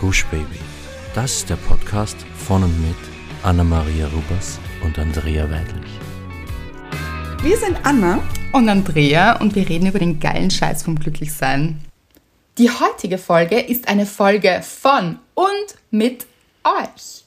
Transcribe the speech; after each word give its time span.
Gush 0.00 0.24
Baby. 0.30 0.58
Das 1.14 1.36
ist 1.36 1.50
der 1.50 1.56
Podcast 1.56 2.16
von 2.34 2.64
und 2.64 2.80
mit 2.80 2.96
Anna-Maria 3.42 4.06
Rubers 4.06 4.58
und 4.82 4.98
Andrea 4.98 5.44
Weidlich. 5.50 5.90
Wir 7.42 7.58
sind 7.58 7.76
Anna 7.82 8.22
und 8.52 8.70
Andrea 8.70 9.38
und 9.42 9.54
wir 9.54 9.68
reden 9.68 9.88
über 9.88 9.98
den 9.98 10.18
geilen 10.18 10.50
Scheiß 10.50 10.84
vom 10.84 10.98
Glücklichsein. 10.98 11.84
Die 12.56 12.70
heutige 12.70 13.18
Folge 13.18 13.60
ist 13.60 13.88
eine 13.88 14.06
Folge 14.06 14.62
von 14.62 15.18
und 15.34 15.46
mit 15.90 16.24
euch. 16.64 17.24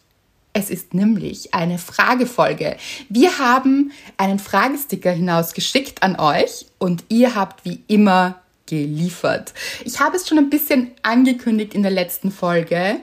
Es 0.53 0.71
ist 0.71 0.95
nämlich 0.95 1.53
eine 1.53 1.77
Fragefolge. 1.77 2.77
Wir 3.07 3.37
haben 3.37 3.91
einen 4.17 4.39
Fragesticker 4.39 5.11
hinausgeschickt 5.11 6.01
an 6.01 6.15
euch 6.19 6.65
und 6.79 7.03
ihr 7.09 7.35
habt 7.35 7.65
wie 7.65 7.83
immer 7.87 8.42
geliefert. 8.73 9.53
Ich 9.85 9.99
habe 9.99 10.17
es 10.17 10.27
schon 10.27 10.37
ein 10.37 10.49
bisschen 10.49 10.91
angekündigt 11.03 11.73
in 11.73 11.83
der 11.83 11.91
letzten 11.91 12.31
Folge, 12.31 12.97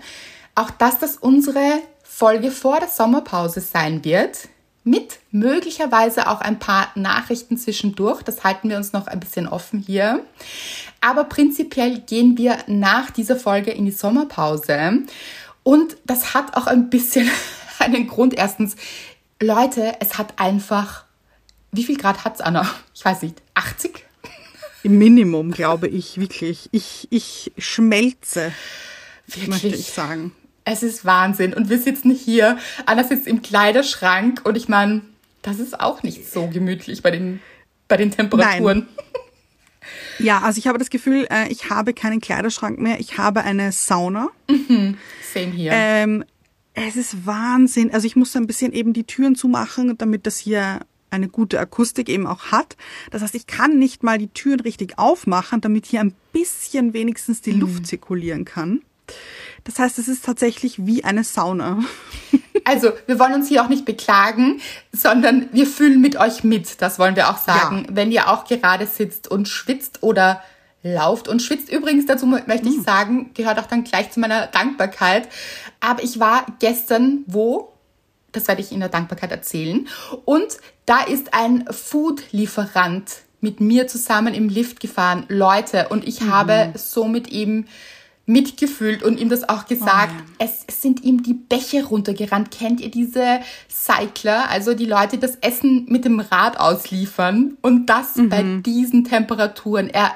auch 0.54 0.70
dass 0.70 0.98
das 0.98 1.16
unsere 1.16 1.80
Folge 2.02 2.50
vor 2.50 2.80
der 2.80 2.88
Sommerpause 2.88 3.60
sein 3.60 4.04
wird, 4.04 4.48
mit 4.82 5.18
möglicherweise 5.30 6.28
auch 6.28 6.40
ein 6.40 6.58
paar 6.58 6.90
Nachrichten 6.94 7.56
zwischendurch. 7.56 8.22
Das 8.22 8.42
halten 8.44 8.68
wir 8.68 8.76
uns 8.76 8.92
noch 8.92 9.06
ein 9.06 9.20
bisschen 9.20 9.46
offen 9.46 9.78
hier. 9.80 10.24
Aber 11.00 11.24
prinzipiell 11.24 12.00
gehen 12.00 12.36
wir 12.36 12.58
nach 12.66 13.10
dieser 13.10 13.36
Folge 13.36 13.70
in 13.70 13.84
die 13.84 13.92
Sommerpause. 13.92 15.02
Und 15.62 15.96
das 16.04 16.34
hat 16.34 16.56
auch 16.56 16.66
ein 16.66 16.90
bisschen 16.90 17.30
einen 17.78 18.08
Grund. 18.08 18.34
Erstens, 18.34 18.74
Leute, 19.40 19.94
es 20.00 20.18
hat 20.18 20.38
einfach, 20.38 21.04
wie 21.72 21.84
viel 21.84 21.96
Grad 21.96 22.24
hat 22.24 22.34
es, 22.34 22.40
Anna? 22.40 22.68
Ich 22.94 23.04
weiß 23.04 23.22
nicht, 23.22 23.40
80? 23.54 24.09
Im 24.82 24.98
Minimum, 24.98 25.50
glaube 25.50 25.88
ich, 25.88 26.18
wirklich. 26.18 26.68
Ich, 26.72 27.06
ich 27.10 27.52
schmelze, 27.58 28.52
wirklich? 29.26 29.48
möchte 29.48 29.68
ich 29.68 29.86
sagen. 29.86 30.32
Es 30.64 30.82
ist 30.82 31.04
Wahnsinn. 31.04 31.54
Und 31.54 31.68
wir 31.68 31.78
sitzen 31.78 32.10
hier, 32.10 32.58
Anna 32.86 33.04
sitzt 33.04 33.26
im 33.26 33.42
Kleiderschrank 33.42 34.42
und 34.44 34.56
ich 34.56 34.68
meine, 34.68 35.02
das 35.42 35.58
ist 35.58 35.80
auch 35.80 36.02
nicht 36.02 36.30
so 36.30 36.46
gemütlich 36.48 37.02
bei 37.02 37.10
den, 37.10 37.40
bei 37.88 37.96
den 37.96 38.10
Temperaturen. 38.10 38.78
Nein. 38.78 38.88
Ja, 40.18 40.40
also 40.42 40.58
ich 40.58 40.66
habe 40.66 40.78
das 40.78 40.90
Gefühl, 40.90 41.26
äh, 41.30 41.48
ich 41.48 41.70
habe 41.70 41.94
keinen 41.94 42.20
Kleiderschrank 42.20 42.78
mehr. 42.78 43.00
Ich 43.00 43.16
habe 43.16 43.42
eine 43.42 43.72
Sauna. 43.72 44.28
Mhm. 44.48 44.98
Same 45.32 45.52
hier. 45.52 45.72
Ähm, 45.74 46.24
es 46.74 46.96
ist 46.96 47.26
Wahnsinn. 47.26 47.92
Also 47.92 48.06
ich 48.06 48.16
muss 48.16 48.36
ein 48.36 48.46
bisschen 48.46 48.72
eben 48.72 48.92
die 48.92 49.04
Türen 49.04 49.34
zumachen, 49.34 49.96
damit 49.98 50.26
das 50.26 50.38
hier 50.38 50.80
eine 51.10 51.28
gute 51.28 51.58
Akustik 51.58 52.08
eben 52.08 52.26
auch 52.26 52.46
hat. 52.46 52.76
Das 53.10 53.22
heißt, 53.22 53.34
ich 53.34 53.46
kann 53.46 53.78
nicht 53.78 54.02
mal 54.02 54.18
die 54.18 54.28
Türen 54.28 54.60
richtig 54.60 54.98
aufmachen, 54.98 55.60
damit 55.60 55.86
hier 55.86 56.00
ein 56.00 56.14
bisschen 56.32 56.92
wenigstens 56.92 57.40
die 57.40 57.52
mhm. 57.52 57.60
Luft 57.60 57.86
zirkulieren 57.86 58.44
kann. 58.44 58.82
Das 59.64 59.78
heißt, 59.78 59.98
es 59.98 60.08
ist 60.08 60.24
tatsächlich 60.24 60.86
wie 60.86 61.04
eine 61.04 61.24
Sauna. 61.24 61.80
Also, 62.64 62.92
wir 63.06 63.18
wollen 63.18 63.32
uns 63.32 63.48
hier 63.48 63.64
auch 63.64 63.68
nicht 63.68 63.86
beklagen, 63.86 64.60
sondern 64.92 65.48
wir 65.50 65.66
fühlen 65.66 66.00
mit 66.00 66.16
euch 66.16 66.44
mit. 66.44 66.82
Das 66.82 66.98
wollen 66.98 67.16
wir 67.16 67.30
auch 67.30 67.38
sagen. 67.38 67.86
Ja. 67.88 67.96
Wenn 67.96 68.12
ihr 68.12 68.28
auch 68.28 68.44
gerade 68.44 68.86
sitzt 68.86 69.28
und 69.28 69.48
schwitzt 69.48 70.02
oder 70.02 70.42
lauft 70.82 71.28
und 71.28 71.42
schwitzt. 71.42 71.70
Übrigens, 71.70 72.06
dazu 72.06 72.26
möchte 72.26 72.68
ich 72.68 72.78
mhm. 72.78 72.82
sagen, 72.82 73.30
gehört 73.34 73.58
auch 73.58 73.66
dann 73.66 73.84
gleich 73.84 74.10
zu 74.10 74.20
meiner 74.20 74.46
Dankbarkeit. 74.46 75.28
Aber 75.80 76.02
ich 76.02 76.20
war 76.20 76.46
gestern 76.58 77.24
wo? 77.26 77.72
Das 78.32 78.48
werde 78.48 78.60
ich 78.60 78.72
in 78.72 78.80
der 78.80 78.88
Dankbarkeit 78.88 79.30
erzählen. 79.30 79.88
Und 80.24 80.58
da 80.86 81.02
ist 81.02 81.34
ein 81.34 81.64
Food-Lieferant 81.70 83.22
mit 83.40 83.60
mir 83.60 83.86
zusammen 83.86 84.34
im 84.34 84.48
Lift 84.48 84.80
gefahren. 84.80 85.24
Leute, 85.28 85.88
und 85.88 86.06
ich 86.06 86.20
mhm. 86.20 86.30
habe 86.30 86.72
so 86.74 87.06
mit 87.06 87.30
ihm 87.30 87.66
mitgefühlt 88.26 89.02
und 89.02 89.18
ihm 89.18 89.28
das 89.28 89.48
auch 89.48 89.66
gesagt. 89.66 90.14
Oh 90.16 90.32
es, 90.38 90.64
es, 90.66 90.82
sind 90.82 91.02
ihm 91.02 91.22
die 91.22 91.34
Bäche 91.34 91.84
runtergerannt. 91.84 92.50
Kennt 92.50 92.80
ihr 92.80 92.90
diese 92.90 93.40
Cycler, 93.68 94.48
also 94.48 94.74
die 94.74 94.86
Leute, 94.86 95.16
die 95.16 95.20
das 95.20 95.36
Essen 95.36 95.86
mit 95.88 96.04
dem 96.04 96.20
Rad 96.20 96.58
ausliefern 96.58 97.56
und 97.60 97.86
das 97.86 98.16
mhm. 98.16 98.28
bei 98.28 98.42
diesen 98.64 99.04
Temperaturen? 99.04 99.88
Er 99.88 100.12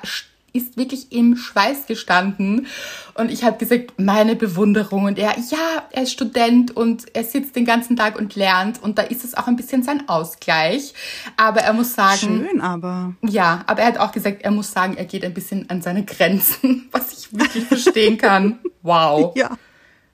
ist 0.55 0.77
wirklich 0.77 1.11
im 1.11 1.37
Schweiß 1.37 1.87
gestanden. 1.87 2.69
Und 3.15 3.31
ich 3.31 3.43
habe 3.43 3.59
gesagt, 3.59 3.95
meine 3.99 4.37
Bewunderung. 4.37 5.05
Und 5.05 5.19
er, 5.19 5.35
ja, 5.51 5.83
er 5.91 6.05
ist 6.05 6.13
Student 6.13 6.75
und 6.77 7.05
er 7.13 7.25
sitzt 7.25 7.57
den 7.57 7.65
ganzen 7.65 7.97
Tag 7.97 8.17
und 8.17 8.37
lernt. 8.37 8.81
Und 8.81 8.97
da 8.97 9.03
ist 9.03 9.25
es 9.25 9.37
auch 9.37 9.49
ein 9.49 9.57
bisschen 9.57 9.83
sein 9.83 10.09
Ausgleich. 10.09 10.95
Aber 11.37 11.61
er 11.61 11.73
muss 11.73 11.95
sagen. 11.95 12.47
Schön, 12.49 12.61
aber. 12.61 13.15
Ja, 13.23 13.65
aber 13.67 13.83
er 13.83 13.89
hat 13.89 13.99
auch 13.99 14.13
gesagt, 14.13 14.43
er 14.43 14.53
muss 14.53 14.71
sagen, 14.71 14.97
er 14.97 15.05
geht 15.05 15.25
ein 15.25 15.35
bisschen 15.35 15.69
an 15.71 15.83
seine 15.83 16.05
Grenzen, 16.05 16.89
was 16.93 17.13
ich 17.13 17.37
wirklich 17.37 17.65
verstehen 17.65 18.17
kann. 18.17 18.61
Wow. 18.83 19.35
Ja. 19.45 19.51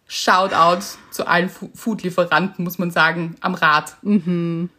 Shoutout 0.06 0.84
zu 1.12 1.26
allen 1.26 1.50
Foodlieferanten, 1.50 2.64
muss 2.64 2.78
man 2.78 2.90
sagen, 2.90 3.36
am 3.40 3.54
Rad. 3.54 3.96
Mhm. 4.02 4.70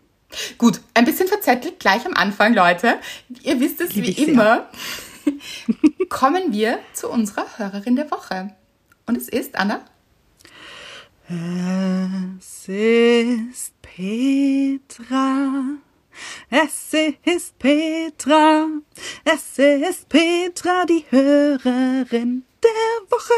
Gut, 0.58 0.82
ein 0.94 1.06
bisschen 1.06 1.28
verzettelt 1.28 1.80
gleich 1.80 2.06
am 2.06 2.14
Anfang, 2.16 2.54
Leute. 2.54 2.96
Ihr 3.44 3.60
wisst 3.60 3.80
es 3.80 3.94
Lieb 3.94 4.18
wie 4.18 4.24
immer. 4.24 4.68
Sehr 4.74 5.11
kommen 6.10 6.54
wir 6.54 6.80
zu 6.94 7.10
unserer 7.10 7.46
Hörerin 7.58 7.96
der 7.96 8.12
Woche. 8.12 8.56
Und 9.06 9.18
es 9.18 9.30
ist, 9.30 9.56
Anna? 9.56 9.82
Es 11.28 12.68
ist 12.68 13.82
Petra. 13.82 15.50
Es 16.50 16.94
ist 16.94 17.58
Petra. 17.58 18.68
Es 19.24 19.58
ist 19.58 20.10
Petra, 20.10 20.86
die 20.86 21.06
Hörerin 21.10 22.44
der 22.64 23.10
Woche. 23.10 23.34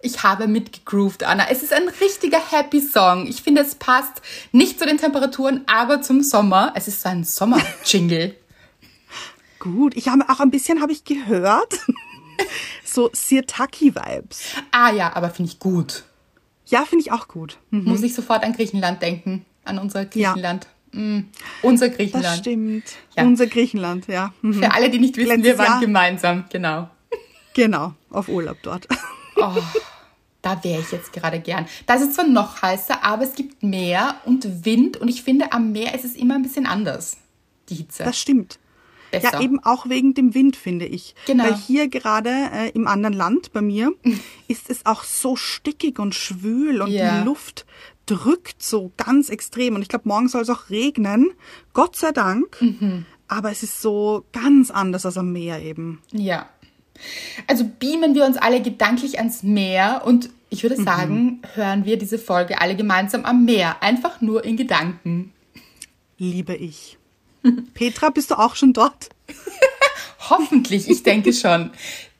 Ich 0.00 0.22
habe 0.22 0.46
mitgegroovt, 0.46 1.24
Anna. 1.24 1.48
Es 1.50 1.62
ist 1.62 1.72
ein 1.72 1.88
richtiger 1.88 2.40
Happy 2.50 2.80
Song. 2.80 3.26
Ich 3.26 3.42
finde, 3.42 3.62
es 3.62 3.74
passt 3.74 4.22
nicht 4.52 4.78
zu 4.78 4.86
den 4.86 4.98
Temperaturen, 4.98 5.64
aber 5.66 6.02
zum 6.02 6.22
Sommer. 6.22 6.72
Es 6.76 6.88
ist 6.88 7.02
so 7.02 7.08
ein 7.08 7.24
Sommer-Jingle. 7.24 8.36
Gut, 9.58 9.96
ich 9.96 10.08
habe 10.08 10.28
auch 10.28 10.40
ein 10.40 10.50
bisschen 10.50 10.80
habe 10.80 10.92
ich 10.92 11.04
gehört. 11.04 11.74
so 12.84 13.10
Sirtaki-Vibes. 13.12 14.54
Ah 14.70 14.92
ja, 14.92 15.14
aber 15.14 15.30
finde 15.30 15.50
ich 15.52 15.58
gut. 15.58 16.04
Ja, 16.66 16.84
finde 16.84 17.02
ich 17.02 17.12
auch 17.12 17.28
gut. 17.28 17.58
Mhm. 17.70 17.84
Muss 17.84 18.02
ich 18.02 18.14
sofort 18.14 18.44
an 18.44 18.52
Griechenland 18.52 19.02
denken, 19.02 19.44
an 19.64 19.78
unser 19.78 20.04
Griechenland. 20.04 20.68
Ja. 20.92 21.00
Mm, 21.00 21.28
unser 21.62 21.88
Griechenland. 21.88 22.24
Das 22.24 22.38
stimmt. 22.38 22.84
Ja. 23.16 23.24
Unser 23.24 23.46
Griechenland, 23.46 24.06
ja. 24.06 24.32
Mhm. 24.42 24.54
Für 24.54 24.72
alle, 24.72 24.90
die 24.90 24.98
nicht 24.98 25.16
wissen, 25.16 25.28
Letztes 25.28 25.44
wir 25.44 25.58
waren 25.58 25.66
Jahr. 25.66 25.80
gemeinsam, 25.80 26.44
genau. 26.50 26.88
Genau, 27.54 27.94
auf 28.10 28.28
Urlaub 28.28 28.58
dort. 28.62 28.86
Oh, 29.36 29.56
da 30.42 30.62
wäre 30.62 30.80
ich 30.80 30.92
jetzt 30.92 31.12
gerade 31.12 31.40
gern. 31.40 31.66
Da 31.86 31.94
ist 31.94 32.02
es 32.02 32.14
zwar 32.14 32.26
noch 32.26 32.62
heißer, 32.62 33.04
aber 33.04 33.24
es 33.24 33.34
gibt 33.34 33.62
Meer 33.62 34.16
und 34.24 34.64
Wind 34.64 34.96
und 34.96 35.08
ich 35.08 35.22
finde, 35.22 35.52
am 35.52 35.72
Meer 35.72 35.94
ist 35.94 36.04
es 36.04 36.14
immer 36.14 36.36
ein 36.36 36.42
bisschen 36.42 36.66
anders, 36.66 37.16
die 37.68 37.76
Hitze. 37.76 38.04
Das 38.04 38.18
stimmt 38.18 38.58
besser. 39.10 39.30
Ja, 39.34 39.40
eben 39.40 39.62
auch 39.62 39.88
wegen 39.88 40.14
dem 40.14 40.34
Wind, 40.34 40.56
finde 40.56 40.86
ich. 40.86 41.14
Genau. 41.26 41.44
Weil 41.44 41.56
hier 41.56 41.88
gerade 41.88 42.30
äh, 42.30 42.70
im 42.70 42.86
anderen 42.86 43.14
Land 43.14 43.52
bei 43.52 43.60
mir 43.60 43.92
ist 44.48 44.70
es 44.70 44.86
auch 44.86 45.04
so 45.04 45.36
stickig 45.36 45.98
und 45.98 46.14
schwül 46.14 46.82
und 46.82 46.90
ja. 46.90 47.18
die 47.18 47.24
Luft 47.24 47.66
drückt 48.06 48.62
so 48.62 48.92
ganz 48.96 49.28
extrem. 49.28 49.74
Und 49.74 49.82
ich 49.82 49.88
glaube, 49.88 50.08
morgen 50.08 50.28
soll 50.28 50.42
es 50.42 50.50
auch 50.50 50.70
regnen. 50.70 51.30
Gott 51.74 51.96
sei 51.96 52.12
Dank. 52.12 52.60
Mhm. 52.60 53.06
Aber 53.28 53.50
es 53.50 53.62
ist 53.62 53.82
so 53.82 54.24
ganz 54.32 54.70
anders 54.70 55.04
als 55.04 55.18
am 55.18 55.32
Meer 55.32 55.62
eben. 55.62 56.00
Ja. 56.12 56.48
Also 57.46 57.64
beamen 57.78 58.14
wir 58.14 58.24
uns 58.24 58.38
alle 58.38 58.62
gedanklich 58.62 59.18
ans 59.18 59.42
Meer 59.42 60.02
und 60.04 60.30
ich 60.50 60.62
würde 60.62 60.78
mhm. 60.80 60.84
sagen, 60.84 61.24
mhm. 61.24 61.40
hören 61.54 61.84
wir 61.84 61.98
diese 61.98 62.18
Folge 62.18 62.60
alle 62.60 62.74
gemeinsam 62.74 63.24
am 63.24 63.44
Meer. 63.44 63.82
Einfach 63.82 64.20
nur 64.20 64.44
in 64.44 64.56
Gedanken. 64.56 65.32
Liebe 66.16 66.54
ich. 66.54 66.97
Petra, 67.74 68.10
bist 68.10 68.30
du 68.30 68.38
auch 68.38 68.56
schon 68.56 68.72
dort? 68.72 69.10
Hoffentlich, 70.30 70.88
ich 70.88 71.02
denke 71.02 71.32
schon. 71.32 71.70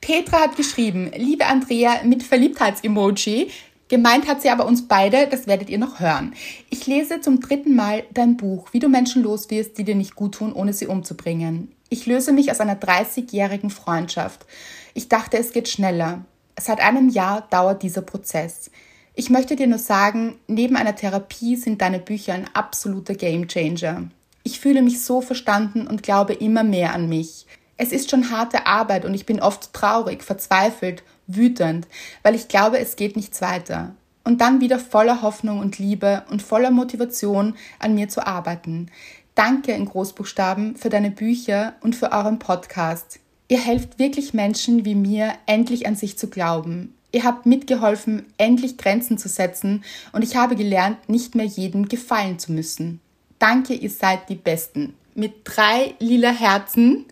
Petra 0.01 0.39
hat 0.39 0.55
geschrieben, 0.55 1.11
liebe 1.15 1.45
Andrea 1.45 2.01
mit 2.03 2.23
Verliebtheits-Emoji. 2.23 3.51
Gemeint 3.89 4.27
hat 4.27 4.41
sie 4.41 4.49
aber 4.49 4.65
uns 4.65 4.87
beide, 4.87 5.27
das 5.27 5.47
werdet 5.47 5.69
ihr 5.69 5.79
noch 5.79 5.99
hören. 5.99 6.33
Ich 6.69 6.85
lese 6.85 7.21
zum 7.21 7.39
dritten 7.39 7.75
Mal 7.75 8.03
dein 8.13 8.37
Buch, 8.37 8.69
wie 8.71 8.79
du 8.79 8.87
Menschen 8.87 9.23
los 9.23 9.49
wirst, 9.49 9.77
die 9.77 9.83
dir 9.83 9.95
nicht 9.95 10.15
gut 10.15 10.35
tun, 10.35 10.53
ohne 10.53 10.73
sie 10.73 10.85
umzubringen. 10.85 11.71
Ich 11.89 12.05
löse 12.05 12.31
mich 12.31 12.51
aus 12.51 12.59
einer 12.59 12.75
30-jährigen 12.75 13.71
Freundschaft. 13.71 14.45
Ich 14.93 15.09
dachte, 15.09 15.37
es 15.37 15.51
geht 15.53 15.67
schneller. 15.67 16.23
Seit 16.59 16.81
einem 16.81 17.09
Jahr 17.09 17.47
dauert 17.49 17.81
dieser 17.81 18.03
Prozess. 18.03 18.69
Ich 19.15 19.31
möchte 19.31 19.55
dir 19.55 19.67
nur 19.67 19.79
sagen, 19.79 20.39
neben 20.47 20.75
einer 20.75 20.95
Therapie 20.95 21.55
sind 21.55 21.81
deine 21.81 21.99
Bücher 21.99 22.33
ein 22.33 22.47
absoluter 22.53 23.15
Gamechanger. 23.15 24.09
Ich 24.43 24.59
fühle 24.59 24.81
mich 24.81 25.03
so 25.03 25.21
verstanden 25.21 25.87
und 25.87 26.03
glaube 26.03 26.33
immer 26.33 26.63
mehr 26.63 26.93
an 26.93 27.09
mich. 27.09 27.45
Es 27.77 27.91
ist 27.91 28.09
schon 28.09 28.29
harte 28.29 28.65
Arbeit 28.67 29.05
und 29.05 29.13
ich 29.13 29.25
bin 29.25 29.39
oft 29.39 29.73
traurig, 29.73 30.23
verzweifelt, 30.23 31.03
wütend, 31.27 31.87
weil 32.23 32.35
ich 32.35 32.47
glaube, 32.47 32.79
es 32.79 32.95
geht 32.95 33.15
nichts 33.15 33.41
weiter. 33.41 33.95
Und 34.23 34.41
dann 34.41 34.59
wieder 34.61 34.79
voller 34.79 35.21
Hoffnung 35.21 35.59
und 35.59 35.79
Liebe 35.79 36.23
und 36.29 36.41
voller 36.41 36.71
Motivation 36.71 37.55
an 37.79 37.95
mir 37.95 38.09
zu 38.09 38.25
arbeiten. 38.25 38.91
Danke 39.33 39.71
in 39.71 39.85
Großbuchstaben 39.85 40.75
für 40.75 40.89
deine 40.89 41.11
Bücher 41.11 41.73
und 41.81 41.95
für 41.95 42.11
euren 42.11 42.39
Podcast. 42.39 43.19
Ihr 43.47 43.59
helft 43.59 43.97
wirklich 43.97 44.33
Menschen 44.33 44.83
wie 44.83 44.95
mir, 44.95 45.33
endlich 45.45 45.87
an 45.87 45.95
sich 45.95 46.17
zu 46.17 46.29
glauben. 46.29 46.93
Ihr 47.11 47.23
habt 47.23 47.45
mitgeholfen, 47.45 48.25
endlich 48.37 48.77
Grenzen 48.77 49.17
zu 49.17 49.29
setzen 49.29 49.83
und 50.11 50.23
ich 50.23 50.35
habe 50.35 50.55
gelernt, 50.55 51.09
nicht 51.09 51.33
mehr 51.33 51.45
jedem 51.45 51.87
gefallen 51.87 52.37
zu 52.37 52.51
müssen. 52.51 52.99
Danke, 53.39 53.73
ihr 53.73 53.89
seid 53.89 54.29
die 54.29 54.35
Besten. 54.35 54.95
Mit 55.15 55.41
drei 55.43 55.95
lila 55.99 56.29
Herzen. 56.29 57.05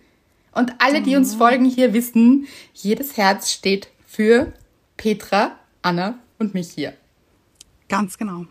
Und 0.52 0.74
alle, 0.80 1.02
die 1.02 1.16
uns 1.16 1.36
folgen, 1.36 1.66
hier 1.66 1.94
wissen, 1.94 2.48
jedes 2.74 3.16
Herz 3.16 3.52
steht 3.52 3.90
für 4.06 4.54
Petra, 4.98 5.58
Anna 5.82 6.20
und 6.40 6.54
mich 6.54 6.72
hier. 6.72 6.94
Ganz 7.90 8.18
genau. 8.18 8.46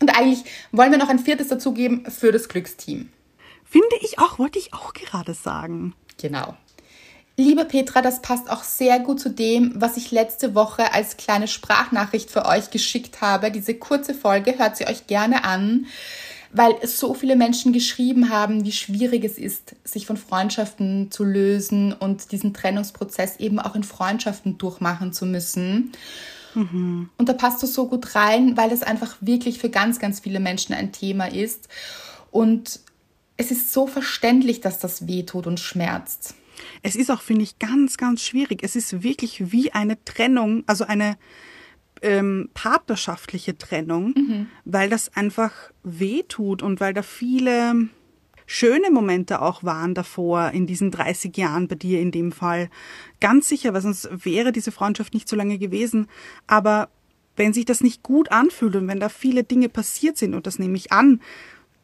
Und 0.00 0.18
eigentlich 0.18 0.44
wollen 0.72 0.90
wir 0.90 0.98
noch 0.98 1.08
ein 1.08 1.18
viertes 1.18 1.48
dazugeben 1.48 2.04
für 2.10 2.32
das 2.32 2.48
Glücksteam. 2.48 3.10
Finde 3.64 3.96
ich 4.02 4.18
auch, 4.18 4.38
wollte 4.38 4.58
ich 4.58 4.74
auch 4.74 4.92
gerade 4.92 5.34
sagen. 5.34 5.94
Genau. 6.20 6.56
Liebe 7.36 7.64
Petra, 7.64 8.00
das 8.00 8.22
passt 8.22 8.48
auch 8.48 8.62
sehr 8.62 9.00
gut 9.00 9.18
zu 9.18 9.28
dem, 9.28 9.72
was 9.74 9.96
ich 9.96 10.12
letzte 10.12 10.54
Woche 10.54 10.92
als 10.92 11.16
kleine 11.16 11.48
Sprachnachricht 11.48 12.30
für 12.30 12.46
euch 12.46 12.70
geschickt 12.70 13.20
habe. 13.20 13.50
Diese 13.50 13.74
kurze 13.74 14.14
Folge 14.14 14.56
hört 14.58 14.76
sie 14.76 14.86
euch 14.86 15.08
gerne 15.08 15.42
an, 15.42 15.86
weil 16.54 16.86
so 16.86 17.14
viele 17.14 17.34
Menschen 17.34 17.72
geschrieben 17.72 18.30
haben, 18.30 18.64
wie 18.64 18.72
schwierig 18.72 19.24
es 19.24 19.38
ist, 19.38 19.74
sich 19.82 20.06
von 20.06 20.16
Freundschaften 20.16 21.10
zu 21.10 21.24
lösen 21.24 21.92
und 21.92 22.30
diesen 22.30 22.54
Trennungsprozess 22.54 23.38
eben 23.38 23.58
auch 23.58 23.74
in 23.74 23.82
Freundschaften 23.82 24.56
durchmachen 24.56 25.12
zu 25.12 25.26
müssen. 25.26 25.90
Mhm. 26.54 27.10
Und 27.18 27.28
da 27.28 27.32
passt 27.32 27.60
du 27.60 27.66
so 27.66 27.88
gut 27.88 28.14
rein, 28.14 28.56
weil 28.56 28.70
das 28.70 28.84
einfach 28.84 29.16
wirklich 29.20 29.58
für 29.58 29.68
ganz, 29.68 29.98
ganz 29.98 30.20
viele 30.20 30.38
Menschen 30.38 30.74
ein 30.76 30.92
Thema 30.92 31.26
ist. 31.26 31.68
Und 32.30 32.78
es 33.36 33.50
ist 33.50 33.72
so 33.72 33.88
verständlich, 33.88 34.60
dass 34.60 34.78
das 34.78 35.08
weh 35.08 35.24
tut 35.24 35.48
und 35.48 35.58
schmerzt. 35.58 36.36
Es 36.82 36.94
ist 36.94 37.10
auch, 37.10 37.20
finde 37.20 37.42
ich, 37.42 37.58
ganz, 37.58 37.96
ganz 37.96 38.22
schwierig. 38.22 38.62
Es 38.62 38.76
ist 38.76 39.02
wirklich 39.02 39.50
wie 39.50 39.72
eine 39.72 40.02
Trennung, 40.04 40.62
also 40.68 40.84
eine 40.84 41.16
ähm, 42.04 42.50
partnerschaftliche 42.52 43.56
Trennung, 43.56 44.14
mhm. 44.14 44.46
weil 44.64 44.90
das 44.90 45.16
einfach 45.16 45.52
weh 45.82 46.22
tut 46.28 46.62
und 46.62 46.78
weil 46.78 46.92
da 46.92 47.02
viele 47.02 47.88
schöne 48.46 48.90
Momente 48.90 49.40
auch 49.40 49.64
waren 49.64 49.94
davor 49.94 50.50
in 50.50 50.66
diesen 50.66 50.90
30 50.90 51.34
Jahren 51.36 51.66
bei 51.66 51.76
dir 51.76 52.00
in 52.00 52.10
dem 52.10 52.30
Fall. 52.30 52.68
Ganz 53.20 53.48
sicher, 53.48 53.72
weil 53.72 53.80
sonst 53.80 54.08
wäre 54.12 54.52
diese 54.52 54.70
Freundschaft 54.70 55.14
nicht 55.14 55.30
so 55.30 55.34
lange 55.34 55.56
gewesen. 55.56 56.08
Aber 56.46 56.90
wenn 57.36 57.54
sich 57.54 57.64
das 57.64 57.80
nicht 57.80 58.02
gut 58.02 58.30
anfühlt 58.30 58.76
und 58.76 58.86
wenn 58.86 59.00
da 59.00 59.08
viele 59.08 59.42
Dinge 59.42 59.70
passiert 59.70 60.18
sind, 60.18 60.34
und 60.34 60.46
das 60.46 60.58
nehme 60.58 60.76
ich 60.76 60.92
an, 60.92 61.22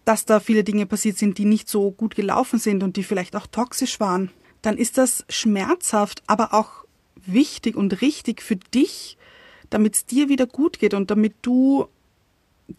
dass 0.05 0.27
da 0.27 0.39
viele 0.39 0.65
Dinge 0.65 0.85
passiert 0.85 1.17
sind, 1.17 1.39
die 1.39 1.47
nicht 1.47 1.67
so 1.67 1.91
gut 1.91 2.15
gelaufen 2.15 2.59
sind 2.59 2.83
und 2.83 2.97
die 2.97 3.05
vielleicht 3.05 3.37
auch 3.37 3.47
toxisch 3.47 4.01
waren, 4.01 4.31
dann 4.61 4.77
ist 4.77 4.99
das 4.99 5.25
schmerzhaft, 5.31 6.23
aber 6.27 6.53
auch 6.53 6.85
wichtig 7.17 7.75
und 7.75 8.03
richtig 8.03 8.43
für 8.43 8.57
dich, 8.57 9.17
damit 9.71 9.95
es 9.95 10.07
dir 10.07 10.29
wieder 10.29 10.47
gut 10.47 10.79
geht 10.79 10.95
und 10.95 11.11
damit 11.11 11.35
du 11.43 11.87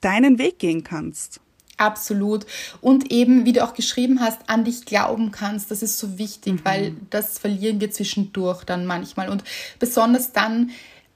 deinen 0.02 0.38
Weg 0.38 0.60
gehen 0.60 0.84
kannst. 0.84 1.42
Absolut. 1.78 2.46
Und 2.80 3.12
eben, 3.12 3.46
wie 3.46 3.54
du 3.54 3.64
auch 3.64 3.74
geschrieben 3.74 4.20
hast, 4.20 4.42
an 4.48 4.64
dich 4.64 4.86
glauben 4.86 5.32
kannst. 5.32 5.72
Das 5.72 5.82
ist 5.82 5.98
so 5.98 6.20
wichtig, 6.20 6.54
mhm. 6.54 6.62
weil 6.64 6.96
das 7.10 7.40
verlieren 7.40 7.82
wir 7.82 7.90
zwischendurch 7.90 8.64
dann 8.64 8.86
manchmal. 8.86 9.30
Und 9.30 9.44
besonders 9.80 10.32
dann, 10.32 10.70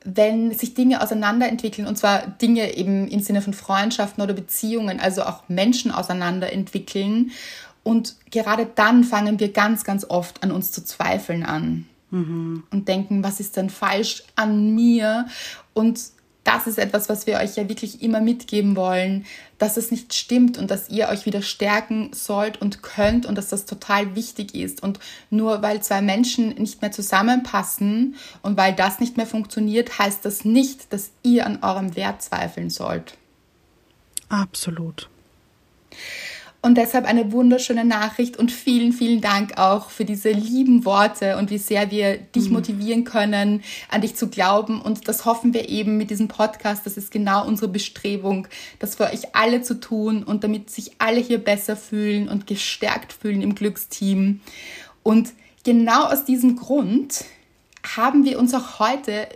wenn 0.03 0.53
sich 0.53 0.73
Dinge 0.73 1.03
auseinanderentwickeln, 1.03 1.87
und 1.87 1.97
zwar 1.97 2.25
Dinge 2.25 2.75
eben 2.75 3.07
im 3.07 3.19
Sinne 3.19 3.43
von 3.43 3.53
Freundschaften 3.53 4.23
oder 4.23 4.33
Beziehungen, 4.33 4.99
also 4.99 5.23
auch 5.23 5.47
Menschen 5.49 5.91
auseinanderentwickeln 5.91 7.31
und 7.83 8.15
gerade 8.31 8.67
dann 8.73 9.03
fangen 9.03 9.39
wir 9.39 9.51
ganz, 9.51 9.83
ganz 9.83 10.05
oft 10.09 10.41
an 10.41 10.51
uns 10.51 10.71
zu 10.71 10.83
zweifeln 10.83 11.43
an 11.43 11.85
mhm. 12.09 12.63
und 12.71 12.87
denken, 12.87 13.23
was 13.23 13.39
ist 13.39 13.57
denn 13.57 13.69
falsch 13.69 14.23
an 14.35 14.73
mir? 14.73 15.27
Und 15.75 15.99
das 16.45 16.67
ist 16.67 16.77
etwas, 16.77 17.09
was 17.09 17.25
wir 17.25 17.37
euch 17.37 17.57
ja 17.57 17.67
wirklich 17.67 18.03
immer 18.03 18.21
mitgeben 18.21 18.75
wollen, 18.75 19.25
dass 19.57 19.77
es 19.77 19.89
nicht 19.89 20.13
stimmt 20.13 20.59
und 20.59 20.69
dass 20.69 20.89
ihr 20.89 21.09
euch 21.09 21.25
wieder 21.25 21.41
stärken 21.41 22.11
sollt 22.13 22.61
und 22.61 22.83
könnt 22.83 23.25
und 23.25 23.35
dass 23.35 23.47
das 23.49 23.65
total 23.65 24.15
wichtig 24.15 24.53
ist. 24.53 24.83
Und 24.83 24.99
nur 25.31 25.63
weil 25.63 25.81
zwei 25.81 26.01
Menschen 26.01 26.49
nicht 26.49 26.83
mehr 26.83 26.91
zusammenpassen 26.91 28.15
und 28.43 28.57
weil 28.57 28.73
das 28.73 28.99
nicht 28.99 29.17
mehr 29.17 29.25
funktioniert, 29.25 29.97
heißt 29.97 30.23
das 30.23 30.45
nicht, 30.45 30.93
dass 30.93 31.09
ihr 31.23 31.47
an 31.47 31.63
eurem 31.63 31.95
Wert 31.95 32.21
zweifeln 32.21 32.69
sollt. 32.69 33.17
Absolut. 34.29 35.09
Und 36.65 36.79
deshalb 36.79 37.05
eine 37.05 37.31
wunderschöne 37.31 37.85
Nachricht 37.85 38.37
und 38.37 38.51
vielen, 38.51 38.91
vielen 38.91 39.21
Dank 39.21 39.59
auch 39.59 39.91
für 39.91 40.03
diese 40.03 40.31
lieben 40.31 40.83
Worte 40.83 41.37
und 41.37 41.51
wie 41.51 41.59
sehr 41.59 41.91
wir 41.91 42.17
dich 42.17 42.47
mhm. 42.47 42.53
motivieren 42.53 43.03
können, 43.03 43.61
an 43.91 44.01
dich 44.01 44.15
zu 44.15 44.29
glauben. 44.29 44.81
Und 44.81 45.07
das 45.07 45.25
hoffen 45.25 45.53
wir 45.53 45.69
eben 45.69 45.95
mit 45.95 46.09
diesem 46.09 46.27
Podcast. 46.27 46.83
Das 46.87 46.97
ist 46.97 47.11
genau 47.11 47.45
unsere 47.45 47.67
Bestrebung, 47.67 48.47
das 48.79 48.95
für 48.95 49.03
euch 49.03 49.35
alle 49.35 49.61
zu 49.61 49.79
tun 49.79 50.23
und 50.23 50.43
damit 50.43 50.71
sich 50.71 50.93
alle 50.97 51.19
hier 51.19 51.37
besser 51.37 51.77
fühlen 51.77 52.27
und 52.27 52.47
gestärkt 52.47 53.13
fühlen 53.13 53.43
im 53.43 53.53
Glücksteam. 53.53 54.39
Und 55.03 55.33
genau 55.63 56.05
aus 56.05 56.25
diesem 56.25 56.55
Grund 56.55 57.25
haben 57.95 58.25
wir 58.25 58.39
uns 58.39 58.55
auch 58.55 58.79
heute 58.79 59.29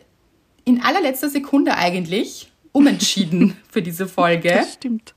in 0.66 0.82
allerletzter 0.82 1.30
Sekunde 1.30 1.76
eigentlich 1.76 2.49
umentschieden 2.72 3.58
für 3.72 3.82
diese 3.82 4.08
Folge. 4.08 4.50
Das 4.50 4.74
stimmt. 4.74 5.14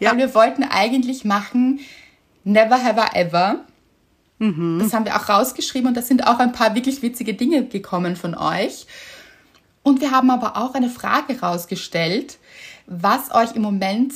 Ja. 0.00 0.10
Weil 0.10 0.18
wir 0.18 0.34
wollten 0.34 0.64
eigentlich 0.64 1.24
machen 1.24 1.80
Never 2.44 2.82
Have 2.82 3.00
I 3.00 3.16
Ever. 3.16 3.64
Mhm. 4.38 4.78
Das 4.80 4.92
haben 4.92 5.04
wir 5.04 5.16
auch 5.16 5.28
rausgeschrieben 5.28 5.88
und 5.88 5.96
da 5.96 6.02
sind 6.02 6.26
auch 6.26 6.38
ein 6.38 6.52
paar 6.52 6.74
wirklich 6.74 7.02
witzige 7.02 7.34
Dinge 7.34 7.66
gekommen 7.66 8.16
von 8.16 8.34
euch. 8.34 8.86
Und 9.82 10.00
wir 10.00 10.10
haben 10.10 10.30
aber 10.30 10.56
auch 10.56 10.74
eine 10.74 10.90
Frage 10.90 11.40
rausgestellt, 11.40 12.38
was 12.86 13.34
euch 13.34 13.56
im 13.56 13.62
Moment 13.62 14.12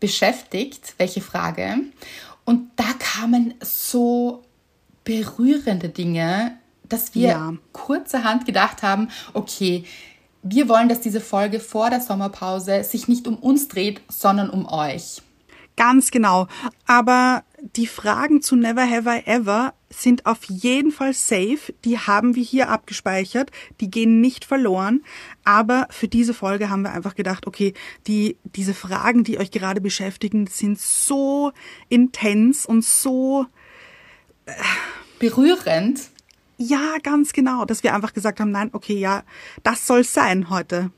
beschäftigt, 0.00 0.94
welche 0.98 1.20
Frage. 1.20 1.76
Und 2.44 2.70
da 2.76 2.84
kamen 2.98 3.54
so 3.60 4.44
berührende 5.04 5.88
Dinge, 5.88 6.58
dass 6.88 7.14
wir 7.14 7.28
ja. 7.28 7.52
kurzerhand 7.72 8.46
gedacht 8.46 8.82
haben, 8.82 9.08
okay, 9.34 9.84
wir 10.42 10.68
wollen, 10.68 10.88
dass 10.88 11.00
diese 11.00 11.20
Folge 11.20 11.60
vor 11.60 11.90
der 11.90 12.00
Sommerpause 12.00 12.84
sich 12.84 13.08
nicht 13.08 13.26
um 13.26 13.36
uns 13.36 13.68
dreht, 13.68 14.00
sondern 14.08 14.50
um 14.50 14.66
euch. 14.66 15.22
Ganz 15.76 16.10
genau. 16.10 16.48
Aber 16.86 17.44
die 17.76 17.86
Fragen 17.86 18.42
zu 18.42 18.56
Never 18.56 18.82
Have 18.82 19.08
I 19.08 19.26
Ever 19.26 19.74
sind 19.90 20.26
auf 20.26 20.44
jeden 20.44 20.90
Fall 20.90 21.14
safe. 21.14 21.72
Die 21.84 21.98
haben 21.98 22.34
wir 22.34 22.42
hier 22.42 22.68
abgespeichert. 22.68 23.52
Die 23.80 23.88
gehen 23.88 24.20
nicht 24.20 24.44
verloren. 24.44 25.04
Aber 25.44 25.86
für 25.90 26.08
diese 26.08 26.34
Folge 26.34 26.68
haben 26.68 26.82
wir 26.82 26.92
einfach 26.92 27.14
gedacht, 27.14 27.46
okay, 27.46 27.74
die, 28.08 28.36
diese 28.42 28.74
Fragen, 28.74 29.22
die 29.22 29.38
euch 29.38 29.52
gerade 29.52 29.80
beschäftigen, 29.80 30.48
sind 30.48 30.80
so 30.80 31.52
intens 31.88 32.66
und 32.66 32.84
so 32.84 33.46
äh, 34.46 34.52
berührend. 35.20 36.10
Ja, 36.58 36.96
ganz 37.02 37.32
genau, 37.32 37.64
dass 37.64 37.84
wir 37.84 37.94
einfach 37.94 38.12
gesagt 38.12 38.40
haben, 38.40 38.50
nein, 38.50 38.70
okay, 38.72 38.98
ja, 38.98 39.22
das 39.62 39.86
soll 39.86 40.02
sein 40.02 40.50
heute. 40.50 40.90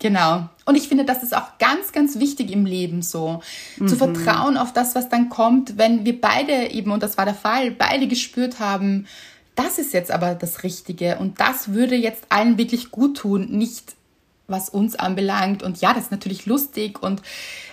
Genau. 0.00 0.48
Und 0.64 0.74
ich 0.74 0.88
finde, 0.88 1.04
das 1.04 1.22
ist 1.22 1.34
auch 1.34 1.58
ganz, 1.58 1.92
ganz 1.92 2.18
wichtig 2.18 2.50
im 2.50 2.66
Leben 2.66 3.02
so. 3.02 3.40
Mhm. 3.78 3.88
Zu 3.88 3.96
vertrauen 3.96 4.56
auf 4.56 4.72
das, 4.72 4.96
was 4.96 5.08
dann 5.08 5.28
kommt, 5.28 5.78
wenn 5.78 6.04
wir 6.04 6.20
beide 6.20 6.70
eben, 6.70 6.90
und 6.90 7.02
das 7.02 7.16
war 7.16 7.24
der 7.24 7.34
Fall, 7.34 7.70
beide 7.70 8.08
gespürt 8.08 8.58
haben, 8.58 9.06
das 9.54 9.78
ist 9.78 9.94
jetzt 9.94 10.10
aber 10.10 10.34
das 10.34 10.64
Richtige 10.64 11.16
und 11.18 11.40
das 11.40 11.72
würde 11.72 11.94
jetzt 11.94 12.24
allen 12.28 12.58
wirklich 12.58 12.90
gut 12.90 13.16
tun, 13.18 13.48
nicht 13.52 13.94
was 14.48 14.68
uns 14.68 14.96
anbelangt. 14.96 15.62
Und 15.62 15.80
ja, 15.80 15.94
das 15.94 16.04
ist 16.04 16.10
natürlich 16.10 16.46
lustig 16.46 17.02
und, 17.02 17.22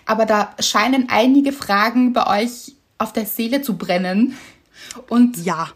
aber 0.06 0.26
da 0.26 0.54
scheinen 0.60 1.10
einige 1.10 1.52
Fragen 1.52 2.14
bei 2.14 2.44
euch 2.44 2.76
auf 3.00 3.12
der 3.12 3.26
Seele 3.26 3.64
zu 3.64 3.76
brennen. 3.76 4.38
Und 5.10 5.44
ja 5.44 5.70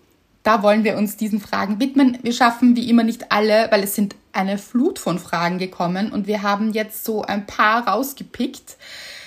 da 0.48 0.64
wollen 0.64 0.86
wir 0.86 0.96
uns 0.96 1.18
diesen 1.18 1.42
Fragen 1.42 1.82
widmen. 1.82 2.20
Wir 2.22 2.32
schaffen 2.32 2.78
wie 2.78 2.90
immer 2.90 3.04
nicht 3.04 3.34
alle, 3.34 3.68
weil 3.70 3.84
es 3.84 3.96
sind 3.96 4.16
eine 4.32 4.58
Flut 4.58 4.98
von 4.98 5.20
Fragen 5.20 5.58
gekommen 5.58 6.10
und 6.10 6.26
wir 6.26 6.42
haben 6.42 6.72
jetzt 6.72 7.04
so 7.04 7.22
ein 7.24 7.46
paar 7.46 7.86
rausgepickt. 7.86 8.78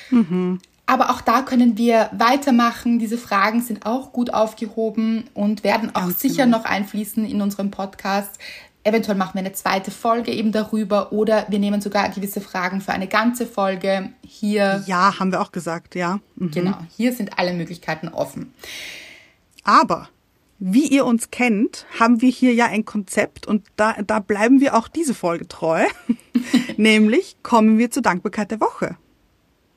Mhm. 0.08 0.60
Aber 0.86 1.10
auch 1.10 1.20
da 1.20 1.42
können 1.42 1.76
wir 1.76 2.08
weitermachen. 2.12 2.98
Diese 2.98 3.18
Fragen 3.18 3.60
sind 3.60 3.84
auch 3.84 4.14
gut 4.14 4.32
aufgehoben 4.32 5.24
und 5.34 5.62
werden 5.62 5.94
auch 5.94 6.06
Ganz 6.06 6.20
sicher 6.20 6.46
genau. 6.46 6.56
noch 6.56 6.64
einfließen 6.64 7.26
in 7.26 7.42
unserem 7.42 7.70
Podcast. 7.70 8.38
Eventuell 8.82 9.18
machen 9.18 9.34
wir 9.34 9.40
eine 9.40 9.52
zweite 9.52 9.90
Folge 9.90 10.32
eben 10.32 10.52
darüber 10.52 11.12
oder 11.12 11.44
wir 11.50 11.58
nehmen 11.58 11.82
sogar 11.82 12.08
gewisse 12.08 12.40
Fragen 12.40 12.80
für 12.80 12.92
eine 12.92 13.08
ganze 13.08 13.44
Folge 13.44 14.08
hier. 14.26 14.82
Ja, 14.86 15.20
haben 15.20 15.32
wir 15.32 15.42
auch 15.42 15.52
gesagt, 15.52 15.96
ja. 15.96 16.18
Mhm. 16.36 16.50
Genau, 16.50 16.78
hier 16.96 17.12
sind 17.12 17.38
alle 17.38 17.52
Möglichkeiten 17.52 18.08
offen. 18.08 18.54
Aber 19.64 20.08
wie 20.60 20.86
ihr 20.86 21.06
uns 21.06 21.30
kennt, 21.30 21.86
haben 21.98 22.20
wir 22.20 22.30
hier 22.30 22.52
ja 22.52 22.66
ein 22.66 22.84
Konzept 22.84 23.46
und 23.46 23.66
da, 23.76 23.96
da 24.06 24.20
bleiben 24.20 24.60
wir 24.60 24.76
auch 24.76 24.88
diese 24.88 25.14
Folge 25.14 25.48
treu. 25.48 25.84
Nämlich 26.76 27.36
kommen 27.42 27.78
wir 27.78 27.90
zur 27.90 28.02
Dankbarkeit 28.02 28.50
der 28.50 28.60
Woche. 28.60 28.96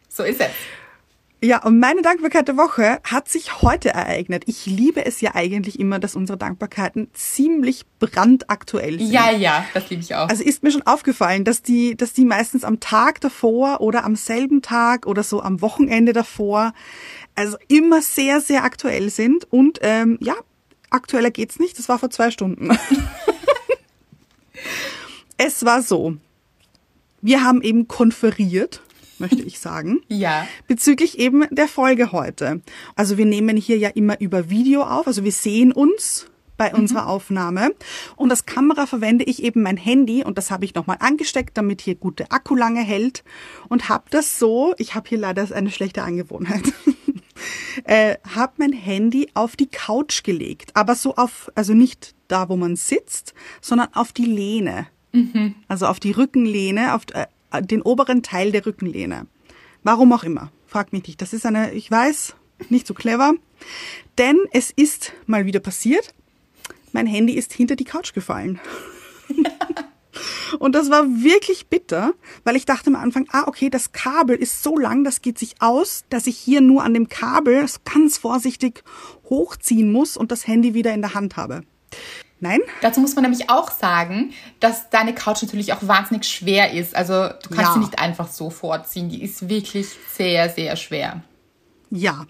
So 0.10 0.24
ist 0.24 0.42
es. 0.42 0.52
Ja, 1.42 1.62
und 1.63 1.78
meine 1.78 2.02
Dankbarkeit 2.02 2.48
der 2.48 2.56
Woche 2.56 3.02
hat 3.04 3.28
sich 3.28 3.62
heute 3.62 3.90
ereignet. 3.90 4.44
Ich 4.46 4.66
liebe 4.66 5.06
es 5.06 5.20
ja 5.20 5.36
eigentlich 5.36 5.78
immer, 5.78 6.00
dass 6.00 6.16
unsere 6.16 6.38
Dankbarkeiten 6.38 7.10
ziemlich 7.13 7.84
brandaktuell 8.00 8.98
sind. 8.98 9.12
Ja, 9.12 9.30
ja, 9.30 9.66
das 9.74 9.90
liebe 9.90 10.02
ich 10.02 10.16
auch. 10.16 10.30
Also 10.30 10.42
ist 10.42 10.63
mir 10.63 10.72
schon 10.72 10.88
aufgefallen, 10.88 11.44
dass 11.44 11.62
die, 11.62 11.98
dass 11.98 12.13
die 12.13 12.24
meistens 12.24 12.63
am 12.63 12.80
Tag 12.80 13.20
davor 13.20 13.82
oder 13.82 14.06
am 14.06 14.16
selben 14.16 14.62
Tag 14.62 15.06
oder 15.06 15.22
so 15.22 15.42
am 15.42 15.62
Wochenende 15.62 16.13
davor, 16.13 16.74
also 17.36 17.58
immer 17.68 18.02
sehr, 18.02 18.40
sehr 18.40 18.63
aktuell 18.63 19.10
sind. 19.10 19.46
Und 19.52 19.80
ähm, 19.82 20.18
ja, 20.22 20.36
aktueller 20.94 21.32
geht's 21.32 21.60
nicht. 21.60 21.78
Das 21.78 21.90
war 21.90 22.00
vor 22.00 22.10
zwei 22.10 22.32
Stunden. 22.32 22.70
es 25.38 25.66
war 25.66 25.82
so. 25.82 26.16
Wir 27.22 27.44
haben 27.44 27.62
eben 27.62 27.88
konferiert 27.88 28.82
möchte 29.20 29.42
ich 29.42 29.60
sagen. 29.60 30.02
Ja. 30.10 30.48
Bezüglich 30.68 31.18
eben 31.18 31.46
der 31.50 31.68
Folge 31.68 32.12
heute. 32.12 32.62
Also 32.96 33.18
wir 33.18 33.26
nehmen 33.26 33.58
hier 33.58 33.78
ja 33.78 33.90
immer 33.90 34.20
über 34.22 34.50
Video 34.50 34.84
auf, 34.84 35.08
also 35.08 35.24
wir 35.24 35.32
sehen 35.32 35.72
uns 35.72 36.28
bei 36.56 36.74
unserer 36.74 37.08
Aufnahme. 37.08 37.72
Und 38.16 38.30
als 38.30 38.46
Kamera 38.46 38.86
verwende 38.86 39.26
ich 39.26 39.42
eben 39.42 39.64
mein 39.64 39.78
Handy 39.78 40.24
und 40.24 40.38
das 40.38 40.52
habe 40.52 40.66
ich 40.66 40.76
nochmal 40.76 40.98
angesteckt, 41.00 41.58
damit 41.58 41.82
hier 41.82 41.96
gute 41.96 42.32
Akku 42.32 42.56
lange 42.56 42.82
hält. 42.82 43.24
Und 43.70 43.90
habe 43.90 44.06
das 44.12 44.38
so, 44.38 44.74
ich 44.78 44.94
habe 44.94 45.10
hier 45.10 45.18
leider 45.18 45.48
eine 45.54 45.72
schlechte 45.72 46.04
Angewohnheit, 46.04 46.64
äh, 47.86 48.18
habe 48.36 48.54
mein 48.58 48.74
Handy 48.74 49.30
auf 49.34 49.56
die 49.56 49.68
Couch 49.68 50.24
gelegt. 50.24 50.76
Aber 50.76 50.96
so 50.96 51.16
auf, 51.16 51.52
also 51.56 51.74
nicht 51.74 52.16
da, 52.28 52.50
wo 52.50 52.56
man 52.56 52.76
sitzt, 52.76 53.34
sondern 53.62 53.94
auf 53.94 54.12
die 54.12 54.26
Lehne. 54.26 54.88
Mhm. 55.12 55.56
Also 55.68 55.88
auf 55.88 56.00
die 56.00 56.12
Rückenlehne, 56.12 56.96
auf, 56.96 57.04
äh, 57.14 57.62
den 57.62 57.82
oberen 57.82 58.24
Teil 58.24 58.52
der 58.52 58.66
Rückenlehne. 58.66 59.28
Warum 59.84 60.14
auch 60.14 60.24
immer. 60.24 60.52
Frag 60.68 60.94
mich 60.94 61.06
nicht. 61.08 61.22
Das 61.22 61.34
ist 61.34 61.46
eine, 61.46 61.74
ich 61.74 61.90
weiß, 61.90 62.36
nicht 62.70 62.88
so 62.88 62.94
clever. 62.94 63.34
Denn 64.18 64.40
es 64.52 64.72
ist 64.72 65.14
mal 65.26 65.46
wieder 65.46 65.60
passiert. 65.60 66.14
Mein 66.92 67.08
Handy 67.08 67.34
ist 67.34 67.54
hinter 67.54 67.76
die 67.76 67.86
Couch 67.86 68.14
gefallen. 68.14 68.60
Und 70.60 70.75
das 70.75 70.89
war 70.89 71.05
wirklich 71.05 71.67
bitter, 71.67 72.13
weil 72.43 72.55
ich 72.55 72.65
dachte 72.65 72.88
am 72.88 72.96
Anfang, 72.96 73.27
ah, 73.32 73.43
okay, 73.48 73.70
das 73.70 73.91
Kabel 73.91 74.36
ist 74.36 74.63
so 74.63 74.77
lang, 74.77 75.03
das 75.03 75.22
geht 75.22 75.38
sich 75.38 75.55
aus, 75.60 76.03
dass 76.10 76.27
ich 76.27 76.38
hier 76.38 76.62
nur 76.62 76.84
an 76.84 76.93
dem 76.93 77.10
Kabel 77.10 77.65
ganz 77.91 78.17
vorsichtig 78.17 78.84
hochziehen 79.29 79.91
muss 79.91 80.17
und 80.17 80.32
das 80.32 80.48
Handy 80.48 80.74
wieder 80.74 80.93
in 80.93 81.01
der 81.01 81.13
Hand 81.13 81.38
habe. 81.38 81.62
Nein? 82.39 82.60
Dazu 82.82 83.00
muss 83.00 83.15
man 83.15 83.24
nämlich 83.24 83.50
auch 83.50 83.72
sagen, 83.72 84.34
dass 84.60 84.89
deine 84.89 85.15
Couch 85.15 85.41
natürlich 85.43 85.72
auch 85.72 85.88
wahnsinnig 85.88 86.25
schwer 86.25 86.74
ist. 86.74 86.93
Also 86.93 87.13
du 87.13 87.50
kannst 87.50 87.70
ja. 87.70 87.74
sie 87.74 87.79
nicht 87.79 88.00
einfach 88.00 88.27
so 88.27 88.50
vorziehen. 88.50 89.08
Die 89.08 89.24
ist 89.24 89.48
wirklich 89.48 89.88
sehr, 90.12 90.50
sehr 90.50 90.75
schwer. 90.75 91.24
Ja. 91.89 92.25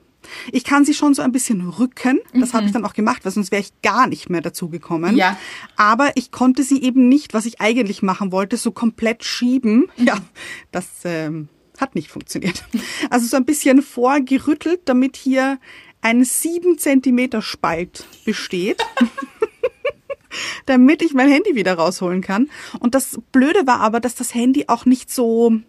Ich 0.52 0.64
kann 0.64 0.86
sie 0.86 0.94
schon 0.94 1.14
so 1.14 1.22
ein 1.22 1.32
bisschen 1.32 1.68
rücken. 1.68 2.20
Das 2.34 2.52
mhm. 2.52 2.58
habe 2.58 2.66
ich 2.68 2.72
dann 2.72 2.86
auch 2.86 2.94
gemacht, 2.94 3.26
weil 3.26 3.32
sonst 3.32 3.52
wäre 3.52 3.62
ich 3.62 3.72
gar 3.82 4.08
nicht 4.08 4.30
mehr 4.30 4.42
dazu 4.42 4.70
gekommen. 4.70 5.16
Ja. 5.16 5.38
Aber 5.76 6.12
ich 6.16 6.32
konnte 6.32 6.64
sie 6.64 6.82
eben 6.82 7.10
nicht, 7.10 7.34
was 7.34 7.46
ich 7.46 7.62
eigentlich 7.62 8.02
machen 8.02 8.32
wollte, 8.32 8.58
so 8.58 8.72
komplett 8.72 9.24
schieben. 9.24 9.90
Mhm. 9.98 10.06
Ja, 10.08 10.18
das 10.72 10.86
ähm, 11.06 11.50
hat 11.80 11.96
nicht 11.96 12.10
funktioniert. 12.10 12.64
Also 13.10 13.28
so 13.28 13.38
ein 13.38 13.46
bisschen 13.46 13.82
vorgerüttelt, 13.82 14.82
damit 14.86 15.18
hier 15.18 15.60
ein 16.02 16.24
sieben 16.24 16.78
Zentimeter 16.78 17.42
Spalt 17.42 18.06
besteht. 18.26 18.84
damit 20.66 21.02
ich 21.02 21.14
mein 21.14 21.30
Handy 21.30 21.56
wieder 21.56 21.76
rausholen 21.76 22.22
kann. 22.22 22.50
Und 22.80 22.96
das 22.96 23.20
Blöde 23.32 23.68
war 23.68 23.80
aber, 23.82 24.00
dass 24.00 24.16
das 24.16 24.34
Handy 24.34 24.66
auch 24.68 24.86
nicht 24.86 25.12
so 25.12 25.60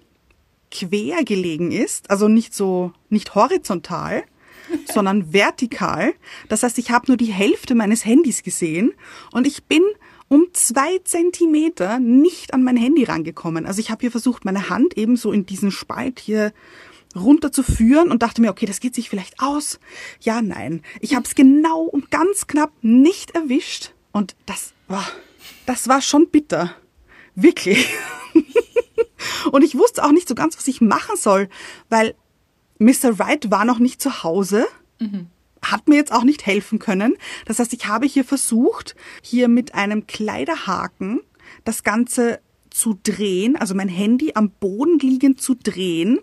quer 0.71 1.25
gelegen 1.25 1.71
ist, 1.71 2.11
also 2.11 2.29
nicht 2.29 2.55
so, 2.55 2.93
nicht 3.09 3.35
horizontal, 3.35 4.25
sondern 4.93 5.33
vertikal. 5.33 6.14
Das 6.49 6.62
heißt, 6.62 6.79
ich 6.79 6.91
habe 6.91 7.07
nur 7.09 7.17
die 7.17 7.33
Hälfte 7.33 7.75
meines 7.75 8.05
Handys 8.05 8.43
gesehen 8.43 8.93
und 9.33 9.47
ich 9.47 9.64
bin 9.64 9.83
um 10.29 10.47
zwei 10.53 10.99
Zentimeter 11.05 11.99
nicht 11.99 12.55
an 12.55 12.62
mein 12.62 12.76
Handy 12.76 13.05
rangekommen. 13.05 13.67
Also 13.67 13.81
ich 13.81 13.91
habe 13.91 14.00
hier 14.00 14.11
versucht, 14.11 14.45
meine 14.45 14.69
Hand 14.69 14.97
eben 14.97 15.17
so 15.17 15.33
in 15.33 15.47
diesen 15.47 15.71
Spalt 15.71 16.19
hier 16.19 16.53
runterzuführen 17.14 18.11
und 18.11 18.23
dachte 18.23 18.41
mir, 18.41 18.50
okay, 18.50 18.67
das 18.67 18.81
geht 18.81 18.95
sich 18.95 19.09
vielleicht 19.09 19.41
aus. 19.41 19.79
Ja, 20.21 20.43
nein. 20.43 20.83
Ich 21.00 21.14
habe 21.14 21.25
es 21.25 21.35
genau 21.35 21.83
und 21.83 22.11
ganz 22.11 22.47
knapp 22.47 22.73
nicht 22.83 23.33
erwischt. 23.33 23.93
Und 24.12 24.35
das 24.47 24.73
war, 24.88 25.07
das 25.67 25.88
war 25.88 26.00
schon 26.00 26.29
bitter. 26.29 26.75
Wirklich. 27.35 27.88
und 29.53 29.62
ich 29.62 29.76
wusste 29.76 30.05
auch 30.05 30.12
nicht 30.12 30.29
so 30.29 30.35
ganz, 30.35 30.57
was 30.57 30.69
ich 30.69 30.81
machen 30.81 31.17
soll, 31.17 31.49
weil 31.88 32.14
Mr. 32.78 33.19
Wright 33.19 33.50
war 33.50 33.64
noch 33.64 33.78
nicht 33.78 34.00
zu 34.00 34.23
Hause. 34.23 34.66
Mhm. 34.99 35.28
Hat 35.62 35.88
mir 35.88 35.97
jetzt 35.97 36.12
auch 36.12 36.25
nicht 36.25 36.47
helfen 36.47 36.78
können. 36.78 37.16
Das 37.47 37.59
heißt, 37.59 37.73
ich 37.73 37.87
habe 37.87 38.07
hier 38.07 38.25
versucht, 38.25 38.95
hier 39.23 39.49
mit 39.49 39.75
einem 39.75 40.07
Kleiderhaken 40.07 41.21
das 41.64 41.83
Ganze 41.83 42.40
zu 42.75 42.99
drehen, 43.02 43.57
also 43.57 43.75
mein 43.75 43.88
Handy 43.88 44.33
am 44.35 44.50
Boden 44.50 44.99
liegend 44.99 45.40
zu 45.40 45.54
drehen, 45.54 46.19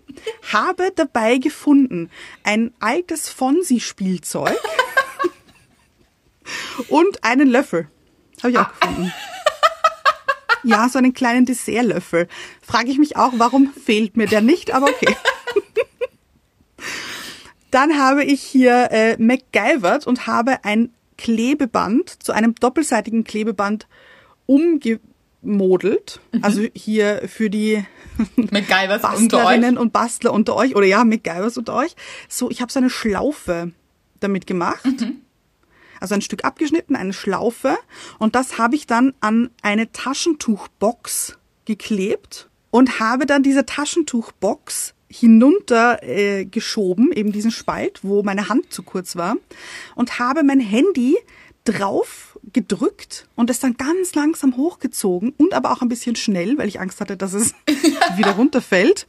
habe 0.51 0.91
dabei 0.95 1.37
gefunden 1.37 2.09
ein 2.43 2.73
altes 2.81 3.29
Fonsi-Spielzeug 3.29 4.59
und 6.89 7.23
einen 7.23 7.47
Löffel. 7.49 7.87
Habe 8.43 8.51
ich 8.51 8.57
auch 8.57 8.67
ah. 8.67 8.73
gefunden. 8.79 9.13
Ja, 10.63 10.89
so 10.89 10.99
einen 10.99 11.13
kleinen 11.13 11.45
Dessertlöffel. 11.45 12.27
Frage 12.61 12.91
ich 12.91 12.99
mich 12.99 13.15
auch, 13.15 13.33
warum 13.37 13.71
fehlt 13.73 14.17
mir 14.17 14.27
der 14.27 14.41
nicht, 14.41 14.71
aber 14.71 14.87
okay. 14.87 15.15
Dann 17.71 17.97
habe 17.97 18.23
ich 18.23 18.41
hier 18.41 18.89
äh, 18.91 19.17
MacGyvert 19.17 20.05
und 20.05 20.27
habe 20.27 20.63
ein 20.63 20.93
Klebeband 21.17 22.23
zu 22.23 22.31
einem 22.31 22.55
doppelseitigen 22.55 23.23
Klebeband 23.23 23.87
umgemodelt. 24.45 26.19
Mhm. 26.31 26.43
Also 26.43 26.63
hier 26.73 27.23
für 27.27 27.49
die 27.49 27.83
MacGyvers 28.35 29.01
Bastlerinnen 29.01 29.77
und 29.77 29.93
Bastler 29.93 30.33
unter 30.33 30.55
euch 30.55 30.75
oder 30.75 30.85
ja, 30.85 31.03
MacGyvers 31.03 31.57
unter 31.57 31.75
euch. 31.75 31.95
So, 32.27 32.51
ich 32.51 32.61
habe 32.61 32.71
so 32.71 32.79
eine 32.79 32.89
Schlaufe 32.89 33.71
damit 34.19 34.45
gemacht. 34.45 34.85
Mhm 34.85 35.21
also 36.01 36.15
ein 36.15 36.21
Stück 36.21 36.43
abgeschnitten, 36.43 36.95
eine 36.95 37.13
Schlaufe. 37.13 37.77
Und 38.19 38.35
das 38.35 38.57
habe 38.57 38.75
ich 38.75 38.87
dann 38.87 39.13
an 39.21 39.51
eine 39.61 39.91
Taschentuchbox 39.91 41.37
geklebt 41.65 42.49
und 42.71 42.99
habe 42.99 43.25
dann 43.25 43.43
diese 43.43 43.65
Taschentuchbox 43.65 44.95
hinunter 45.11 46.03
äh, 46.03 46.45
geschoben, 46.45 47.11
eben 47.11 47.31
diesen 47.31 47.51
Spalt, 47.51 47.99
wo 48.03 48.23
meine 48.23 48.49
Hand 48.49 48.71
zu 48.71 48.83
kurz 48.83 49.15
war, 49.15 49.35
und 49.95 50.19
habe 50.19 50.43
mein 50.43 50.59
Handy 50.59 51.17
drauf 51.63 52.39
gedrückt 52.53 53.27
und 53.35 53.49
es 53.51 53.59
dann 53.59 53.77
ganz 53.77 54.15
langsam 54.15 54.57
hochgezogen 54.57 55.33
und 55.37 55.53
aber 55.53 55.71
auch 55.71 55.81
ein 55.81 55.89
bisschen 55.89 56.15
schnell, 56.15 56.57
weil 56.57 56.67
ich 56.67 56.79
Angst 56.79 56.99
hatte, 56.99 57.15
dass 57.15 57.33
es 57.33 57.53
wieder 58.17 58.31
runterfällt 58.31 59.07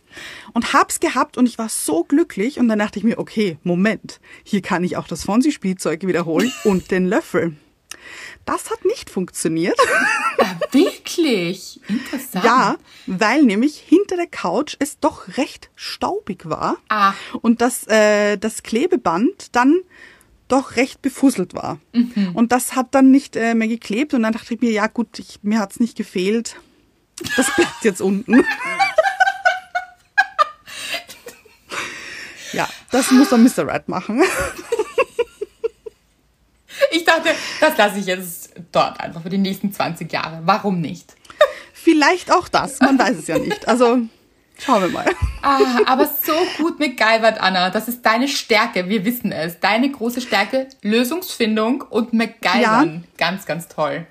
und 0.53 0.75
hab's 0.75 1.01
gehabt 1.01 1.39
und 1.39 1.47
ich 1.47 1.57
war 1.57 1.71
so 1.71 2.05
glücklich 2.05 2.59
und 2.59 2.69
dann 2.69 2.79
dachte 2.79 2.99
ich 2.99 3.05
mir, 3.05 3.19
okay, 3.19 3.57
Moment, 3.63 4.21
hier 4.45 4.61
kann 4.61 4.85
ich 4.85 4.99
auch 4.99 5.09
das 5.09 5.25
Fonsi-Spielzeug 5.25 6.07
wiederholen 6.07 6.53
und 6.65 6.91
den 6.91 7.07
Löffel. 7.07 7.57
Das 8.45 8.71
hat 8.71 8.85
nicht 8.85 9.11
funktioniert. 9.11 9.79
Ja, 10.39 10.59
wirklich? 10.73 11.81
Interessant. 11.89 12.45
Ja, 12.45 12.77
weil 13.07 13.43
nämlich 13.43 13.77
hinter 13.77 14.17
der 14.17 14.27
Couch 14.27 14.77
es 14.79 14.99
doch 14.99 15.37
recht 15.37 15.71
staubig 15.77 16.49
war. 16.49 16.77
Ah. 16.89 17.15
Und 17.41 17.61
das, 17.61 17.87
äh, 17.87 18.37
das 18.39 18.63
Klebeband 18.63 19.55
dann 19.55 19.81
doch 20.49 20.77
recht 20.77 21.01
befusselt 21.01 21.55
war. 21.55 21.79
Mhm. 21.93 22.33
Und 22.35 22.53
das 22.53 22.75
hat 22.75 22.95
dann 22.95 23.11
nicht 23.11 23.37
äh, 23.37 23.55
mehr 23.55 23.69
geklebt 23.69 24.13
und 24.15 24.23
dann 24.23 24.33
dachte 24.33 24.55
ich 24.55 24.61
mir, 24.61 24.71
ja 24.71 24.87
gut, 24.87 25.19
ich, 25.19 25.39
mir 25.43 25.59
hat's 25.59 25.81
nicht 25.81 25.97
gefehlt. 25.97 26.57
Das 27.37 27.55
bleibt 27.55 27.85
jetzt 27.85 28.03
unten. 28.03 28.45
ja, 32.53 32.69
das 32.91 33.11
muss 33.11 33.31
dann 33.31 33.43
Mr. 33.45 33.67
Red 33.67 33.89
machen. 33.89 34.23
Ich 36.91 37.05
dachte, 37.05 37.31
das 37.61 37.77
lasse 37.77 37.99
ich 37.99 38.07
jetzt 38.07 38.51
dort 38.73 39.01
einfach 39.01 39.23
für 39.23 39.31
die 39.31 39.39
nächsten 39.39 39.73
20 39.73 40.13
Jahre. 40.13 40.41
Warum 40.45 40.81
nicht? 40.81 41.15
Vielleicht 41.73 42.31
auch 42.31 42.49
das, 42.49 42.81
man 42.81 42.99
weiß 42.99 43.17
es 43.19 43.27
ja 43.27 43.39
nicht. 43.39 43.67
Also 43.69 44.01
Schauen 44.59 44.83
wir 44.83 44.89
mal. 44.91 45.07
Ah, 45.43 45.81
aber 45.87 46.07
so 46.07 46.35
gut 46.59 46.79
mit 46.79 47.01
MacGyvert, 47.01 47.41
Anna. 47.41 47.71
Das 47.71 47.89
ist 47.89 48.03
deine 48.03 48.29
Stärke. 48.29 48.89
Wir 48.89 49.05
wissen 49.05 49.33
es. 49.33 49.59
Deine 49.59 49.91
große 49.91 50.21
Stärke, 50.21 50.69
Lösungsfindung 50.83 51.83
und 51.83 52.13
MacGyvern. 52.13 52.95
Ja. 52.95 53.01
Ganz, 53.19 53.45
ganz 53.45 53.67
toll. 53.67 54.07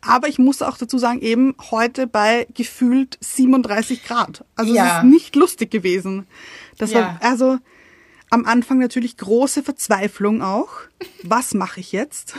Aber 0.00 0.28
ich 0.28 0.38
muss 0.38 0.62
auch 0.62 0.78
dazu 0.78 0.96
sagen, 0.98 1.20
eben 1.20 1.54
heute 1.70 2.06
bei 2.06 2.46
gefühlt 2.54 3.18
37 3.20 4.04
Grad. 4.04 4.44
Also 4.54 4.72
ja. 4.72 4.86
es 4.86 4.98
ist 4.98 5.10
nicht 5.10 5.36
lustig 5.36 5.70
gewesen. 5.70 6.26
Das 6.78 6.92
ja. 6.92 7.00
war 7.00 7.18
also 7.20 7.58
am 8.30 8.44
Anfang 8.44 8.78
natürlich 8.78 9.16
große 9.16 9.62
Verzweiflung 9.62 10.42
auch. 10.42 10.70
Was 11.22 11.54
mache 11.54 11.80
ich 11.80 11.92
jetzt? 11.92 12.34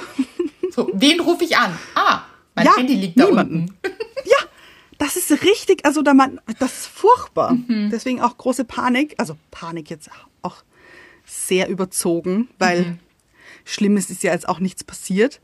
So, 0.72 0.92
wen 0.94 1.20
rufe 1.22 1.44
ich 1.44 1.58
an? 1.58 1.78
Ah, 1.96 2.22
mein 2.54 2.66
ja, 2.66 2.78
Handy 2.78 2.96
liegt 2.96 3.20
da 3.20 3.26
niemanden. 3.26 3.60
unten. 3.62 3.78
Ja, 4.26 4.48
das 4.98 5.16
ist 5.16 5.32
richtig, 5.44 5.86
also 5.86 6.02
da 6.02 6.14
man, 6.14 6.42
das 6.60 6.80
ist 6.80 6.88
furchtbar. 6.88 7.54
Mhm. 7.54 7.90
Deswegen 7.92 8.20
auch 8.22 8.38
große 8.38 8.66
Panik, 8.66 9.16
also 9.18 9.38
Panik 9.52 9.90
jetzt 9.90 10.10
auch 10.42 10.64
sehr 11.26 11.70
überzogen, 11.70 12.50
weil 12.60 12.82
mhm. 12.82 13.00
Schlimmes 13.64 14.10
ist 14.10 14.22
ja 14.24 14.34
jetzt 14.34 14.50
auch 14.50 14.60
nichts 14.60 14.84
passiert. 14.84 15.40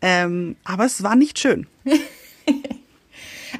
Ähm, 0.00 0.56
aber 0.64 0.84
es 0.84 1.02
war 1.02 1.16
nicht 1.16 1.38
schön. 1.38 1.66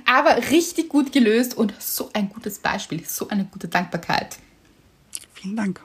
aber 0.06 0.36
richtig 0.50 0.88
gut 0.88 1.12
gelöst 1.12 1.56
und 1.56 1.74
so 1.80 2.10
ein 2.12 2.28
gutes 2.28 2.58
Beispiel, 2.58 3.04
so 3.04 3.28
eine 3.28 3.44
gute 3.44 3.68
Dankbarkeit. 3.68 4.38
Vielen 5.34 5.56
Dank. 5.56 5.80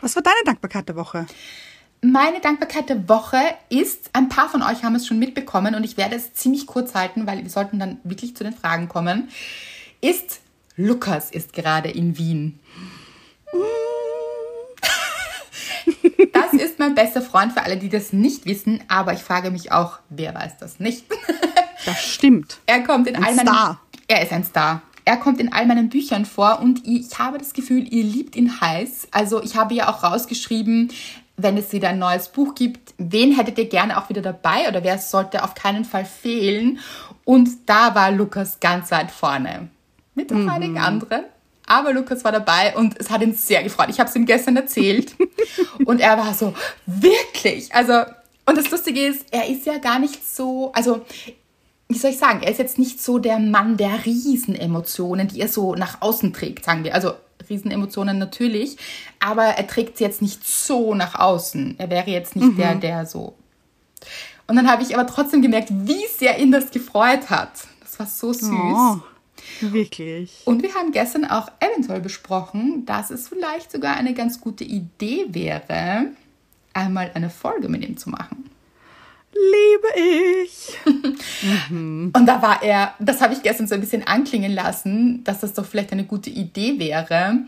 Was 0.00 0.16
war 0.16 0.22
deine 0.22 0.44
Dankbarkeit 0.44 0.88
der 0.88 0.96
Woche? 0.96 1.26
Meine 2.00 2.40
Dankbarkeit 2.40 2.88
der 2.88 3.08
Woche 3.08 3.38
ist, 3.68 4.10
ein 4.12 4.28
paar 4.28 4.48
von 4.48 4.62
euch 4.62 4.82
haben 4.82 4.96
es 4.96 5.06
schon 5.06 5.20
mitbekommen 5.20 5.74
und 5.74 5.84
ich 5.84 5.96
werde 5.96 6.16
es 6.16 6.34
ziemlich 6.34 6.66
kurz 6.66 6.94
halten, 6.94 7.26
weil 7.26 7.42
wir 7.42 7.50
sollten 7.50 7.78
dann 7.78 7.98
wirklich 8.02 8.34
zu 8.34 8.42
den 8.42 8.52
Fragen 8.52 8.88
kommen, 8.88 9.28
ist 10.00 10.40
Lukas 10.76 11.30
ist 11.30 11.52
gerade 11.52 11.90
in 11.90 12.18
Wien. 12.18 12.58
Das 16.32 16.52
ist 16.54 16.78
mein 16.78 16.94
bester 16.94 17.22
Freund 17.22 17.52
für 17.52 17.62
alle, 17.62 17.76
die 17.76 17.88
das 17.88 18.12
nicht 18.12 18.46
wissen, 18.46 18.82
aber 18.88 19.12
ich 19.12 19.20
frage 19.20 19.50
mich 19.50 19.70
auch, 19.72 19.98
wer 20.08 20.34
weiß 20.34 20.58
das 20.58 20.80
nicht? 20.80 21.04
Das 21.84 22.00
stimmt. 22.00 22.60
Er 22.66 22.82
kommt 22.84 23.08
in 23.08 23.16
ein 23.16 23.24
all 23.24 23.34
meinen 23.34 23.48
Star. 23.48 23.80
Er 24.06 24.22
ist 24.22 24.32
ein 24.32 24.44
Star. 24.44 24.82
Er 25.04 25.16
kommt 25.16 25.40
in 25.40 25.52
all 25.52 25.66
meinen 25.66 25.88
Büchern 25.88 26.24
vor 26.24 26.60
und 26.60 26.86
ich 26.86 27.18
habe 27.18 27.38
das 27.38 27.54
Gefühl, 27.54 27.92
ihr 27.92 28.04
liebt 28.04 28.36
ihn 28.36 28.60
heiß. 28.60 29.08
Also 29.10 29.42
ich 29.42 29.56
habe 29.56 29.74
ja 29.74 29.88
auch 29.88 30.04
rausgeschrieben, 30.04 30.92
wenn 31.36 31.56
es 31.56 31.72
wieder 31.72 31.88
ein 31.88 31.98
neues 31.98 32.28
Buch 32.28 32.54
gibt, 32.54 32.94
wen 32.98 33.32
hättet 33.32 33.58
ihr 33.58 33.68
gerne 33.68 33.98
auch 33.98 34.08
wieder 34.08 34.22
dabei 34.22 34.68
oder 34.68 34.84
wer 34.84 34.98
sollte 34.98 35.42
auf 35.42 35.54
keinen 35.54 35.84
Fall 35.84 36.04
fehlen? 36.04 36.78
Und 37.24 37.48
da 37.66 37.94
war 37.94 38.10
Lukas 38.10 38.60
ganz 38.60 38.90
weit 38.90 39.10
vorne. 39.10 39.68
Mit 40.14 40.30
mhm. 40.30 40.48
einigen 40.48 40.78
anderen. 40.78 41.24
Aber 41.66 41.92
Lukas 41.92 42.24
war 42.24 42.32
dabei 42.32 42.76
und 42.76 42.98
es 42.98 43.10
hat 43.10 43.22
ihn 43.22 43.34
sehr 43.34 43.62
gefreut. 43.62 43.88
Ich 43.88 43.98
habe 43.98 44.10
es 44.10 44.16
ihm 44.16 44.26
gestern 44.26 44.56
erzählt 44.56 45.14
und 45.84 46.00
er 46.00 46.18
war 46.18 46.34
so, 46.34 46.54
wirklich? 46.86 47.74
Also, 47.74 48.02
und 48.44 48.58
das 48.58 48.70
Lustige 48.70 49.06
ist, 49.06 49.26
er 49.30 49.48
ist 49.48 49.64
ja 49.64 49.78
gar 49.78 49.98
nicht 49.98 50.26
so, 50.26 50.72
also, 50.72 51.04
wie 51.94 51.98
soll 51.98 52.10
ich 52.10 52.18
sagen, 52.18 52.42
er 52.42 52.50
ist 52.50 52.58
jetzt 52.58 52.78
nicht 52.78 53.02
so 53.02 53.18
der 53.18 53.38
Mann 53.38 53.76
der 53.76 54.04
Riesenemotionen, 54.04 55.28
die 55.28 55.40
er 55.40 55.48
so 55.48 55.74
nach 55.74 56.00
außen 56.00 56.32
trägt, 56.32 56.64
sagen 56.64 56.84
wir. 56.84 56.94
Also, 56.94 57.12
Riesenemotionen 57.48 58.18
natürlich, 58.18 58.76
aber 59.20 59.44
er 59.44 59.66
trägt 59.66 59.98
sie 59.98 60.04
jetzt 60.04 60.22
nicht 60.22 60.46
so 60.46 60.94
nach 60.94 61.18
außen. 61.18 61.76
Er 61.78 61.90
wäre 61.90 62.10
jetzt 62.10 62.36
nicht 62.36 62.52
mhm. 62.52 62.56
der, 62.56 62.74
der 62.76 63.06
so. 63.06 63.34
Und 64.46 64.56
dann 64.56 64.70
habe 64.70 64.82
ich 64.82 64.96
aber 64.96 65.06
trotzdem 65.06 65.42
gemerkt, 65.42 65.68
wie 65.70 66.06
sehr 66.16 66.38
ihn 66.38 66.52
das 66.52 66.70
gefreut 66.70 67.30
hat. 67.30 67.52
Das 67.80 67.98
war 67.98 68.06
so 68.06 68.32
süß. 68.32 68.50
Oh. 68.50 68.96
Wirklich. 69.60 70.42
Und 70.44 70.62
wir 70.62 70.74
haben 70.74 70.92
gestern 70.92 71.24
auch 71.24 71.48
eventuell 71.60 72.00
besprochen, 72.00 72.84
dass 72.86 73.10
es 73.10 73.28
vielleicht 73.28 73.72
sogar 73.72 73.96
eine 73.96 74.14
ganz 74.14 74.40
gute 74.40 74.64
Idee 74.64 75.26
wäre, 75.28 76.06
einmal 76.72 77.10
eine 77.14 77.30
Folge 77.30 77.68
mit 77.68 77.82
ihm 77.82 77.96
zu 77.96 78.10
machen. 78.10 78.50
Liebe 79.34 80.44
ich. 80.44 80.78
mhm. 81.70 82.12
Und 82.16 82.26
da 82.26 82.42
war 82.42 82.62
er, 82.62 82.94
das 82.98 83.20
habe 83.20 83.34
ich 83.34 83.42
gestern 83.42 83.66
so 83.66 83.74
ein 83.74 83.80
bisschen 83.80 84.06
anklingen 84.06 84.52
lassen, 84.52 85.24
dass 85.24 85.40
das 85.40 85.54
doch 85.54 85.64
vielleicht 85.64 85.92
eine 85.92 86.04
gute 86.04 86.30
Idee 86.30 86.78
wäre. 86.78 87.38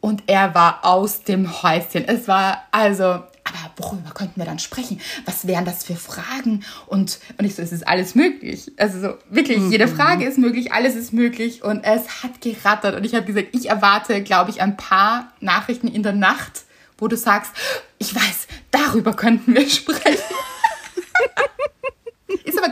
Und 0.00 0.24
er 0.26 0.54
war 0.54 0.84
aus 0.84 1.22
dem 1.22 1.62
Häuschen. 1.62 2.06
Es 2.06 2.28
war 2.28 2.64
also 2.70 3.20
aber 3.44 3.72
worüber 3.76 4.10
könnten 4.14 4.40
wir 4.40 4.44
dann 4.44 4.58
sprechen? 4.58 5.00
Was 5.24 5.46
wären 5.46 5.64
das 5.64 5.84
für 5.84 5.96
Fragen? 5.96 6.64
Und, 6.86 7.18
und 7.38 7.44
ich 7.44 7.54
so, 7.54 7.62
es 7.62 7.72
ist 7.72 7.86
alles 7.86 8.14
möglich. 8.14 8.70
Also 8.76 9.00
so, 9.00 9.14
wirklich, 9.30 9.58
mhm. 9.58 9.72
jede 9.72 9.88
Frage 9.88 10.24
ist 10.24 10.38
möglich, 10.38 10.72
alles 10.72 10.94
ist 10.94 11.12
möglich 11.12 11.62
und 11.62 11.82
es 11.84 12.22
hat 12.22 12.40
gerattert. 12.40 12.94
Und 12.96 13.04
ich 13.04 13.14
habe 13.14 13.26
gesagt, 13.26 13.48
ich 13.52 13.68
erwarte, 13.68 14.22
glaube 14.22 14.50
ich, 14.50 14.62
ein 14.62 14.76
paar 14.76 15.32
Nachrichten 15.40 15.88
in 15.88 16.02
der 16.02 16.12
Nacht, 16.12 16.62
wo 16.98 17.08
du 17.08 17.16
sagst, 17.16 17.52
ich 17.98 18.14
weiß, 18.14 18.46
darüber 18.70 19.14
könnten 19.14 19.54
wir 19.54 19.68
sprechen. 19.68 20.22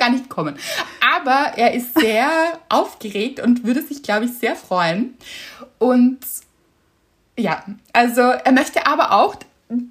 Gar 0.01 0.11
nicht 0.11 0.29
gekommen. 0.29 0.57
Aber 1.17 1.53
er 1.57 1.75
ist 1.75 1.97
sehr 1.99 2.29
aufgeregt 2.69 3.39
und 3.39 3.65
würde 3.65 3.83
sich, 3.83 4.03
glaube 4.03 4.25
ich, 4.25 4.33
sehr 4.33 4.57
freuen. 4.57 5.15
Und 5.79 6.19
ja, 7.39 7.65
also 7.93 8.21
er 8.23 8.53
möchte 8.53 8.87
aber 8.87 9.13
auch, 9.13 9.37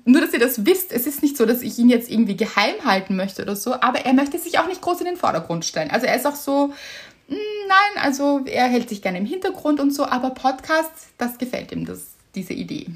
nur, 0.04 0.20
dass 0.20 0.34
ihr 0.34 0.40
das 0.40 0.66
wisst, 0.66 0.92
es 0.92 1.08
ist 1.08 1.22
nicht 1.22 1.38
so, 1.38 1.46
dass 1.46 1.62
ich 1.62 1.80
ihn 1.80 1.90
jetzt 1.90 2.12
irgendwie 2.12 2.36
geheim 2.36 2.76
halten 2.84 3.16
möchte 3.16 3.44
oder 3.44 3.56
so, 3.56 3.76
aber 3.76 4.00
er 4.00 4.14
möchte 4.14 4.38
sich 4.38 4.60
auch 4.60 4.68
nicht 4.68 4.82
groß 4.82 5.00
in 5.00 5.06
den 5.06 5.16
Vordergrund 5.16 5.64
stellen. 5.64 5.90
Also 5.90 6.06
er 6.06 6.18
ist 6.18 6.28
auch 6.28 6.36
so, 6.36 6.74
hm, 7.30 7.38
nein, 7.68 8.04
also 8.04 8.42
er 8.46 8.68
hält 8.68 8.90
sich 8.90 9.02
gerne 9.02 9.20
im 9.20 9.26
Hintergrund 9.26 9.80
und 9.80 9.92
so, 9.92 10.06
aber 10.06 10.32
Podcast, 10.32 10.92
das 11.18 11.38
gefällt 11.38 11.72
ihm, 11.72 11.86
das, 11.86 12.08
diese 12.36 12.54
Idee. 12.54 12.88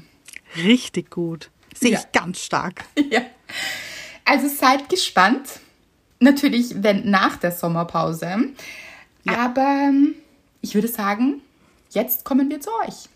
Richtig 0.62 1.10
gut. 1.10 1.50
Sehe 1.74 1.92
ja. 1.92 2.00
ich 2.00 2.12
ganz 2.12 2.40
stark. 2.40 2.84
Ja. 3.10 3.22
Also 4.26 4.48
seid 4.48 4.88
gespannt. 4.88 5.60
Natürlich, 6.20 6.82
wenn 6.82 7.10
nach 7.10 7.36
der 7.36 7.52
Sommerpause. 7.52 8.50
Ja. 9.24 9.36
Aber 9.36 9.88
ähm, 9.88 10.14
ich 10.60 10.74
würde 10.74 10.88
sagen, 10.88 11.42
jetzt 11.90 12.24
kommen 12.24 12.48
wir 12.50 12.60
zu 12.60 12.70
euch. 12.86 13.08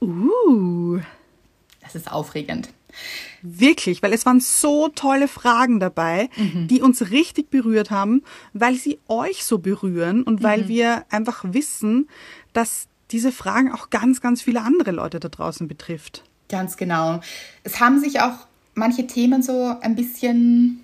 Uh. 0.00 1.00
Das 1.80 1.94
ist 1.94 2.10
aufregend. 2.10 2.70
Wirklich, 3.42 4.02
weil 4.02 4.12
es 4.12 4.24
waren 4.24 4.40
so 4.40 4.88
tolle 4.88 5.28
Fragen 5.28 5.80
dabei, 5.80 6.30
mhm. 6.36 6.68
die 6.68 6.80
uns 6.80 7.10
richtig 7.10 7.50
berührt 7.50 7.90
haben, 7.90 8.22
weil 8.52 8.76
sie 8.76 9.00
euch 9.08 9.44
so 9.44 9.58
berühren 9.58 10.22
und 10.22 10.42
weil 10.42 10.64
mhm. 10.64 10.68
wir 10.68 11.04
einfach 11.10 11.44
wissen, 11.46 12.08
dass 12.52 12.86
diese 13.10 13.32
Fragen 13.32 13.72
auch 13.72 13.90
ganz, 13.90 14.20
ganz 14.20 14.42
viele 14.42 14.62
andere 14.62 14.92
Leute 14.92 15.20
da 15.20 15.28
draußen 15.28 15.68
betrifft. 15.68 16.24
Ganz 16.48 16.76
genau. 16.76 17.20
Es 17.64 17.80
haben 17.80 18.00
sich 18.00 18.20
auch 18.20 18.46
manche 18.74 19.06
Themen 19.06 19.42
so 19.42 19.76
ein 19.80 19.94
bisschen 19.94 20.83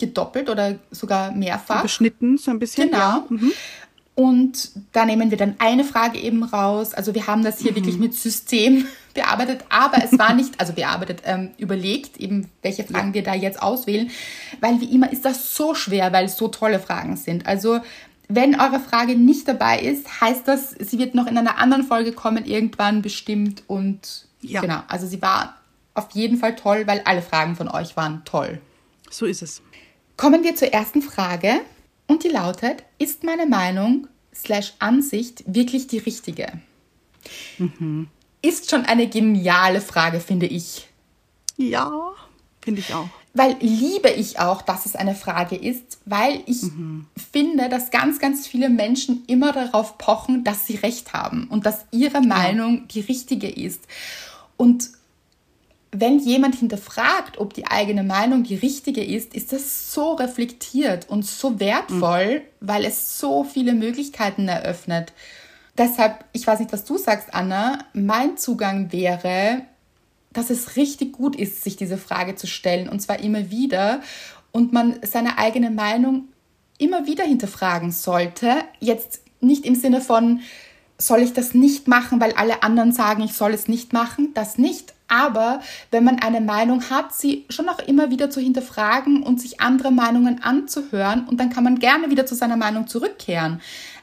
gedoppelt 0.00 0.50
oder 0.50 0.76
sogar 0.90 1.30
mehrfach. 1.32 1.82
Beschnitten, 1.82 2.38
so 2.38 2.50
ein 2.50 2.58
bisschen. 2.58 2.90
Genau. 2.90 2.98
Ja. 2.98 3.24
Mhm. 3.28 3.52
Und 4.16 4.72
da 4.92 5.06
nehmen 5.06 5.30
wir 5.30 5.38
dann 5.38 5.54
eine 5.60 5.84
Frage 5.84 6.18
eben 6.18 6.42
raus. 6.42 6.92
Also 6.92 7.14
wir 7.14 7.26
haben 7.26 7.42
das 7.42 7.58
hier 7.58 7.70
mhm. 7.70 7.76
wirklich 7.76 7.98
mit 7.98 8.14
System 8.14 8.86
bearbeitet, 9.14 9.64
aber 9.70 10.04
es 10.04 10.18
war 10.18 10.34
nicht, 10.34 10.60
also 10.60 10.72
bearbeitet, 10.72 11.22
ähm, 11.24 11.50
überlegt, 11.56 12.18
eben 12.18 12.50
welche 12.60 12.84
Fragen 12.84 13.08
ja. 13.08 13.14
wir 13.14 13.22
da 13.22 13.34
jetzt 13.34 13.62
auswählen, 13.62 14.10
weil 14.60 14.80
wie 14.80 14.92
immer 14.92 15.10
ist 15.10 15.24
das 15.24 15.56
so 15.56 15.74
schwer, 15.74 16.12
weil 16.12 16.26
es 16.26 16.36
so 16.36 16.48
tolle 16.48 16.80
Fragen 16.80 17.16
sind. 17.16 17.46
Also 17.46 17.80
wenn 18.28 18.60
eure 18.60 18.78
Frage 18.78 19.16
nicht 19.16 19.48
dabei 19.48 19.80
ist, 19.80 20.20
heißt 20.20 20.46
das, 20.46 20.70
sie 20.78 20.98
wird 20.98 21.14
noch 21.14 21.26
in 21.26 21.38
einer 21.38 21.58
anderen 21.58 21.84
Folge 21.84 22.12
kommen, 22.12 22.44
irgendwann 22.44 23.02
bestimmt. 23.02 23.62
Und 23.66 24.26
ja. 24.40 24.60
genau, 24.60 24.82
also 24.88 25.06
sie 25.06 25.20
war 25.22 25.56
auf 25.94 26.10
jeden 26.12 26.36
Fall 26.36 26.56
toll, 26.56 26.86
weil 26.86 27.00
alle 27.04 27.22
Fragen 27.22 27.56
von 27.56 27.68
euch 27.68 27.96
waren 27.96 28.22
toll. 28.24 28.60
So 29.10 29.26
ist 29.26 29.42
es. 29.42 29.62
Kommen 30.20 30.44
wir 30.44 30.54
zur 30.54 30.68
ersten 30.68 31.02
Frage 31.02 31.60
und 32.06 32.24
die 32.24 32.28
lautet, 32.28 32.84
ist 32.98 33.24
meine 33.24 33.46
Meinung 33.46 34.06
slash 34.34 34.74
Ansicht 34.78 35.42
wirklich 35.46 35.86
die 35.86 35.98
richtige? 35.98 36.46
Mhm 37.58 38.08
ist 38.42 38.70
schon 38.70 38.84
eine 38.84 39.08
geniale 39.08 39.80
Frage, 39.80 40.20
finde 40.20 40.46
ich. 40.46 40.88
Ja, 41.56 41.90
finde 42.60 42.80
ich 42.80 42.94
auch. 42.94 43.08
Weil 43.32 43.56
liebe 43.60 44.10
ich 44.10 44.40
auch, 44.40 44.62
dass 44.62 44.86
es 44.86 44.96
eine 44.96 45.14
Frage 45.14 45.54
ist, 45.54 45.98
weil 46.04 46.42
ich 46.46 46.62
mhm. 46.62 47.06
finde, 47.32 47.68
dass 47.68 47.90
ganz, 47.90 48.18
ganz 48.18 48.46
viele 48.46 48.68
Menschen 48.68 49.24
immer 49.26 49.52
darauf 49.52 49.98
pochen, 49.98 50.42
dass 50.42 50.66
sie 50.66 50.76
recht 50.76 51.12
haben 51.12 51.46
und 51.48 51.64
dass 51.64 51.84
ihre 51.92 52.22
Meinung 52.22 52.78
ja. 52.78 52.84
die 52.90 53.00
richtige 53.00 53.48
ist. 53.48 53.82
Und 54.56 54.90
wenn 55.92 56.20
jemand 56.20 56.54
hinterfragt, 56.54 57.38
ob 57.38 57.54
die 57.54 57.66
eigene 57.66 58.04
Meinung 58.04 58.44
die 58.44 58.54
richtige 58.54 59.04
ist, 59.04 59.34
ist 59.34 59.52
das 59.52 59.92
so 59.92 60.12
reflektiert 60.14 61.08
und 61.08 61.26
so 61.26 61.58
wertvoll, 61.58 62.40
mhm. 62.40 62.42
weil 62.60 62.84
es 62.84 63.18
so 63.18 63.42
viele 63.42 63.74
Möglichkeiten 63.74 64.46
eröffnet. 64.46 65.12
Deshalb, 65.76 66.24
ich 66.32 66.46
weiß 66.46 66.60
nicht, 66.60 66.72
was 66.72 66.84
du 66.84 66.96
sagst, 66.96 67.34
Anna, 67.34 67.84
mein 67.92 68.36
Zugang 68.36 68.92
wäre, 68.92 69.62
dass 70.32 70.50
es 70.50 70.76
richtig 70.76 71.12
gut 71.12 71.34
ist, 71.34 71.64
sich 71.64 71.76
diese 71.76 71.98
Frage 71.98 72.36
zu 72.36 72.46
stellen 72.46 72.88
und 72.88 73.00
zwar 73.00 73.18
immer 73.20 73.50
wieder 73.50 74.00
und 74.52 74.72
man 74.72 75.00
seine 75.02 75.38
eigene 75.38 75.70
Meinung 75.70 76.28
immer 76.78 77.06
wieder 77.06 77.24
hinterfragen 77.24 77.90
sollte. 77.90 78.56
Jetzt 78.78 79.22
nicht 79.40 79.66
im 79.66 79.74
Sinne 79.74 80.00
von, 80.00 80.40
soll 80.98 81.20
ich 81.20 81.32
das 81.32 81.54
nicht 81.54 81.88
machen, 81.88 82.20
weil 82.20 82.32
alle 82.32 82.62
anderen 82.62 82.92
sagen, 82.92 83.22
ich 83.22 83.34
soll 83.34 83.54
es 83.54 83.66
nicht 83.66 83.92
machen, 83.92 84.30
das 84.34 84.58
nicht. 84.58 84.94
Aber 85.10 85.60
wenn 85.90 86.04
man 86.04 86.20
eine 86.20 86.40
Meinung 86.40 86.88
hat, 86.88 87.12
sie 87.12 87.44
schon 87.50 87.68
auch 87.68 87.80
immer 87.80 88.10
wieder 88.10 88.30
zu 88.30 88.40
hinterfragen 88.40 89.22
und 89.22 89.40
sich 89.40 89.60
andere 89.60 89.90
Meinungen 89.90 90.42
anzuhören 90.42 91.26
und 91.28 91.38
dann 91.38 91.50
kann 91.50 91.64
man 91.64 91.78
gerne 91.78 92.10
wieder 92.10 92.24
zu 92.24 92.34
seiner 92.34 92.56
Meinung 92.56 92.86
zurückkehren 92.86 93.60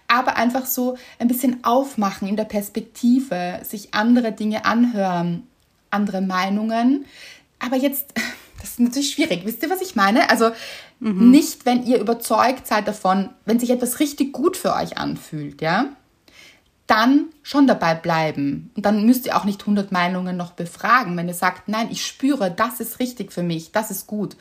aber 0.07 0.37
einfach 0.37 0.65
so 0.65 0.97
ein 1.19 1.27
bisschen 1.27 1.63
aufmachen 1.63 2.27
in 2.27 2.37
der 2.37 2.45
Perspektive, 2.45 3.59
sich 3.63 3.93
andere 3.93 4.31
Dinge 4.31 4.65
anhören, 4.65 5.43
andere 5.89 6.21
Meinungen. 6.21 7.05
Aber 7.59 7.75
jetzt, 7.75 8.13
das 8.61 8.71
ist 8.71 8.79
natürlich 8.79 9.11
schwierig. 9.11 9.41
Wisst 9.45 9.63
ihr, 9.63 9.69
was 9.69 9.81
ich 9.81 9.95
meine? 9.95 10.29
Also 10.29 10.51
mhm. 10.99 11.29
nicht, 11.29 11.65
wenn 11.65 11.85
ihr 11.85 11.99
überzeugt 11.99 12.67
seid 12.67 12.87
davon, 12.87 13.29
wenn 13.45 13.59
sich 13.59 13.69
etwas 13.69 13.99
richtig 13.99 14.31
gut 14.31 14.55
für 14.55 14.73
euch 14.73 14.97
anfühlt, 14.97 15.61
ja? 15.61 15.87
Dann 16.87 17.27
schon 17.43 17.67
dabei 17.67 17.95
bleiben. 17.95 18.71
Und 18.75 18.85
dann 18.85 19.05
müsst 19.05 19.25
ihr 19.25 19.35
auch 19.35 19.43
nicht 19.43 19.61
100 19.61 19.91
Meinungen 19.91 20.37
noch 20.37 20.51
befragen, 20.51 21.15
wenn 21.17 21.27
ihr 21.27 21.33
sagt, 21.33 21.67
nein, 21.67 21.89
ich 21.91 22.05
spüre, 22.05 22.49
das 22.49 22.79
ist 22.79 22.99
richtig 22.99 23.31
für 23.31 23.43
mich, 23.43 23.71
das 23.71 23.91
ist 23.91 24.07
gut. 24.07 24.35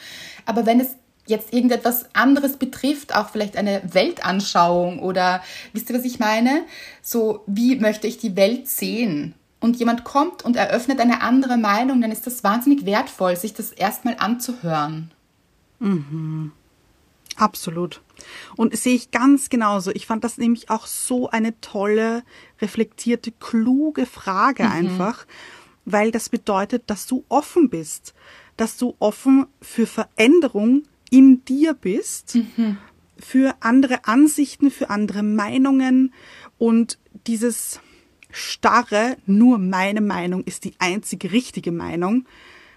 Aber 0.46 0.64
wenn 0.64 0.80
es 0.80 0.94
jetzt 1.26 1.52
irgendetwas 1.52 2.06
anderes 2.14 2.56
betrifft, 2.56 3.14
auch 3.14 3.30
vielleicht 3.30 3.56
eine 3.56 3.82
Weltanschauung 3.92 5.00
oder 5.00 5.42
wisst 5.72 5.90
ihr, 5.90 5.96
was 5.96 6.04
ich 6.04 6.20
meine? 6.20 6.62
So, 7.02 7.42
wie 7.46 7.76
möchte 7.76 8.06
ich 8.06 8.18
die 8.18 8.36
Welt 8.36 8.68
sehen? 8.68 9.34
Und 9.58 9.76
jemand 9.76 10.04
kommt 10.04 10.44
und 10.44 10.54
eröffnet 10.54 11.00
eine 11.00 11.22
andere 11.22 11.56
Meinung, 11.56 12.00
dann 12.00 12.12
ist 12.12 12.26
das 12.26 12.44
wahnsinnig 12.44 12.86
wertvoll, 12.86 13.36
sich 13.36 13.54
das 13.54 13.72
erstmal 13.72 14.16
anzuhören. 14.18 15.10
Mhm. 15.80 16.52
Absolut. 17.36 18.00
Und 18.56 18.76
sehe 18.76 18.94
ich 18.94 19.10
ganz 19.10 19.48
genauso. 19.48 19.90
Ich 19.92 20.06
fand 20.06 20.24
das 20.24 20.38
nämlich 20.38 20.70
auch 20.70 20.86
so 20.86 21.28
eine 21.30 21.60
tolle, 21.60 22.22
reflektierte, 22.60 23.32
kluge 23.32 24.06
Frage 24.06 24.64
mhm. 24.64 24.72
einfach, 24.72 25.26
weil 25.84 26.10
das 26.10 26.28
bedeutet, 26.28 26.84
dass 26.86 27.06
du 27.06 27.24
offen 27.28 27.70
bist, 27.70 28.14
dass 28.56 28.76
du 28.76 28.94
offen 28.98 29.46
für 29.60 29.86
Veränderung 29.86 30.82
in 31.10 31.44
dir 31.44 31.74
bist, 31.74 32.36
mhm. 32.36 32.78
für 33.18 33.54
andere 33.60 34.06
Ansichten, 34.06 34.70
für 34.70 34.90
andere 34.90 35.22
Meinungen 35.22 36.12
und 36.58 36.98
dieses 37.26 37.80
starre, 38.30 39.16
nur 39.26 39.58
meine 39.58 40.00
Meinung 40.00 40.44
ist 40.44 40.64
die 40.64 40.74
einzige 40.78 41.32
richtige 41.32 41.72
Meinung, 41.72 42.26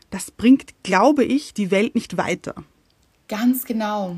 das 0.09 0.31
bringt, 0.31 0.83
glaube 0.83 1.23
ich, 1.23 1.53
die 1.53 1.71
Welt 1.71 1.95
nicht 1.95 2.17
weiter. 2.17 2.55
Ganz 3.27 3.65
genau. 3.65 4.17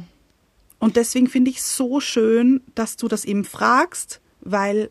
Und 0.82 0.96
deswegen 0.96 1.28
finde 1.28 1.52
ich 1.52 1.62
so 1.62 2.00
schön, 2.00 2.62
dass 2.74 2.98
du 2.98 3.08
das 3.08 3.24
eben 3.24 3.46
fragst, 3.46 4.20
weil 4.42 4.90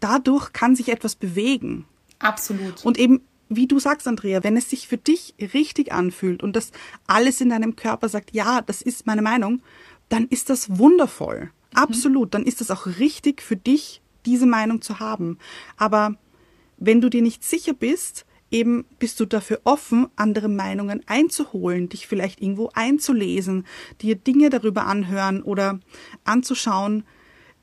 dadurch 0.00 0.52
kann 0.52 0.74
sich 0.74 0.88
etwas 0.88 1.14
bewegen. 1.14 1.86
Absolut. 2.18 2.84
Und 2.84 2.98
eben, 2.98 3.20
wie 3.48 3.68
du 3.68 3.78
sagst, 3.78 4.08
Andrea, 4.08 4.42
wenn 4.42 4.56
es 4.56 4.68
sich 4.68 4.88
für 4.88 4.96
dich 4.96 5.36
richtig 5.54 5.92
anfühlt 5.92 6.42
und 6.42 6.56
das 6.56 6.72
alles 7.06 7.40
in 7.40 7.50
deinem 7.50 7.76
Körper 7.76 8.08
sagt, 8.08 8.34
ja, 8.34 8.62
das 8.62 8.82
ist 8.82 9.06
meine 9.06 9.22
Meinung, 9.22 9.62
dann 10.08 10.26
ist 10.26 10.50
das 10.50 10.76
wundervoll. 10.76 11.44
Mhm. 11.72 11.78
Absolut. 11.78 12.34
Dann 12.34 12.42
ist 12.42 12.60
das 12.60 12.72
auch 12.72 12.86
richtig 12.86 13.40
für 13.40 13.56
dich, 13.56 14.02
diese 14.26 14.46
Meinung 14.46 14.82
zu 14.82 14.98
haben. 14.98 15.38
Aber 15.76 16.16
wenn 16.78 17.00
du 17.00 17.08
dir 17.08 17.22
nicht 17.22 17.44
sicher 17.44 17.74
bist, 17.74 18.26
eben 18.50 18.84
bist 18.98 19.20
du 19.20 19.26
dafür 19.26 19.60
offen, 19.64 20.08
andere 20.16 20.48
Meinungen 20.48 21.02
einzuholen, 21.06 21.88
dich 21.88 22.06
vielleicht 22.06 22.40
irgendwo 22.40 22.70
einzulesen, 22.74 23.66
dir 24.00 24.16
Dinge 24.16 24.50
darüber 24.50 24.86
anhören 24.86 25.42
oder 25.42 25.80
anzuschauen, 26.24 27.04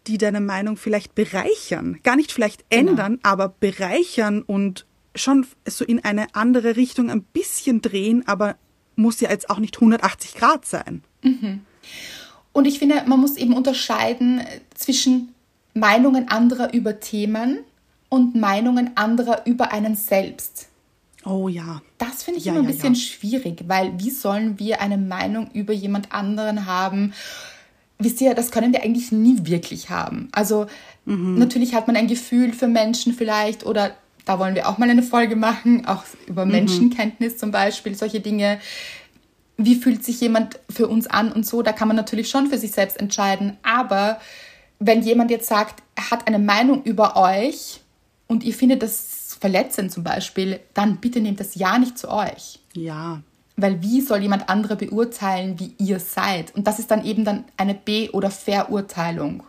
die 0.08 0.18
deine 0.18 0.42
Meinung 0.42 0.78
vielleicht 0.78 1.16
bereichern. 1.16 2.00
Gar 2.04 2.16
nicht 2.16 2.32
vielleicht 2.32 2.70
genau. 2.70 2.92
ändern, 2.92 3.12
genau. 3.14 3.30
aber 3.30 3.50
bereichern 3.50 4.42
und 4.42 4.86
schon 5.16 5.48
so 5.68 5.86
in 5.86 6.04
eine 6.04 6.36
andere 6.36 6.76
Richtung 6.76 7.10
ein 7.10 7.24
bisschen 7.24 7.82
drehen, 7.82 8.28
aber 8.28 8.58
muss 8.96 9.20
ja 9.20 9.30
jetzt 9.30 9.50
auch 9.50 9.60
nicht 9.60 9.78
180 9.78 10.36
Grad 10.36 10.66
sein. 10.66 11.04
Mhm. 11.22 11.62
Und 12.54 12.68
ich 12.68 12.80
finde, 12.80 13.04
man 13.06 13.20
muss 13.20 13.36
eben 13.36 13.54
unterscheiden 13.54 14.42
zwischen 14.74 15.34
Meinungen 15.74 16.30
anderer 16.30 16.74
über 16.74 17.00
Themen 17.00 17.60
und 18.08 18.36
Meinungen 18.36 18.96
anderer 18.96 19.46
über 19.46 19.74
einen 19.74 19.96
selbst. 19.96 20.70
Oh 21.26 21.48
ja. 21.48 21.82
Das 21.98 22.24
finde 22.24 22.40
ich 22.40 22.46
ja, 22.46 22.52
immer 22.52 22.62
ein 22.62 22.66
ja, 22.66 22.72
bisschen 22.72 22.94
ja. 22.94 23.00
schwierig, 23.00 23.64
weil 23.68 23.94
wie 23.98 24.12
sollen 24.12 24.60
wir 24.60 24.80
eine 24.80 24.98
Meinung 24.98 25.50
über 25.54 25.74
jemand 25.74 26.12
anderen 26.12 26.68
haben? 26.68 27.14
Wisst 27.98 28.22
ihr, 28.22 28.36
das 28.36 28.52
können 28.52 28.74
wir 28.74 28.84
eigentlich 28.84 29.12
nie 29.12 29.38
wirklich 29.42 29.90
haben. 29.90 30.30
Also 30.34 30.68
mhm. 31.06 31.40
natürlich 31.40 31.74
hat 31.74 31.88
man 31.88 31.96
ein 31.96 32.08
Gefühl 32.08 32.54
für 32.54 32.68
Menschen 32.68 33.14
vielleicht 33.14 33.66
oder 33.66 33.96
da 34.26 34.40
wollen 34.40 34.56
wir 34.56 34.68
auch 34.68 34.78
mal 34.78 34.90
eine 34.90 35.04
Folge 35.04 35.36
machen, 35.36 35.86
auch 35.86 36.04
über 36.28 36.46
mhm. 36.46 36.52
Menschenkenntnis 36.52 37.38
zum 37.38 37.52
Beispiel, 37.52 37.96
solche 37.96 38.20
Dinge. 38.20 38.60
Wie 39.58 39.76
fühlt 39.76 40.04
sich 40.04 40.20
jemand 40.20 40.60
für 40.70 40.88
uns 40.88 41.08
an 41.08 41.32
und 41.32 41.46
so, 41.46 41.62
da 41.62 41.72
kann 41.72 41.88
man 41.88 41.98
natürlich 41.98 42.30
schon 42.30 42.48
für 42.48 42.58
sich 42.58 42.72
selbst 42.72 43.00
entscheiden. 43.00 43.58
Aber 43.64 44.20
wenn 44.80 45.02
jemand 45.02 45.32
jetzt 45.32 45.48
sagt, 45.48 45.82
er 45.96 46.12
hat 46.12 46.28
eine 46.28 46.40
Meinung 46.40 46.84
über 46.84 47.16
euch 47.16 47.80
und 48.28 48.44
ihr 48.44 48.54
findet 48.54 48.84
das 48.84 49.15
verletzend 49.40 49.92
zum 49.92 50.04
Beispiel, 50.04 50.60
dann 50.74 50.98
bitte 50.98 51.20
nehmt 51.20 51.40
das 51.40 51.56
ja 51.56 51.78
nicht 51.78 51.98
zu 51.98 52.10
euch. 52.10 52.60
Ja. 52.74 53.22
Weil 53.58 53.82
wie 53.82 54.02
soll 54.02 54.22
jemand 54.22 54.50
andere 54.50 54.76
beurteilen, 54.76 55.60
wie 55.60 55.74
ihr 55.78 56.00
seid? 56.00 56.54
Und 56.56 56.68
das 56.68 56.80
ist 56.80 56.92
dann 56.92 57.06
eben 57.06 57.24
dann 57.24 57.46
eine 57.58 57.74
Be- 57.74 58.10
oder 58.12 58.30
Verurteilung. 58.32 59.44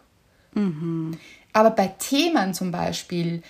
Mhm. 0.55 1.19
Aber 1.53 1.71
bei 1.71 1.89
Themen 1.99 2.55
zum 2.55 2.71
Beispiel, 2.71 3.43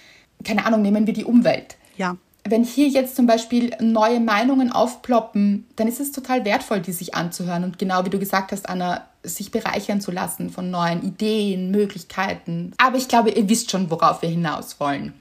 keine 0.45 0.65
Ahnung, 0.65 0.83
nehmen 0.83 1.07
wir 1.07 1.15
die 1.15 1.25
Umwelt. 1.25 1.77
Ja. 1.97 2.17
Wenn 2.49 2.63
hier 2.63 2.89
jetzt 2.89 3.17
zum 3.17 3.27
Beispiel 3.27 3.73
neue 3.81 4.21
Meinungen 4.21 4.71
aufploppen, 4.71 5.67
dann 5.75 5.89
ist 5.89 5.99
es 5.99 6.13
total 6.13 6.45
wertvoll, 6.45 6.81
die 6.81 6.93
sich 6.93 7.15
anzuhören 7.15 7.65
und 7.65 7.79
genau 7.79 8.05
wie 8.05 8.11
du 8.11 8.21
gesagt 8.21 8.53
hast, 8.53 8.69
Anna, 8.69 9.05
sich 9.25 9.51
bereichern 9.51 10.01
zu 10.01 10.13
lassen 10.13 10.51
von 10.51 10.71
neuen 10.71 11.03
Ideen, 11.03 11.73
Möglichkeiten. 11.73 12.73
Aber 12.79 12.97
ich 12.97 13.09
glaube, 13.09 13.31
ihr 13.31 13.49
wisst 13.49 13.73
schon, 13.73 13.91
worauf 13.91 14.23
wir 14.23 14.29
hinaus 14.29 14.79
wollen. 14.79 15.13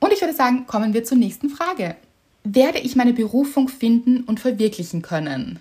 Und 0.00 0.12
ich 0.12 0.20
würde 0.20 0.34
sagen, 0.34 0.66
kommen 0.66 0.94
wir 0.94 1.04
zur 1.04 1.18
nächsten 1.18 1.48
Frage. 1.48 1.96
Werde 2.44 2.78
ich 2.78 2.96
meine 2.96 3.12
Berufung 3.12 3.68
finden 3.68 4.22
und 4.22 4.40
verwirklichen 4.40 5.02
können? 5.02 5.60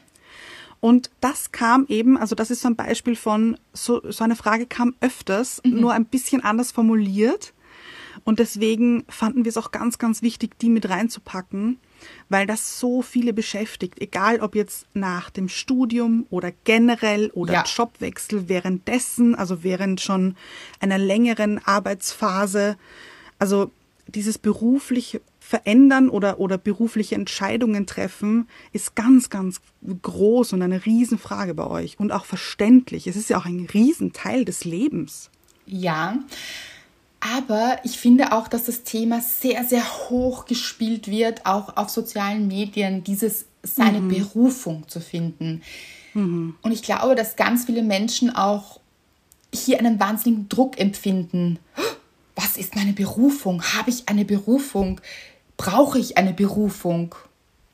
Und 0.80 1.10
das 1.20 1.52
kam 1.52 1.86
eben, 1.88 2.18
also 2.18 2.36
das 2.36 2.52
ist 2.52 2.62
so 2.62 2.68
ein 2.68 2.76
Beispiel 2.76 3.16
von, 3.16 3.58
so, 3.74 4.02
so 4.12 4.24
eine 4.24 4.36
Frage 4.36 4.68
kam 4.68 4.94
öfters, 5.02 5.62
mhm. 5.64 5.80
nur 5.80 5.94
ein 5.94 6.06
bisschen 6.06 6.44
anders 6.44 6.72
formuliert. 6.72 7.54
Und 8.24 8.40
deswegen 8.40 9.04
fanden 9.10 9.46
wir 9.46 9.50
es 9.50 9.58
auch 9.58 9.72
ganz, 9.72 9.98
ganz 9.98 10.22
wichtig, 10.22 10.58
die 10.60 10.70
mit 10.70 10.88
reinzupacken, 10.90 11.80
weil 12.30 12.46
das 12.48 12.80
so 12.80 13.02
viele 13.02 13.34
beschäftigt, 13.34 14.00
egal 14.00 14.42
ob 14.42 14.56
jetzt 14.56 14.86
nach 14.94 15.30
dem 15.30 15.50
Studium 15.50 16.26
oder 16.30 16.52
generell 16.64 17.30
oder 17.34 17.54
ja. 17.54 17.64
Jobwechsel 17.64 18.48
währenddessen, 18.48 19.36
also 19.36 19.64
während 19.64 20.02
schon 20.02 20.36
einer 20.80 20.98
längeren 20.98 21.60
Arbeitsphase. 21.66 22.78
Also 23.38 23.72
dieses 24.08 24.38
beruflich 24.38 25.20
verändern 25.40 26.10
oder, 26.10 26.40
oder 26.40 26.58
berufliche 26.58 27.16
Entscheidungen 27.16 27.86
treffen, 27.88 28.48
ist 28.72 28.96
ganz, 28.96 29.30
ganz 29.30 29.62
groß 30.02 30.54
und 30.54 30.62
eine 30.62 30.86
Riesenfrage 30.86 31.54
bei 31.54 31.68
euch 31.68 32.00
und 32.00 32.12
auch 32.12 32.26
verständlich. 32.26 33.08
Es 33.08 33.16
ist 33.16 33.30
ja 33.30 33.38
auch 33.38 33.46
ein 33.46 33.68
Riesenteil 33.74 34.46
des 34.46 34.64
Lebens. 34.66 35.30
Ja, 35.66 36.20
aber 37.20 37.80
ich 37.84 37.98
finde 37.98 38.34
auch, 38.34 38.48
dass 38.48 38.66
das 38.66 38.84
Thema 38.84 39.22
sehr, 39.22 39.64
sehr 39.64 39.84
hoch 40.10 40.46
gespielt 40.46 41.08
wird, 41.08 41.46
auch 41.46 41.76
auf 41.76 41.90
sozialen 41.90 42.48
Medien, 42.48 43.04
dieses 43.04 43.46
seine 43.64 44.02
mhm. 44.02 44.10
Berufung 44.10 44.88
zu 44.88 45.00
finden. 45.00 45.64
Mhm. 46.14 46.56
Und 46.62 46.72
ich 46.72 46.84
glaube, 46.84 47.16
dass 47.16 47.36
ganz 47.36 47.66
viele 47.66 47.82
Menschen 47.82 48.36
auch 48.36 48.80
hier 49.52 49.80
einen 49.80 50.00
wahnsinnigen 50.00 50.50
Druck 50.50 50.80
empfinden 50.80 51.58
was 52.36 52.58
ist 52.58 52.76
meine 52.76 52.94
Berufung? 52.94 53.64
Habe 53.64 53.90
ich 53.90 54.10
eine 54.10 54.26
Berufung? 54.26 55.00
Brauche 55.58 56.00
ich 56.00 56.18
eine 56.18 56.34
Berufung? 56.34 57.16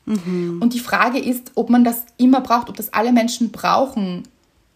Mhm. 0.05 0.59
Und 0.61 0.73
die 0.73 0.79
Frage 0.79 1.19
ist, 1.19 1.51
ob 1.55 1.69
man 1.69 1.83
das 1.83 2.05
immer 2.17 2.41
braucht, 2.41 2.69
ob 2.69 2.77
das 2.77 2.93
alle 2.93 3.11
Menschen 3.11 3.51
brauchen. 3.51 4.23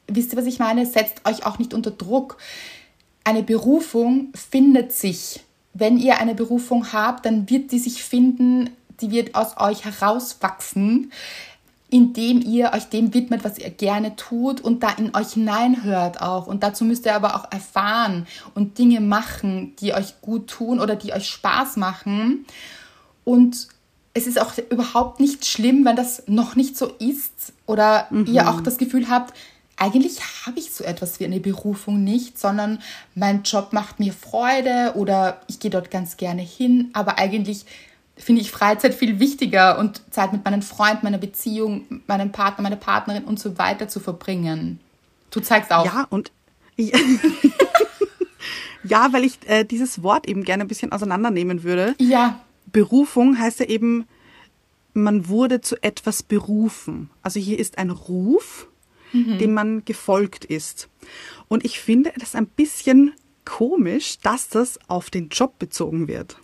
Wisst 0.07 0.33
ihr, 0.33 0.39
was 0.39 0.45
ich 0.45 0.59
meine? 0.59 0.85
Setzt 0.85 1.27
euch 1.27 1.45
auch 1.45 1.59
nicht 1.59 1.73
unter 1.73 1.91
Druck. 1.91 2.37
Eine 3.23 3.43
Berufung 3.43 4.29
findet 4.33 4.91
sich. 4.91 5.43
Wenn 5.73 5.97
ihr 5.97 6.19
eine 6.19 6.35
Berufung 6.35 6.93
habt, 6.93 7.25
dann 7.25 7.49
wird 7.49 7.71
die 7.71 7.79
sich 7.79 8.03
finden, 8.03 8.69
die 9.01 9.11
wird 9.11 9.35
aus 9.35 9.57
euch 9.57 9.83
herauswachsen 9.83 11.11
indem 11.89 12.41
ihr 12.41 12.71
euch 12.73 12.85
dem 12.85 13.13
widmet, 13.13 13.43
was 13.43 13.59
ihr 13.59 13.69
gerne 13.69 14.15
tut 14.15 14.59
und 14.59 14.83
da 14.83 14.89
in 14.91 15.15
euch 15.15 15.33
hineinhört 15.33 16.21
auch. 16.21 16.47
Und 16.47 16.63
dazu 16.63 16.83
müsst 16.83 17.05
ihr 17.05 17.15
aber 17.15 17.35
auch 17.35 17.51
erfahren 17.51 18.27
und 18.55 18.77
Dinge 18.77 19.01
machen, 19.01 19.75
die 19.77 19.93
euch 19.93 20.21
gut 20.21 20.47
tun 20.47 20.79
oder 20.79 20.95
die 20.95 21.13
euch 21.13 21.27
Spaß 21.27 21.77
machen. 21.77 22.45
Und 23.23 23.67
es 24.13 24.27
ist 24.27 24.41
auch 24.41 24.53
überhaupt 24.69 25.19
nicht 25.19 25.45
schlimm, 25.45 25.85
wenn 25.85 25.95
das 25.95 26.23
noch 26.27 26.55
nicht 26.55 26.77
so 26.77 26.87
ist 26.99 27.53
oder 27.65 28.07
mhm. 28.09 28.25
ihr 28.27 28.49
auch 28.49 28.61
das 28.61 28.77
Gefühl 28.77 29.09
habt, 29.09 29.33
eigentlich 29.77 30.21
habe 30.45 30.57
ich 30.57 30.71
so 30.71 30.83
etwas 30.83 31.19
wie 31.19 31.25
eine 31.25 31.39
Berufung 31.39 32.03
nicht, 32.03 32.39
sondern 32.39 32.79
mein 33.13 33.43
Job 33.43 33.73
macht 33.73 33.99
mir 33.99 34.13
Freude 34.13 34.93
oder 34.95 35.41
ich 35.47 35.59
gehe 35.59 35.71
dort 35.71 35.91
ganz 35.91 36.17
gerne 36.17 36.41
hin, 36.41 36.89
aber 36.93 37.17
eigentlich 37.17 37.65
finde 38.17 38.41
ich 38.41 38.51
Freizeit 38.51 38.93
viel 38.93 39.19
wichtiger 39.19 39.77
und 39.77 40.01
Zeit 40.13 40.31
mit 40.31 40.45
meinem 40.45 40.61
Freund, 40.61 41.03
meiner 41.03 41.17
Beziehung, 41.17 42.01
meinem 42.07 42.31
Partner, 42.31 42.63
meiner 42.63 42.75
Partnerin 42.77 43.25
und 43.25 43.39
so 43.39 43.57
weiter 43.57 43.87
zu 43.87 43.99
verbringen. 43.99 44.79
Du 45.31 45.41
zeigst 45.41 45.71
auch. 45.71 45.85
Ja, 45.85 46.07
und 46.09 46.31
ja, 46.77 46.97
ja 48.83 49.07
weil 49.11 49.25
ich 49.25 49.39
äh, 49.47 49.65
dieses 49.65 50.01
Wort 50.01 50.27
eben 50.27 50.43
gerne 50.43 50.63
ein 50.63 50.67
bisschen 50.67 50.91
auseinandernehmen 50.91 51.63
würde. 51.63 51.95
Ja. 51.99 52.39
Berufung 52.71 53.37
heißt 53.37 53.59
ja 53.59 53.65
eben, 53.65 54.07
man 54.93 55.27
wurde 55.27 55.59
zu 55.61 55.81
etwas 55.83 56.23
berufen. 56.23 57.09
Also 57.21 57.39
hier 57.39 57.59
ist 57.59 57.77
ein 57.77 57.89
Ruf, 57.89 58.67
mhm. 59.11 59.37
dem 59.39 59.53
man 59.53 59.83
gefolgt 59.83 60.45
ist. 60.45 60.89
Und 61.49 61.65
ich 61.65 61.79
finde 61.79 62.13
das 62.17 62.33
ein 62.33 62.47
bisschen 62.47 63.13
komisch, 63.43 64.17
dass 64.19 64.47
das 64.47 64.79
auf 64.87 65.09
den 65.09 65.29
Job 65.29 65.59
bezogen 65.59 66.07
wird. 66.07 66.37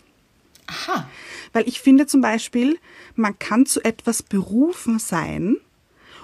Aha. 0.66 1.08
Weil 1.52 1.68
ich 1.68 1.80
finde 1.80 2.06
zum 2.06 2.20
Beispiel, 2.20 2.78
man 3.14 3.38
kann 3.38 3.66
zu 3.66 3.82
etwas 3.84 4.22
berufen 4.22 4.98
sein 4.98 5.56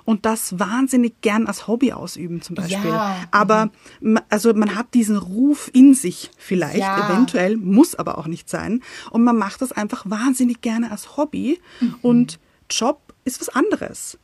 und 0.04 0.24
das 0.24 0.58
wahnsinnig 0.58 1.20
gern 1.20 1.46
als 1.46 1.66
Hobby 1.66 1.92
ausüben 1.92 2.40
zum 2.40 2.54
Beispiel. 2.56 2.90
Ja. 2.90 3.16
Aber 3.30 3.70
ma- 4.00 4.22
also 4.30 4.54
man 4.54 4.74
hat 4.74 4.94
diesen 4.94 5.16
Ruf 5.18 5.70
in 5.74 5.92
sich 5.94 6.30
vielleicht, 6.38 6.78
Ja. 6.78 7.10
eventuell, 7.10 7.56
muss 7.58 7.94
aber 7.94 8.16
auch 8.16 8.26
nicht 8.26 8.48
sein. 8.48 8.82
Und 9.10 9.22
man 9.24 9.36
macht 9.36 9.60
das 9.60 9.72
einfach 9.72 10.04
wahnsinnig 10.08 10.60
gerne 10.62 10.90
als 10.90 11.16
Hobby 11.18 11.60
Mhm. 11.80 11.94
und 12.00 12.38
Job 12.70 13.12
ist 13.24 13.40
was 13.40 13.50
anderes. 13.50 14.16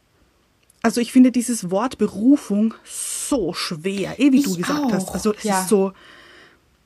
Also 0.83 1.01
ich 1.01 1.13
finde 1.13 1.33
dieses 1.33 1.71
Wort 1.71 1.99
Berufung 1.99 2.75
so 2.85 3.53
schwer, 3.55 4.19
eh 4.21 4.33
wie 4.33 4.43
du 4.43 4.51
Ich 4.53 4.59
gesagt 4.63 4.93
hast. 4.93 5.09
auch, 5.09 5.15
Also 5.15 5.35
es 5.35 5.43
ja. 5.45 5.61
ist 5.61 5.69
so, 5.69 5.93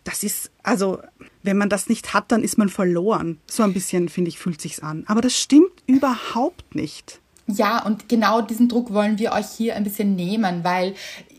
das 0.08 0.22
ist, 0.22 0.50
also, 0.62 1.00
wenn 1.42 1.58
man 1.58 1.68
das 1.68 1.88
nicht 1.88 2.14
hat, 2.14 2.32
dann 2.32 2.42
ist 2.42 2.56
man 2.56 2.70
verloren. 2.70 3.38
So 3.46 3.62
ein 3.62 3.74
bisschen, 3.74 4.08
finde 4.08 4.30
ich, 4.30 4.38
fühlt 4.38 4.60
sich's 4.60 4.80
an. 4.80 5.04
Aber 5.06 5.20
das 5.20 5.36
stimmt 5.38 5.70
überhaupt 5.86 6.74
nicht. 6.74 7.20
Ja, 7.46 7.82
und 7.84 8.08
genau 8.08 8.40
diesen 8.40 8.68
Druck 8.68 8.92
wollen 8.92 9.18
wir 9.18 9.32
euch 9.32 9.46
hier 9.56 9.76
ein 9.76 9.84
bisschen 9.84 10.16
nehmen, 10.16 10.64
weil 10.64 10.94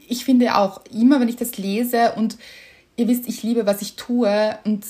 ich 0.08 0.24
finde 0.26 0.56
auch 0.56 0.82
immer, 0.92 1.20
wenn 1.20 1.30
ich 1.30 1.36
das 1.36 1.58
lese 1.58 2.14
und 2.16 2.38
ihr 2.96 3.08
wisst, 3.08 3.28
ich 3.28 3.42
liebe, 3.44 3.66
was 3.66 3.82
ich 3.82 3.96
tue 3.96 4.58
und 4.66 4.86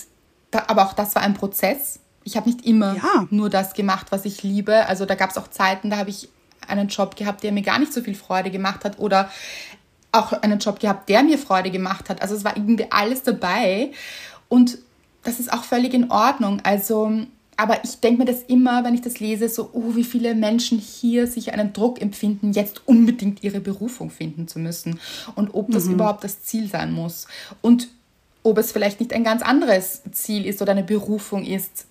da, 0.52 0.64
aber 0.68 0.84
auch 0.86 0.94
das 0.94 1.16
war 1.16 1.22
ein 1.22 1.34
Prozess. 1.34 2.00
Ich 2.24 2.36
habe 2.36 2.50
nicht 2.50 2.66
immer 2.66 2.96
Ja. 2.96 3.28
nur 3.30 3.50
das 3.50 3.74
gemacht, 3.74 4.08
was 4.12 4.26
ich 4.26 4.44
liebe. 4.44 4.86
Also 4.88 5.06
da 5.06 5.16
gab 5.16 5.30
es 5.30 5.38
auch 5.38 5.48
Zeiten, 5.48 5.90
da 5.90 5.98
habe 5.98 6.10
ich 6.10 6.30
einen 6.68 6.88
Job 6.90 7.16
gehabt, 7.16 7.44
der 7.44 7.52
mir 7.52 7.62
gar 7.64 7.80
nicht 7.80 7.94
so 7.94 8.02
viel 8.02 8.16
Freude 8.16 8.52
gemacht 8.52 8.84
hat 8.86 9.00
oder 9.00 9.30
auch 10.12 10.34
einen 10.34 10.60
Job 10.60 10.80
gehabt, 10.80 11.10
der 11.10 11.24
mir 11.24 11.38
Freude 11.38 11.72
gemacht 11.72 12.10
hat. 12.10 12.22
Also 12.22 12.36
es 12.36 12.44
war 12.44 12.58
irgendwie 12.58 12.88
alles 12.90 13.24
dabei 13.24 13.92
und 14.48 14.80
das 15.24 15.40
ist 15.40 15.52
auch 15.52 15.64
völlig 15.64 15.94
in 15.94 16.10
Ordnung. 16.12 16.62
Also, 16.64 17.12
aber 17.58 17.84
ich 17.84 18.00
denke 18.00 18.20
mir 18.20 18.26
das 18.26 18.44
immer, 18.44 18.84
wenn 18.84 18.96
ich 18.96 19.02
das 19.02 19.20
lese, 19.20 19.50
so, 19.50 19.70
oh, 19.74 19.96
wie 19.96 20.04
viele 20.04 20.34
Menschen 20.34 20.80
hier 20.80 21.28
sich 21.28 21.54
einen 21.54 21.74
Druck 21.74 22.02
empfinden, 22.02 22.54
jetzt 22.54 22.88
unbedingt 22.88 23.44
ihre 23.44 23.60
Berufung 23.60 24.10
finden 24.10 24.48
zu 24.48 24.60
müssen 24.60 25.00
und 25.36 25.54
ob 25.54 25.72
das 25.72 25.88
überhaupt 25.88 26.24
das 26.24 26.44
Ziel 26.44 26.68
sein 26.70 26.92
muss 26.94 27.28
und 27.62 27.90
ob 28.44 28.58
es 28.58 28.72
vielleicht 28.72 29.00
nicht 29.00 29.14
ein 29.14 29.24
ganz 29.24 29.42
anderes 29.42 30.02
Ziel 30.12 30.46
ist 30.46 30.62
oder 30.62 30.72
eine 30.72 30.84
Berufung 30.84 31.46
ist. 31.46 31.86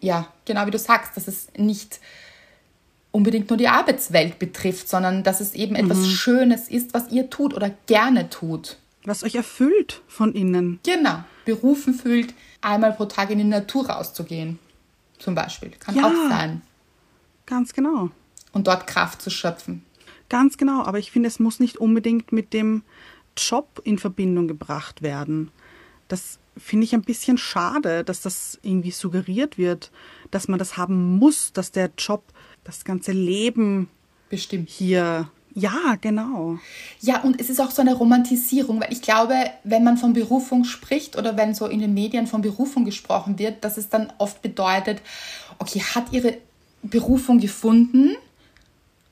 Ja, 0.00 0.28
genau 0.44 0.66
wie 0.66 0.72
du 0.72 0.78
sagst, 0.78 1.16
dass 1.16 1.28
es 1.28 1.48
nicht 1.56 2.00
unbedingt 3.14 3.48
nur 3.48 3.56
die 3.56 3.68
Arbeitswelt 3.68 4.40
betrifft, 4.40 4.88
sondern 4.88 5.22
dass 5.22 5.40
es 5.40 5.54
eben 5.54 5.76
etwas 5.76 6.08
Schönes 6.08 6.68
ist, 6.68 6.94
was 6.94 7.12
ihr 7.12 7.30
tut 7.30 7.54
oder 7.54 7.70
gerne 7.86 8.28
tut. 8.28 8.76
Was 9.04 9.22
euch 9.22 9.36
erfüllt 9.36 10.02
von 10.08 10.32
innen. 10.32 10.80
Genau. 10.82 11.22
Berufen 11.44 11.94
fühlt, 11.94 12.34
einmal 12.60 12.92
pro 12.92 13.04
Tag 13.04 13.30
in 13.30 13.38
die 13.38 13.44
Natur 13.44 13.88
rauszugehen. 13.88 14.58
Zum 15.18 15.36
Beispiel. 15.36 15.70
Kann 15.78 15.94
Ja. 15.94 16.08
auch 16.08 16.28
sein. 16.28 16.62
Ganz 17.46 17.72
genau. 17.72 18.10
Und 18.52 18.66
dort 18.66 18.88
Kraft 18.88 19.22
zu 19.22 19.30
schöpfen. 19.30 19.84
Ganz 20.28 20.56
genau. 20.56 20.82
Aber 20.82 20.98
ich 20.98 21.12
finde, 21.12 21.28
es 21.28 21.38
muss 21.38 21.60
nicht 21.60 21.76
unbedingt 21.76 22.32
mit 22.32 22.52
dem 22.52 22.82
Job 23.36 23.80
in 23.84 23.98
Verbindung 23.98 24.48
gebracht 24.48 25.02
werden. 25.02 25.52
Das 26.08 26.38
finde 26.56 26.84
ich 26.84 26.94
ein 26.94 27.02
bisschen 27.02 27.38
schade, 27.38 28.02
dass 28.02 28.22
das 28.22 28.58
irgendwie 28.62 28.90
suggeriert 28.90 29.56
wird, 29.56 29.92
dass 30.32 30.48
man 30.48 30.58
das 30.58 30.76
haben 30.76 31.18
muss, 31.18 31.52
dass 31.52 31.70
der 31.70 31.90
Job 31.96 32.24
das 32.64 32.84
ganze 32.84 33.12
Leben 33.12 33.88
Bestimmt. 34.30 34.68
hier. 34.70 35.28
Ja, 35.54 35.96
genau. 36.00 36.58
Ja, 37.00 37.20
und 37.22 37.40
es 37.40 37.48
ist 37.48 37.60
auch 37.60 37.70
so 37.70 37.80
eine 37.80 37.94
Romantisierung, 37.94 38.80
weil 38.80 38.92
ich 38.92 39.02
glaube, 39.02 39.34
wenn 39.62 39.84
man 39.84 39.96
von 39.96 40.12
Berufung 40.12 40.64
spricht 40.64 41.16
oder 41.16 41.36
wenn 41.36 41.54
so 41.54 41.66
in 41.66 41.78
den 41.78 41.94
Medien 41.94 42.26
von 42.26 42.42
Berufung 42.42 42.84
gesprochen 42.84 43.38
wird, 43.38 43.62
dass 43.62 43.76
es 43.76 43.88
dann 43.88 44.12
oft 44.18 44.42
bedeutet, 44.42 45.00
okay, 45.60 45.80
hat 45.80 46.06
ihre 46.12 46.38
Berufung 46.82 47.38
gefunden 47.38 48.16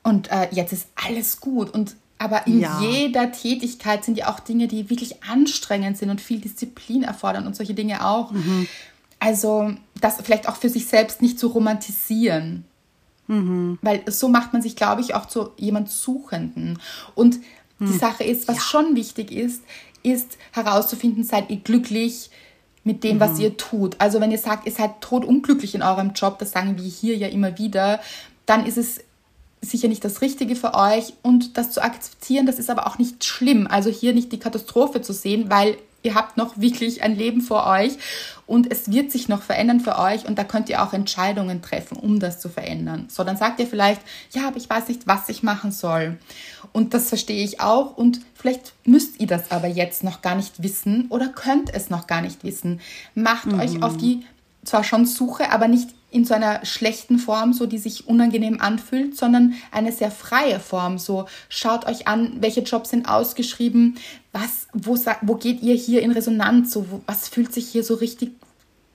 und 0.03 0.33
äh, 0.33 0.49
jetzt 0.51 0.73
ist 0.73 0.88
alles 0.97 1.41
gut. 1.41 1.71
Und 1.73 1.95
aber 2.19 2.47
in 2.49 2.61
Ja. 2.61 2.81
jeder 2.81 3.31
Tätigkeit 3.33 4.05
sind 4.05 4.19
ja 4.19 4.33
auch 4.33 4.41
Dinge, 4.41 4.67
die 4.69 4.91
wirklich 4.91 5.23
anstrengend 5.25 5.97
sind 5.99 6.11
und 6.11 6.21
viel 6.21 6.41
Disziplin 6.41 7.03
erfordern 7.05 7.47
und 7.47 7.55
solche 7.57 7.75
Dinge 7.75 8.05
auch. 8.07 8.33
Also 9.21 9.73
das 10.01 10.17
vielleicht 10.23 10.49
auch 10.49 10.57
für 10.57 10.69
sich 10.69 10.87
selbst 10.87 11.21
nicht 11.23 11.38
zu 11.38 11.49
romantisieren. 11.49 12.65
Weil 13.83 14.03
so 14.11 14.29
macht 14.29 14.53
man 14.53 14.62
sich, 14.62 14.77
glaube 14.77 15.01
ich, 15.01 15.14
auch 15.14 15.27
zu 15.27 15.51
jemand 15.57 15.90
Suchenden. 15.90 16.79
Und 17.14 17.38
die 17.81 17.92
Sache 17.92 18.23
ist, 18.23 18.47
was 18.47 18.62
schon 18.62 18.95
wichtig 18.95 19.33
ist, 19.33 19.62
ist 20.03 20.38
herauszufinden, 20.53 21.25
seid 21.25 21.51
ihr 21.51 21.57
glücklich 21.57 22.31
mit 22.85 23.05
dem, 23.05 23.21
was 23.21 23.38
ihr 23.38 23.57
tut. 23.57 23.97
Also 23.99 24.21
wenn 24.21 24.31
ihr 24.31 24.38
sagt, 24.38 24.66
ihr 24.66 24.73
seid 24.73 25.01
totunglücklich 25.01 25.75
in 25.75 25.83
eurem 25.83 26.12
Job, 26.12 26.38
das 26.38 26.53
sagen 26.53 26.77
wir 26.77 26.85
hier 26.85 27.16
ja 27.16 27.29
immer 27.29 27.59
wieder, 27.59 28.01
dann 28.47 28.66
ist 28.66 28.79
es 28.79 29.01
sicher 29.61 29.88
nicht 29.88 30.05
das 30.05 30.21
Richtige 30.21 30.57
für 30.57 30.75
euch 30.75 31.14
und 31.23 31.57
das 31.57 31.71
zu 31.71 31.83
akzeptieren, 31.83 32.47
das 32.47 32.59
ist 32.59 32.71
aber 32.71 32.87
auch 32.87 32.99
nicht 32.99 33.25
schlimm. 33.25 33.68
Also 33.68 33.90
hier 33.90 34.12
nicht 34.12 34.33
die 34.33 34.40
Katastrophe 34.40 35.01
zu 35.01 35.12
sehen, 35.12 35.51
weil 35.51 35.77
ihr 36.03 36.15
habt 36.15 36.37
noch 36.37 36.59
wirklich 36.59 37.03
ein 37.03 37.17
Leben 37.17 37.41
vor 37.41 37.67
euch 37.67 37.93
und 38.47 38.71
es 38.71 38.91
wird 38.91 39.11
sich 39.11 39.29
noch 39.29 39.43
verändern 39.43 39.81
für 39.81 39.99
euch 39.99 40.27
und 40.27 40.38
da 40.38 40.45
könnt 40.45 40.69
ihr 40.69 40.83
auch 40.83 40.93
Entscheidungen 40.93 41.62
treffen, 41.62 41.97
um 41.97 42.21
das 42.21 42.41
zu 42.41 42.49
verändern. 42.49 43.07
So, 43.09 43.25
dann 43.25 43.37
sagt 43.37 43.61
ihr 43.61 43.67
vielleicht, 43.67 44.03
ja, 44.33 44.49
aber 44.49 44.57
ich 44.57 44.69
weiß 44.69 44.88
nicht, 44.88 45.07
was 45.07 45.29
ich 45.29 45.43
machen 45.43 45.73
soll. 45.73 46.19
Und 46.73 46.95
das 46.95 47.09
verstehe 47.09 47.45
ich 47.45 47.61
auch 47.61 47.97
und 47.97 48.21
vielleicht 48.35 48.75
müsst 48.85 49.21
ihr 49.21 49.27
das 49.27 49.51
aber 49.51 49.69
jetzt 49.69 50.05
noch 50.05 50.23
gar 50.23 50.35
nicht 50.35 50.62
wissen 50.62 51.07
oder 51.09 51.29
könnt 51.29 51.73
es 51.73 51.91
noch 51.91 52.07
gar 52.07 52.23
nicht 52.23 52.45
wissen. 52.45 52.81
Macht 53.15 53.53
euch 53.53 53.83
auf 53.83 53.97
die 53.97 54.25
zwar 54.65 54.85
schon 54.85 55.07
Suche, 55.07 55.51
aber 55.51 55.69
nicht 55.69 55.88
in 56.12 56.25
so 56.25 56.35
einer 56.35 56.64
schlechten 56.64 57.18
Form, 57.18 57.53
so 57.53 57.66
die 57.66 57.79
sich 57.79 58.07
unangenehm 58.07 58.61
anfühlt, 58.61 59.16
sondern 59.16 59.55
eine 59.70 59.92
sehr 59.92 60.11
freie 60.11 60.61
Form. 60.61 60.98
So 60.98 61.27
schaut 61.48 61.87
euch 61.87 62.07
an, 62.07 62.37
welche 62.40 62.61
Jobs 62.61 62.90
sind 62.90 63.09
ausgeschrieben, 63.09 63.96
was, 64.33 64.68
wo, 64.72 64.96
wo 65.22 65.35
geht 65.37 65.62
ihr 65.62 65.75
hier 65.75 66.03
in 66.03 66.11
Resonanz, 66.11 66.72
so, 66.72 66.87
was 67.07 67.29
fühlt 67.29 67.53
sich 67.53 67.68
hier 67.68 67.83
so 67.83 67.94
richtig 67.94 68.33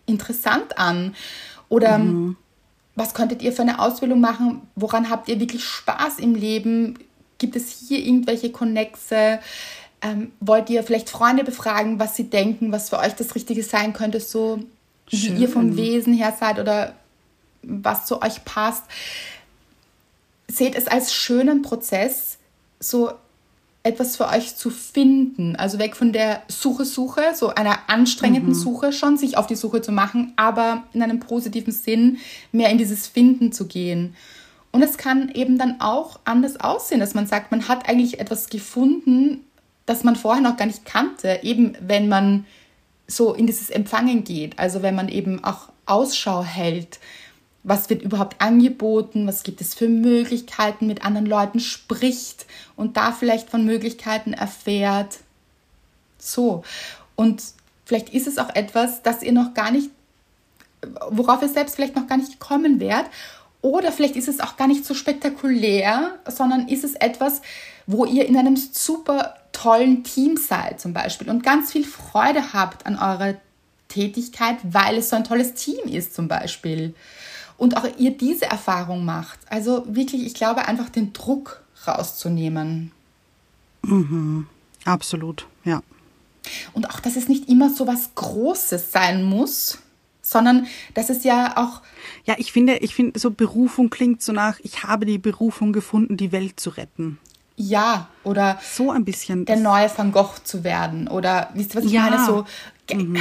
interessant 0.05 0.77
an? 0.77 1.15
Oder 1.69 1.99
was 2.95 3.13
könntet 3.13 3.41
ihr 3.41 3.51
für 3.51 3.61
eine 3.61 3.79
Ausbildung 3.79 4.19
machen? 4.19 4.61
Woran 4.75 5.09
habt 5.09 5.27
ihr 5.27 5.39
wirklich 5.39 5.63
Spaß 5.63 6.19
im 6.19 6.33
Leben? 6.33 6.97
Gibt 7.37 7.55
es 7.55 7.87
hier 7.87 7.99
irgendwelche 7.99 8.51
Konnexe? 8.51 9.39
Ähm, 10.01 10.31
wollt 10.39 10.69
ihr 10.69 10.83
vielleicht 10.83 11.09
Freunde 11.09 11.43
befragen, 11.43 11.99
was 11.99 12.15
sie 12.15 12.29
denken, 12.29 12.71
was 12.71 12.89
für 12.89 12.99
euch 12.99 13.13
das 13.13 13.33
Richtige 13.33 13.63
sein 13.63 13.93
könnte, 13.93 14.19
so 14.19 14.59
wie 15.09 15.17
Schön. 15.17 15.39
ihr 15.39 15.49
vom 15.49 15.75
Wesen 15.75 16.13
her 16.13 16.35
seid 16.39 16.59
oder 16.59 16.93
was 17.67 18.05
zu 18.05 18.21
euch 18.21 18.45
passt? 18.45 18.83
Seht 20.47 20.75
es 20.75 20.87
als 20.87 21.13
schönen 21.13 21.61
Prozess, 21.61 22.37
so 22.79 23.11
etwas 23.87 24.17
für 24.17 24.27
euch 24.27 24.55
zu 24.55 24.69
finden. 24.69 25.55
Also 25.55 25.79
weg 25.79 25.95
von 25.95 26.11
der 26.11 26.43
Suche, 26.49 26.85
Suche, 26.85 27.21
so 27.33 27.49
einer 27.49 27.77
anstrengenden 27.87 28.53
Suche 28.53 28.91
schon, 28.91 29.17
sich 29.17 29.37
auf 29.37 29.47
die 29.47 29.55
Suche 29.55 29.81
zu 29.81 29.91
machen, 29.91 30.33
aber 30.35 30.83
in 30.93 31.01
einem 31.01 31.19
positiven 31.19 31.71
Sinn 31.71 32.17
mehr 32.51 32.69
in 32.69 32.77
dieses 32.77 33.07
Finden 33.07 33.51
zu 33.51 33.65
gehen. 33.65 34.15
Und 34.71 34.83
es 34.83 34.97
kann 34.97 35.31
eben 35.33 35.57
dann 35.57 35.79
auch 35.79 36.19
anders 36.25 36.59
aussehen, 36.59 36.99
dass 36.99 37.13
man 37.13 37.27
sagt, 37.27 37.51
man 37.51 37.67
hat 37.67 37.87
eigentlich 37.87 38.19
etwas 38.19 38.49
gefunden, 38.49 39.45
das 39.85 40.03
man 40.03 40.17
vorher 40.17 40.43
noch 40.43 40.57
gar 40.57 40.67
nicht 40.67 40.85
kannte, 40.85 41.39
eben 41.41 41.77
wenn 41.79 42.09
man 42.09 42.45
so 43.07 43.33
in 43.33 43.47
dieses 43.47 43.69
Empfangen 43.69 44.25
geht. 44.25 44.59
Also 44.59 44.81
wenn 44.81 44.95
man 44.95 45.07
eben 45.07 45.43
auch 45.45 45.69
Ausschau 45.85 46.43
hält, 46.43 46.99
was 47.63 47.89
wird 47.89 48.01
überhaupt 48.01 48.41
angeboten, 48.41 49.27
was 49.27 49.43
gibt 49.43 49.61
es 49.61 49.73
für 49.73 49.89
Möglichkeiten, 49.89 50.87
mit 50.87 51.03
anderen 51.03 51.27
Leuten 51.27 51.59
spricht 51.59 52.45
und 52.75 52.97
da 52.97 53.11
vielleicht 53.11 53.49
von 53.49 53.65
Möglichkeiten 53.65 54.33
erfährt. 54.33 55.19
So. 56.17 56.63
Und 57.15 57.43
vielleicht 57.85 58.09
ist 58.09 58.27
es 58.27 58.37
auch 58.37 58.55
etwas, 58.55 59.01
das 59.01 59.21
ihr 59.21 59.33
noch 59.33 59.53
gar 59.53 59.71
nicht, 59.71 59.89
worauf 61.09 61.41
ihr 61.41 61.49
selbst 61.49 61.75
vielleicht 61.75 61.95
noch 61.95 62.07
gar 62.07 62.17
nicht 62.17 62.39
kommen 62.39 62.79
werdet. 62.79 63.11
Oder 63.61 63.91
vielleicht 63.91 64.15
ist 64.15 64.27
es 64.27 64.39
auch 64.39 64.55
gar 64.55 64.67
nicht 64.67 64.85
so 64.85 64.93
spektakulär, 64.93 66.19
sondern 66.27 66.67
ist 66.67 66.83
es 66.83 66.93
etwas, 66.93 67.41
wo 67.85 68.05
ihr 68.05 68.27
in 68.27 68.37
einem 68.37 68.55
super 68.55 69.35
tollen 69.51 70.03
Team 70.03 70.37
seid 70.37 70.79
zum 70.79 70.93
Beispiel 70.93 71.29
und 71.29 71.43
ganz 71.43 71.71
viel 71.71 71.83
Freude 71.83 72.53
habt 72.53 72.85
an 72.85 72.97
eurer 72.97 73.35
Tätigkeit, 73.87 74.57
weil 74.63 74.97
es 74.97 75.09
so 75.09 75.15
ein 75.15 75.23
tolles 75.23 75.53
Team 75.55 75.85
ist 75.85 76.13
zum 76.13 76.27
Beispiel. 76.27 76.93
Und 77.57 77.75
auch 77.75 77.87
ihr 77.97 78.15
diese 78.15 78.45
Erfahrung 78.45 79.03
macht. 79.03 79.39
Also 79.49 79.83
wirklich, 79.87 80.25
ich 80.25 80.33
glaube, 80.33 80.67
einfach 80.67 80.89
den 80.89 81.13
Druck 81.13 81.63
rauszunehmen. 81.87 82.91
Absolut, 84.85 85.47
ja. 85.63 85.81
Und 86.73 86.89
auch, 86.89 86.99
dass 86.99 87.15
es 87.15 87.27
nicht 87.27 87.49
immer 87.49 87.69
so 87.69 87.87
was 87.87 88.15
Großes 88.15 88.91
sein 88.91 89.23
muss, 89.23 89.79
sondern 90.21 90.67
dass 90.93 91.09
es 91.09 91.23
ja 91.23 91.57
auch 91.57 91.81
Ja, 92.25 92.35
ich 92.37 92.51
finde, 92.51 92.77
ich 92.77 92.93
finde, 92.93 93.19
so 93.19 93.31
Berufung 93.31 93.89
klingt 93.89 94.21
so 94.21 94.33
nach, 94.33 94.59
ich 94.61 94.83
habe 94.83 95.05
die 95.05 95.17
Berufung 95.17 95.73
gefunden, 95.73 96.17
die 96.17 96.31
Welt 96.31 96.59
zu 96.59 96.71
retten. 96.71 97.17
Ja, 97.55 98.09
oder 98.23 98.59
so 98.61 98.91
ein 98.91 99.03
bisschen. 99.03 99.45
Der 99.45 99.55
neue 99.55 99.89
Van 99.95 100.11
Gogh 100.11 100.35
zu 100.43 100.63
werden. 100.63 101.07
Oder 101.07 101.49
wisst 101.55 101.73
ihr, 101.73 101.79
was 101.79 101.85
ich 101.85 101.91
ja. 101.91 102.03
meine? 102.03 102.23
So, 102.25 102.45
mhm. 102.93 103.17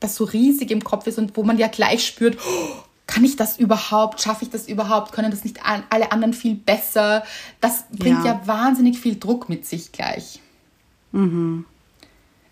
das 0.00 0.16
so 0.16 0.24
riesig 0.24 0.70
im 0.70 0.84
Kopf 0.84 1.06
ist 1.06 1.18
und 1.18 1.36
wo 1.36 1.42
man 1.44 1.56
ja 1.56 1.68
gleich 1.68 2.06
spürt, 2.06 2.36
oh, 2.46 2.82
kann 3.08 3.24
ich 3.24 3.36
das 3.36 3.58
überhaupt? 3.58 4.20
Schaffe 4.20 4.44
ich 4.44 4.50
das 4.50 4.68
überhaupt? 4.68 5.12
Können 5.12 5.30
das 5.30 5.42
nicht 5.42 5.60
alle 5.64 6.12
anderen 6.12 6.34
viel 6.34 6.54
besser? 6.54 7.24
Das 7.60 7.84
bringt 7.90 8.24
ja, 8.24 8.34
ja 8.34 8.42
wahnsinnig 8.44 9.00
viel 9.00 9.18
Druck 9.18 9.48
mit 9.48 9.66
sich 9.66 9.92
gleich. 9.92 10.40
Mhm. 11.12 11.64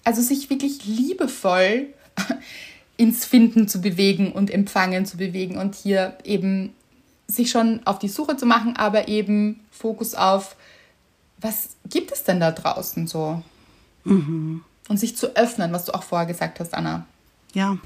Also 0.03 0.23
sich 0.23 0.49
wirklich 0.49 0.87
liebevoll 0.87 1.89
ins 2.97 3.27
Finden 3.27 3.69
zu 3.69 3.83
bewegen 3.83 4.33
und 4.33 4.51
Empfangen 4.51 5.05
zu 5.05 5.19
bewegen 5.19 5.59
und 5.59 5.75
hier 5.75 6.17
eben 6.25 6.73
sich 7.29 7.51
schon 7.51 7.87
auf 7.87 7.99
die 7.99 8.09
Suche 8.09 8.39
zu 8.39 8.47
machen, 8.47 8.77
aber 8.77 9.09
eben 9.09 9.61
Fokus 9.71 10.15
auf, 10.15 10.57
was 11.39 11.77
gibt 11.87 12.13
es 12.13 12.25
denn 12.25 12.41
da 12.41 12.51
draußen 12.51 13.07
so? 13.07 13.43
Mhm. 14.05 14.65
Und 14.89 14.97
sich 14.97 15.19
zu 15.19 15.37
öffnen, 15.37 15.71
was 15.73 15.85
du 15.85 15.93
auch 15.93 16.03
vorher 16.03 16.27
gesagt 16.27 16.61
hast, 16.61 16.73
Anna. 16.73 17.05
Ja. 17.53 17.77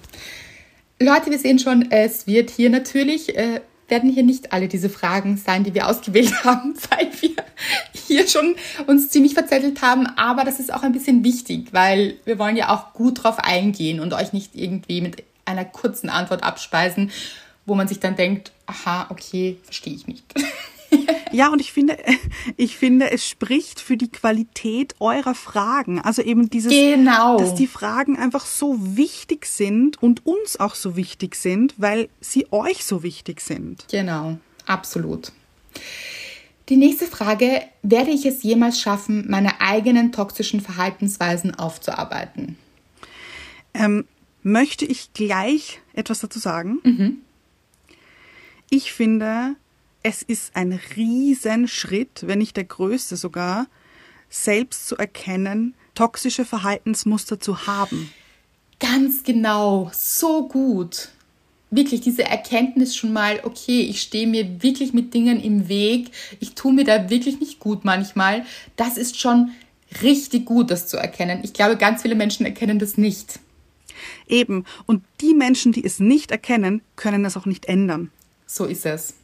Leute, 1.02 1.30
wir 1.30 1.38
sehen 1.38 1.58
schon, 1.58 1.90
es 1.90 2.26
wird 2.26 2.50
hier 2.50 2.68
natürlich, 2.68 3.34
äh, 3.34 3.62
werden 3.88 4.12
hier 4.12 4.22
nicht 4.22 4.52
alle 4.52 4.68
diese 4.68 4.90
Fragen 4.90 5.38
sein, 5.38 5.64
die 5.64 5.72
wir 5.72 5.88
ausgewählt 5.88 6.32
haben, 6.44 6.74
weil 6.90 7.10
wir 7.22 7.42
hier 7.94 8.28
schon 8.28 8.54
uns 8.86 9.08
ziemlich 9.08 9.32
verzettelt 9.32 9.80
haben. 9.80 10.06
Aber 10.18 10.44
das 10.44 10.60
ist 10.60 10.70
auch 10.70 10.82
ein 10.82 10.92
bisschen 10.92 11.24
wichtig, 11.24 11.72
weil 11.72 12.18
wir 12.26 12.38
wollen 12.38 12.54
ja 12.54 12.68
auch 12.68 12.92
gut 12.92 13.24
drauf 13.24 13.38
eingehen 13.38 13.98
und 13.98 14.12
euch 14.12 14.34
nicht 14.34 14.54
irgendwie 14.54 15.00
mit 15.00 15.24
einer 15.46 15.64
kurzen 15.64 16.10
Antwort 16.10 16.42
abspeisen, 16.44 17.10
wo 17.64 17.74
man 17.74 17.88
sich 17.88 17.98
dann 17.98 18.14
denkt, 18.14 18.52
aha, 18.66 19.06
okay, 19.08 19.56
verstehe 19.62 19.94
ich 19.94 20.06
nicht. 20.06 20.24
Ja, 21.32 21.48
und 21.48 21.60
ich 21.60 21.72
finde, 21.72 21.96
ich 22.56 22.76
finde, 22.76 23.10
es 23.10 23.28
spricht 23.28 23.80
für 23.80 23.96
die 23.96 24.10
Qualität 24.10 24.94
eurer 24.98 25.34
Fragen. 25.34 26.00
Also 26.00 26.22
eben 26.22 26.50
dieses, 26.50 26.72
genau. 26.72 27.38
dass 27.38 27.54
die 27.54 27.66
Fragen 27.66 28.16
einfach 28.16 28.46
so 28.46 28.76
wichtig 28.96 29.46
sind 29.46 30.02
und 30.02 30.26
uns 30.26 30.58
auch 30.58 30.74
so 30.74 30.96
wichtig 30.96 31.36
sind, 31.36 31.74
weil 31.76 32.08
sie 32.20 32.46
euch 32.50 32.84
so 32.84 33.02
wichtig 33.02 33.40
sind. 33.40 33.86
Genau, 33.90 34.38
absolut. 34.66 35.32
Die 36.68 36.76
nächste 36.76 37.06
Frage, 37.06 37.62
werde 37.82 38.10
ich 38.10 38.26
es 38.26 38.42
jemals 38.42 38.80
schaffen, 38.80 39.26
meine 39.28 39.60
eigenen 39.60 40.12
toxischen 40.12 40.60
Verhaltensweisen 40.60 41.54
aufzuarbeiten? 41.54 42.56
Ähm, 43.74 44.04
möchte 44.42 44.84
ich 44.84 45.12
gleich 45.12 45.80
etwas 45.94 46.20
dazu 46.20 46.38
sagen? 46.38 46.78
Mhm. 46.84 47.18
Ich 48.68 48.92
finde, 48.92 49.56
es 50.02 50.22
ist 50.22 50.56
ein 50.56 50.78
Riesenschritt, 50.96 52.26
wenn 52.26 52.38
nicht 52.38 52.56
der 52.56 52.64
größte 52.64 53.16
sogar, 53.16 53.66
selbst 54.28 54.86
zu 54.88 54.96
erkennen, 54.96 55.74
toxische 55.94 56.44
Verhaltensmuster 56.44 57.40
zu 57.40 57.66
haben. 57.66 58.10
Ganz 58.78 59.24
genau, 59.24 59.90
so 59.92 60.48
gut. 60.48 61.10
Wirklich 61.70 62.00
diese 62.00 62.24
Erkenntnis 62.24 62.96
schon 62.96 63.12
mal, 63.12 63.40
okay, 63.44 63.82
ich 63.82 64.00
stehe 64.00 64.26
mir 64.26 64.62
wirklich 64.62 64.92
mit 64.92 65.14
Dingen 65.14 65.40
im 65.40 65.68
Weg, 65.68 66.10
ich 66.40 66.54
tue 66.54 66.72
mir 66.72 66.84
da 66.84 67.10
wirklich 67.10 67.38
nicht 67.38 67.60
gut 67.60 67.84
manchmal, 67.84 68.44
das 68.76 68.96
ist 68.96 69.20
schon 69.20 69.50
richtig 70.02 70.46
gut, 70.46 70.70
das 70.70 70.88
zu 70.88 70.96
erkennen. 70.96 71.40
Ich 71.42 71.52
glaube, 71.52 71.76
ganz 71.76 72.02
viele 72.02 72.14
Menschen 72.14 72.46
erkennen 72.46 72.78
das 72.78 72.96
nicht. 72.96 73.38
Eben, 74.26 74.64
und 74.86 75.04
die 75.20 75.34
Menschen, 75.34 75.72
die 75.72 75.84
es 75.84 76.00
nicht 76.00 76.30
erkennen, 76.30 76.80
können 76.96 77.24
es 77.24 77.36
auch 77.36 77.46
nicht 77.46 77.66
ändern. 77.66 78.10
So 78.46 78.64
ist 78.64 78.86
es. 78.86 79.14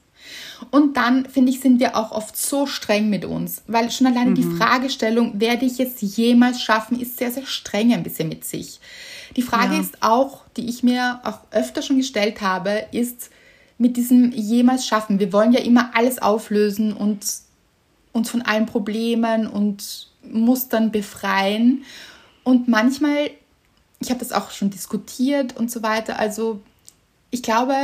Und 0.71 0.97
dann, 0.97 1.27
finde 1.27 1.53
ich, 1.53 1.61
sind 1.61 1.81
wir 1.81 1.97
auch 1.97 2.13
oft 2.13 2.37
so 2.37 2.67
streng 2.67 3.11
mit 3.11 3.25
uns, 3.25 3.63
weil 3.67 3.91
schon 3.91 4.07
alleine 4.07 4.31
mhm. 4.31 4.35
die 4.35 4.57
Fragestellung, 4.57 5.41
werde 5.41 5.67
ich 5.67 5.81
es 5.81 6.01
jemals 6.01 6.61
schaffen, 6.63 6.99
ist 7.01 7.19
sehr, 7.19 7.31
sehr 7.31 7.47
streng 7.47 7.93
ein 7.93 8.03
bisschen 8.03 8.29
mit 8.29 8.45
sich. 8.45 8.81
Die 9.37 9.43
Frage 9.43 9.75
ja. 9.75 9.81
ist 9.81 10.03
auch, 10.03 10.43
die 10.57 10.69
ich 10.69 10.83
mir 10.83 11.21
auch 11.25 11.41
öfter 11.51 11.83
schon 11.83 11.99
gestellt 11.99 12.41
habe, 12.41 12.87
ist 12.93 13.31
mit 13.79 13.97
diesem 13.97 14.33
jemals 14.33 14.87
schaffen. 14.87 15.19
Wir 15.19 15.33
wollen 15.33 15.53
ja 15.53 15.61
immer 15.61 15.91
alles 15.95 16.21
auflösen 16.21 16.93
und 16.93 17.27
uns 18.13 18.31
von 18.31 18.43
allen 18.43 18.67
Problemen 18.67 19.47
und 19.47 20.09
Mustern 20.23 20.91
befreien. 20.91 21.85
Und 22.45 22.69
manchmal, 22.69 23.31
ich 24.01 24.09
habe 24.11 24.21
das 24.21 24.33
auch 24.33 24.51
schon 24.51 24.71
diskutiert 24.71 25.57
und 25.57 25.71
so 25.71 25.83
weiter, 25.83 26.19
also 26.19 26.61
ich 27.31 27.43
glaube, 27.43 27.75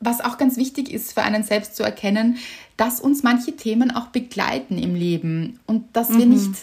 was 0.00 0.20
auch 0.20 0.38
ganz 0.38 0.56
wichtig 0.56 0.90
ist 0.90 1.12
für 1.12 1.22
einen 1.22 1.42
selbst 1.42 1.76
zu 1.76 1.82
erkennen, 1.82 2.38
dass 2.76 3.00
uns 3.00 3.22
manche 3.22 3.54
Themen 3.56 3.90
auch 3.90 4.06
begleiten 4.06 4.78
im 4.78 4.94
Leben 4.94 5.60
und 5.66 5.84
dass 5.94 6.08
mhm. 6.08 6.18
wir 6.18 6.26
nicht 6.26 6.54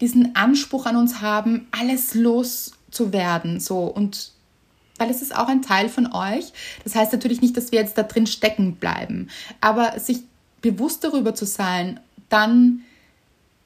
diesen 0.00 0.34
Anspruch 0.34 0.86
an 0.86 0.96
uns 0.96 1.20
haben, 1.20 1.68
alles 1.70 2.14
loszuwerden, 2.14 3.60
so 3.60 3.84
und 3.84 4.32
weil 4.98 5.10
es 5.10 5.20
ist 5.20 5.36
auch 5.36 5.48
ein 5.48 5.60
Teil 5.60 5.90
von 5.90 6.10
euch. 6.10 6.52
Das 6.82 6.94
heißt 6.94 7.12
natürlich 7.12 7.42
nicht, 7.42 7.54
dass 7.54 7.70
wir 7.70 7.80
jetzt 7.80 7.98
da 7.98 8.02
drin 8.02 8.26
stecken 8.26 8.76
bleiben, 8.76 9.28
aber 9.60 9.98
sich 10.00 10.20
bewusst 10.62 11.04
darüber 11.04 11.34
zu 11.34 11.44
sein, 11.44 12.00
dann 12.30 12.80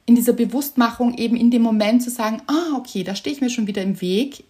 in 0.07 0.17
dieser 0.17 0.33
Bewusstmachung 0.33 1.15
eben 1.15 1.37
in 1.37 1.53
dem 1.53 1.63
Moment 1.63 2.03
zu 2.03 2.11
sagen, 2.11 2.43
ah, 2.49 2.77
okay, 2.77 3.05
da 3.05 3.15
stehe 3.15 3.35
ich 3.35 3.41
mir 3.41 3.51
schon 3.51 3.69
wieder 3.69 3.83
im 3.83 4.01
Weg, 4.01 4.43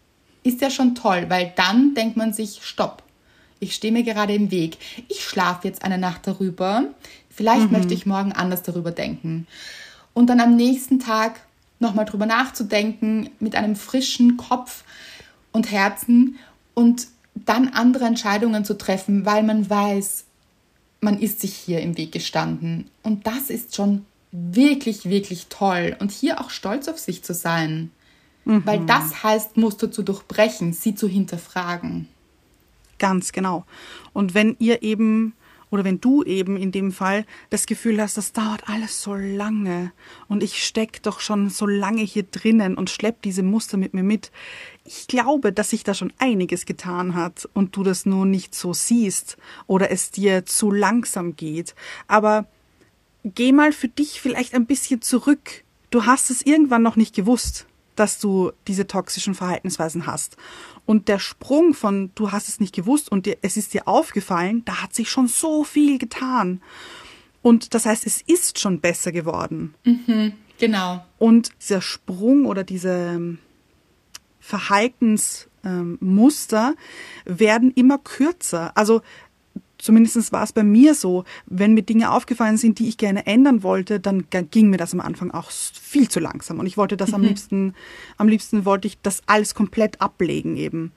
ist 0.43 0.63
ja 0.63 0.71
schon 0.71 0.95
toll, 0.95 1.27
weil 1.29 1.53
dann 1.55 1.95
denkt 1.95 2.17
man 2.17 2.33
sich, 2.33 2.61
stopp, 2.63 3.03
ich 3.61 3.75
stehe 3.75 3.93
mir 3.93 4.03
gerade 4.03 4.35
im 4.35 4.51
Weg. 4.51 4.79
Ich 5.09 5.23
schlafe 5.23 5.69
jetzt 5.69 5.85
eine 5.85 5.99
Nacht 5.99 6.27
darüber. 6.27 6.85
Vielleicht 7.29 7.67
mhm. 7.67 7.73
möchte 7.73 7.95
ich 7.95 8.07
morgen 8.07 8.33
anders 8.33 8.63
darüber 8.63 8.91
denken. 8.91 9.47
Und 10.15 10.29
dann 10.29 10.41
am 10.41 10.57
nächsten 10.57 10.99
Tag 10.99 11.41
nochmal 11.79 12.07
drüber 12.07 12.27
nachzudenken 12.27 13.31
mit 13.39 13.55
einem 13.55 13.77
frischen 13.77 14.37
Kopf 14.37 14.85
und 15.53 15.71
Herzen 15.71 16.39
und 16.75 17.07
dann 17.35 17.69
andere 17.69 18.05
Entscheidungen 18.07 18.65
zu 18.65 18.77
treffen, 18.77 19.25
weil 19.25 19.43
man 19.43 19.69
weiß, 19.69 20.25
man 21.01 21.19
ist 21.19 21.41
sich 21.41 21.55
hier 21.55 21.81
im 21.81 21.97
Weg 21.97 22.13
gestanden. 22.13 22.91
Und 23.03 23.27
das 23.27 23.51
ist 23.51 23.77
schon 23.77 24.05
wirklich, 24.33 25.07
wirklich 25.07 25.47
toll. 25.49 25.97
Und 26.01 26.11
hier 26.11 26.41
auch 26.41 26.51
stolz 26.51 26.89
auf 26.89 26.99
sich 26.99 27.23
zu 27.23 27.35
sein. 27.35 27.91
Mhm. 28.45 28.65
Weil 28.65 28.87
das 28.87 29.23
heißt, 29.23 29.57
Muster 29.57 29.91
zu 29.91 30.03
durchbrechen, 30.03 30.73
sie 30.73 30.95
zu 30.95 31.09
hinterfragen. 31.09 32.09
Ganz 33.01 33.33
genau. 33.33 33.65
Und 34.13 34.35
wenn 34.35 34.55
ihr 34.61 34.83
eben 34.83 35.33
oder 35.71 35.85
wenn 35.85 36.01
du 36.01 36.23
eben 36.23 36.57
in 36.57 36.71
dem 36.71 36.93
Fall 36.93 37.25
das 37.49 37.67
Gefühl 37.67 38.01
hast, 38.01 38.17
das 38.17 38.33
dauert 38.33 38.69
alles 38.69 39.03
so 39.03 39.15
lange 39.15 39.93
und 40.29 40.43
ich 40.43 40.63
steck 40.63 41.03
doch 41.03 41.21
schon 41.21 41.49
so 41.49 41.67
lange 41.67 42.03
hier 42.03 42.25
drinnen 42.25 42.77
und 42.77 42.91
schlepp 42.91 43.23
diese 43.23 43.43
Muster 43.43 43.79
mit 43.79 43.95
mir 43.95 44.03
mit. 44.03 44.33
Ich 44.85 45.07
glaube, 45.07 45.53
dass 45.53 45.71
sich 45.71 45.83
da 45.83 45.95
schon 45.95 46.13
einiges 46.19 46.67
getan 46.67 47.15
hat 47.15 47.49
und 47.55 47.75
du 47.77 47.85
das 47.85 48.05
nur 48.05 48.27
nicht 48.27 48.55
so 48.55 48.73
siehst 48.75 49.39
oder 49.67 49.91
es 49.91 50.11
dir 50.11 50.45
zu 50.45 50.71
langsam 50.71 51.37
geht. 51.37 51.75
Aber 52.07 52.49
geh 53.25 53.53
mal 53.53 53.73
für 53.73 53.89
dich 53.89 54.21
vielleicht 54.21 54.55
ein 54.55 54.67
bisschen 54.67 55.01
zurück. 55.01 55.65
Du 55.91 56.05
hast 56.05 56.31
es 56.31 56.43
irgendwann 56.43 56.83
noch 56.83 56.97
nicht 56.97 57.15
gewusst 57.15 57.67
dass 58.01 58.19
du 58.19 58.53
diese 58.67 58.87
toxischen 58.87 59.35
Verhaltensweisen 59.35 60.07
hast. 60.07 60.39
Und 60.87 61.09
der 61.09 61.19
Sprung 61.19 61.75
von 61.75 62.11
du 62.15 62.33
hast 62.33 62.49
es 62.49 62.59
nicht 62.59 62.75
gewusst 62.75 63.13
und 63.13 63.27
dir, 63.27 63.37
es 63.43 63.59
ist 63.59 63.75
dir 63.75 63.87
aufgefallen, 63.87 64.65
da 64.65 64.83
hat 64.83 64.95
sich 64.95 65.11
schon 65.11 65.29
so 65.29 65.65
viel 65.65 65.99
getan. 65.99 66.63
Und 67.43 67.75
das 67.75 67.85
heißt, 67.85 68.07
es 68.07 68.23
ist 68.23 68.59
schon 68.59 68.81
besser 68.81 69.13
geworden. 69.13 69.75
Mhm, 69.85 70.33
genau. 70.59 71.05
Und 71.19 71.51
dieser 71.61 71.83
Sprung 71.83 72.47
oder 72.47 72.65
diese 72.65 72.91
ähm, 72.91 73.39
Verhaltensmuster 74.41 76.75
ähm, 77.27 77.39
werden 77.39 77.71
immer 77.73 77.99
kürzer. 77.99 78.73
Also 78.77 79.03
zumindest 79.81 80.33
war 80.33 80.43
es 80.43 80.53
bei 80.53 80.63
mir 80.63 80.95
so, 80.95 81.25
wenn 81.47 81.75
mir 81.75 81.83
Dinge 81.83 82.13
aufgefallen 82.13 82.57
sind, 82.57 82.79
die 82.79 82.89
ich 82.89 82.97
gerne 82.97 83.27
ändern 83.27 83.63
wollte, 83.63 84.01
dann 84.01 84.25
ging 84.51 84.71
mir 84.71 84.77
das 84.77 84.93
am 84.93 85.01
Anfang 85.01 85.31
auch 85.31 85.51
viel 85.51 86.09
zu 86.09 86.21
langsam. 86.21 86.59
Und 86.59 86.67
ich 86.67 86.77
wollte 86.77 86.97
das 86.97 87.11
mhm. 87.11 87.15
am 87.15 87.23
liebsten, 87.23 87.75
am 88.17 88.29
liebsten 88.29 88.65
wollte 88.65 88.89
ich 88.89 89.01
das 89.01 89.23
alles 89.27 89.55
komplett 89.55 90.01
ablegen 90.01 90.57
eben. 90.57 90.93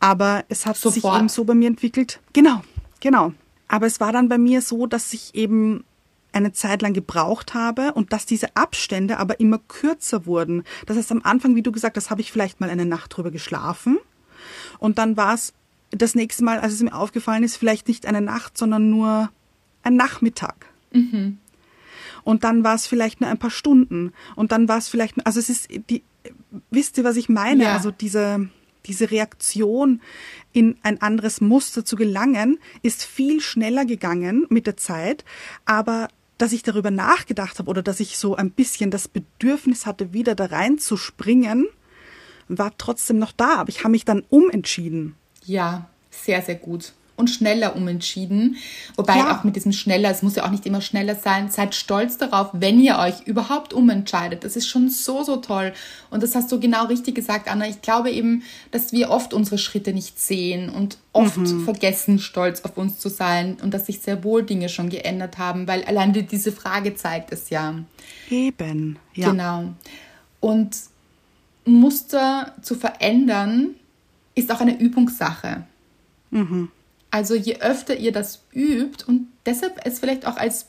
Aber 0.00 0.44
es 0.48 0.66
hat 0.66 0.76
Sofort. 0.76 0.94
sich 0.94 1.04
eben 1.04 1.28
so 1.28 1.44
bei 1.44 1.54
mir 1.54 1.68
entwickelt. 1.68 2.20
Genau, 2.32 2.62
genau. 3.00 3.32
Aber 3.68 3.86
es 3.86 4.00
war 4.00 4.12
dann 4.12 4.28
bei 4.28 4.38
mir 4.38 4.60
so, 4.62 4.86
dass 4.86 5.12
ich 5.12 5.34
eben 5.34 5.84
eine 6.32 6.52
Zeit 6.52 6.82
lang 6.82 6.92
gebraucht 6.92 7.54
habe 7.54 7.92
und 7.94 8.12
dass 8.12 8.26
diese 8.26 8.54
Abstände 8.56 9.18
aber 9.18 9.40
immer 9.40 9.58
kürzer 9.68 10.26
wurden. 10.26 10.64
Das 10.86 10.96
heißt, 10.96 11.12
am 11.12 11.22
Anfang, 11.22 11.54
wie 11.54 11.62
du 11.62 11.72
gesagt 11.72 11.96
hast, 11.96 12.10
habe 12.10 12.20
ich 12.20 12.32
vielleicht 12.32 12.60
mal 12.60 12.70
eine 12.70 12.86
Nacht 12.86 13.16
drüber 13.16 13.30
geschlafen. 13.30 13.98
Und 14.78 14.98
dann 14.98 15.16
war 15.16 15.34
es 15.34 15.54
das 15.90 16.14
nächste 16.14 16.44
Mal, 16.44 16.58
als 16.58 16.72
es 16.72 16.82
mir 16.82 16.94
aufgefallen 16.94 17.42
ist, 17.42 17.56
vielleicht 17.56 17.88
nicht 17.88 18.06
eine 18.06 18.20
Nacht, 18.20 18.58
sondern 18.58 18.90
nur 18.90 19.30
ein 19.82 19.96
Nachmittag. 19.96 20.66
Mhm. 20.92 21.38
Und 22.24 22.42
dann 22.42 22.64
war 22.64 22.74
es 22.74 22.86
vielleicht 22.86 23.20
nur 23.20 23.30
ein 23.30 23.38
paar 23.38 23.50
Stunden. 23.50 24.12
Und 24.34 24.50
dann 24.50 24.66
war 24.66 24.78
es 24.78 24.88
vielleicht, 24.88 25.26
also 25.26 25.38
es 25.38 25.50
ist 25.50 25.68
die, 25.90 26.02
wisst 26.70 26.98
ihr, 26.98 27.04
was 27.04 27.16
ich 27.16 27.28
meine? 27.28 27.64
Ja. 27.64 27.74
Also 27.74 27.90
diese, 27.90 28.48
diese 28.86 29.10
Reaktion 29.10 30.00
in 30.52 30.76
ein 30.82 31.00
anderes 31.00 31.40
Muster 31.40 31.84
zu 31.84 31.96
gelangen, 31.96 32.58
ist 32.82 33.04
viel 33.04 33.40
schneller 33.40 33.84
gegangen 33.84 34.46
mit 34.48 34.66
der 34.66 34.76
Zeit. 34.76 35.24
Aber 35.64 36.08
dass 36.38 36.52
ich 36.52 36.62
darüber 36.62 36.90
nachgedacht 36.90 37.58
habe 37.58 37.70
oder 37.70 37.82
dass 37.82 38.00
ich 38.00 38.18
so 38.18 38.34
ein 38.34 38.50
bisschen 38.50 38.90
das 38.90 39.06
Bedürfnis 39.06 39.86
hatte, 39.86 40.12
wieder 40.12 40.34
da 40.34 40.46
reinzuspringen, 40.46 41.66
war 42.48 42.76
trotzdem 42.76 43.18
noch 43.18 43.32
da. 43.32 43.56
Aber 43.56 43.68
ich 43.68 43.80
habe 43.80 43.90
mich 43.90 44.04
dann 44.04 44.24
umentschieden. 44.28 45.14
Ja, 45.46 45.86
sehr, 46.10 46.42
sehr 46.42 46.56
gut 46.56 46.92
und 47.16 47.28
schneller 47.28 47.76
umentschieden. 47.76 48.56
Wobei 48.96 49.18
ja. 49.18 49.36
auch 49.36 49.44
mit 49.44 49.56
diesem 49.56 49.72
schneller, 49.72 50.10
es 50.10 50.22
muss 50.22 50.36
ja 50.36 50.44
auch 50.44 50.50
nicht 50.50 50.66
immer 50.66 50.80
schneller 50.80 51.14
sein. 51.14 51.48
Seid 51.48 51.74
stolz 51.74 52.18
darauf, 52.18 52.48
wenn 52.52 52.80
ihr 52.80 52.98
euch 52.98 53.26
überhaupt 53.26 53.72
umentscheidet. 53.72 54.44
Das 54.44 54.56
ist 54.56 54.66
schon 54.66 54.88
so, 54.88 55.22
so 55.22 55.36
toll. 55.36 55.72
Und 56.10 56.22
das 56.22 56.34
hast 56.34 56.50
du 56.50 56.58
genau 56.58 56.86
richtig 56.86 57.14
gesagt, 57.14 57.48
Anna. 57.48 57.68
Ich 57.68 57.82
glaube 57.82 58.10
eben, 58.10 58.42
dass 58.72 58.92
wir 58.92 59.10
oft 59.10 59.32
unsere 59.32 59.58
Schritte 59.58 59.92
nicht 59.92 60.18
sehen 60.18 60.68
und 60.68 60.98
oft 61.12 61.36
mhm. 61.36 61.64
vergessen, 61.64 62.18
stolz 62.18 62.62
auf 62.62 62.76
uns 62.76 62.98
zu 62.98 63.08
sein 63.08 63.58
und 63.62 63.72
dass 63.72 63.86
sich 63.86 64.00
sehr 64.00 64.24
wohl 64.24 64.42
Dinge 64.42 64.68
schon 64.68 64.88
geändert 64.88 65.38
haben, 65.38 65.68
weil 65.68 65.84
allein 65.84 66.12
diese 66.12 66.50
Frage 66.50 66.94
zeigt 66.94 67.32
es 67.32 67.50
ja. 67.50 67.74
Eben, 68.28 68.98
ja. 69.14 69.30
Genau. 69.30 69.72
Und 70.40 70.76
Muster 71.64 72.54
zu 72.60 72.74
verändern 72.74 73.76
ist 74.34 74.50
auch 74.52 74.60
eine 74.60 74.78
Übungssache. 74.78 75.64
Mhm. 76.30 76.70
Also 77.10 77.34
je 77.34 77.60
öfter 77.60 77.96
ihr 77.96 78.12
das 78.12 78.42
übt 78.52 79.04
und 79.06 79.28
deshalb 79.46 79.80
es 79.84 80.00
vielleicht 80.00 80.26
auch 80.26 80.36
als 80.36 80.66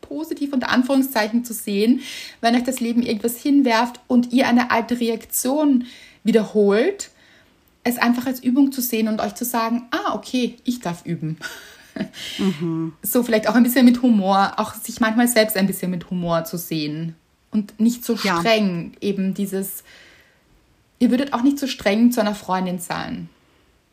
positiv 0.00 0.52
unter 0.52 0.70
Anführungszeichen 0.70 1.44
zu 1.44 1.52
sehen, 1.52 2.00
wenn 2.40 2.54
euch 2.54 2.64
das 2.64 2.80
Leben 2.80 3.02
irgendwas 3.02 3.36
hinwerft 3.36 4.00
und 4.06 4.32
ihr 4.32 4.48
eine 4.48 4.70
alte 4.70 5.00
Reaktion 5.00 5.84
wiederholt, 6.24 7.10
es 7.84 7.98
einfach 7.98 8.26
als 8.26 8.42
Übung 8.42 8.72
zu 8.72 8.80
sehen 8.80 9.08
und 9.08 9.20
euch 9.20 9.34
zu 9.34 9.44
sagen, 9.44 9.86
ah, 9.90 10.14
okay, 10.14 10.56
ich 10.64 10.80
darf 10.80 11.04
üben. 11.04 11.38
Mhm. 12.38 12.92
So 13.02 13.22
vielleicht 13.22 13.48
auch 13.48 13.54
ein 13.54 13.62
bisschen 13.62 13.84
mit 13.84 14.02
Humor, 14.02 14.54
auch 14.56 14.74
sich 14.74 15.00
manchmal 15.00 15.28
selbst 15.28 15.56
ein 15.56 15.66
bisschen 15.66 15.90
mit 15.90 16.10
Humor 16.10 16.44
zu 16.44 16.58
sehen 16.58 17.14
und 17.50 17.78
nicht 17.80 18.04
so 18.04 18.16
streng, 18.16 18.92
ja. 18.94 19.08
eben 19.08 19.34
dieses, 19.34 19.82
ihr 20.98 21.10
würdet 21.10 21.32
auch 21.32 21.42
nicht 21.42 21.58
so 21.58 21.66
streng 21.66 22.12
zu 22.12 22.20
einer 22.20 22.34
Freundin 22.34 22.78
sein, 22.78 23.28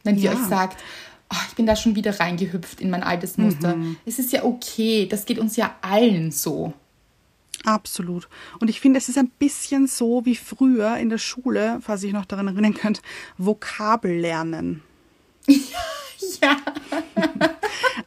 wenn 0.04 0.16
die 0.16 0.24
ja. 0.24 0.32
euch 0.32 0.40
sagt, 0.40 0.82
oh, 1.32 1.38
ich 1.50 1.56
bin 1.56 1.66
da 1.66 1.76
schon 1.76 1.96
wieder 1.96 2.20
reingehüpft 2.20 2.82
in 2.82 2.90
mein 2.90 3.04
altes 3.04 3.38
Muster. 3.38 3.76
Mhm. 3.76 3.98
Es 4.06 4.20
ist 4.20 4.32
ja 4.32 4.44
okay, 4.44 5.08
das 5.10 5.26
geht 5.26 5.40
uns 5.40 5.56
ja 5.56 5.76
allen 5.82 6.32
so. 6.32 6.74
Absolut. 7.66 8.28
Und 8.60 8.70
ich 8.70 8.82
finde, 8.82 8.98
es 8.98 9.08
ist 9.08 9.18
ein 9.18 9.30
bisschen 9.30 9.88
so 9.88 10.26
wie 10.26 10.36
früher 10.36 10.98
in 10.98 11.10
der 11.10 11.18
Schule, 11.18 11.80
falls 11.82 12.04
ich 12.04 12.12
noch 12.12 12.26
daran 12.26 12.48
erinnern 12.48 12.74
könnt, 12.74 13.02
Vokabel 13.38 14.20
lernen. 14.20 14.82
ja. 15.48 16.58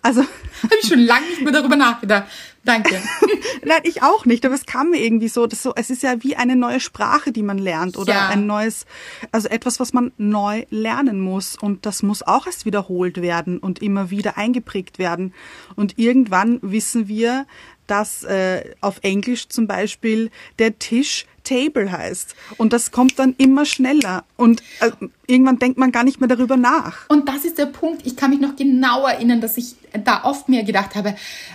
Also. 0.07 0.23
Habe 0.63 0.75
ich 0.81 0.89
schon 0.89 1.01
lange 1.01 1.27
nicht 1.27 1.43
mehr 1.43 1.53
darüber 1.53 1.77
nachgedacht. 1.77 2.27
Danke. 2.65 3.01
Nein, 3.65 3.81
ich 3.85 4.03
auch 4.03 4.25
nicht, 4.25 4.45
aber 4.45 4.55
es 4.55 4.67
kam 4.67 4.91
mir 4.91 5.01
irgendwie 5.01 5.29
so, 5.29 5.47
dass 5.47 5.63
so, 5.63 5.73
es 5.77 5.89
ist 5.91 6.03
ja 6.03 6.23
wie 6.23 6.35
eine 6.35 6.57
neue 6.57 6.81
Sprache, 6.81 7.31
die 7.31 7.45
man 7.45 7.59
lernt 7.59 7.97
oder 7.97 8.13
ja. 8.13 8.29
ein 8.29 8.47
neues, 8.47 8.87
also 9.31 9.49
etwas, 9.49 9.79
was 9.79 9.93
man 9.93 10.13
neu 10.17 10.65
lernen 10.71 11.21
muss 11.21 11.57
und 11.57 11.87
das 11.87 12.03
muss 12.03 12.25
auch 12.25 12.47
erst 12.47 12.65
wiederholt 12.67 13.23
werden 13.23 13.59
und 13.59 13.83
immer 13.83 14.11
wieder 14.11 14.37
eingeprägt 14.37 14.99
werden. 14.99 15.33
Und 15.77 15.99
irgendwann 15.99 16.59
wissen 16.63 17.07
wir, 17.07 17.47
dass 17.87 18.25
äh, 18.25 18.75
auf 18.81 18.99
Englisch 19.03 19.49
zum 19.49 19.67
Beispiel 19.67 20.31
der 20.59 20.79
Tisch 20.79 21.27
Table 21.47 21.91
heißt. 21.91 22.35
Und 22.57 22.73
das 22.73 22.91
kommt 22.91 23.19
dann 23.19 23.35
immer 23.39 23.65
schneller. 23.65 24.25
Und 24.37 24.63
äh, 24.81 24.91
irgendwann 25.27 25.59
denkt 25.59 25.79
man 25.79 25.93
gar 25.93 26.05
nicht 26.05 26.21
mehr 26.21 26.29
darüber 26.29 26.57
nach. 26.57 27.09
Und 27.09 27.29
das 27.29 27.45
ist 27.45 27.59
der 27.59 27.67
Punkt. 27.67 28.05
Ich 28.05 28.17
kann 28.17 28.31
mich 28.31 28.41
noch 28.41 28.57
genau 28.57 29.07
erinnern, 29.07 29.41
dass 29.41 29.57
ich 29.57 29.77
da 30.05 30.25
oft 30.25 30.49
mir 30.49 30.65
gedacht 30.65 30.95
habe, 30.95 31.15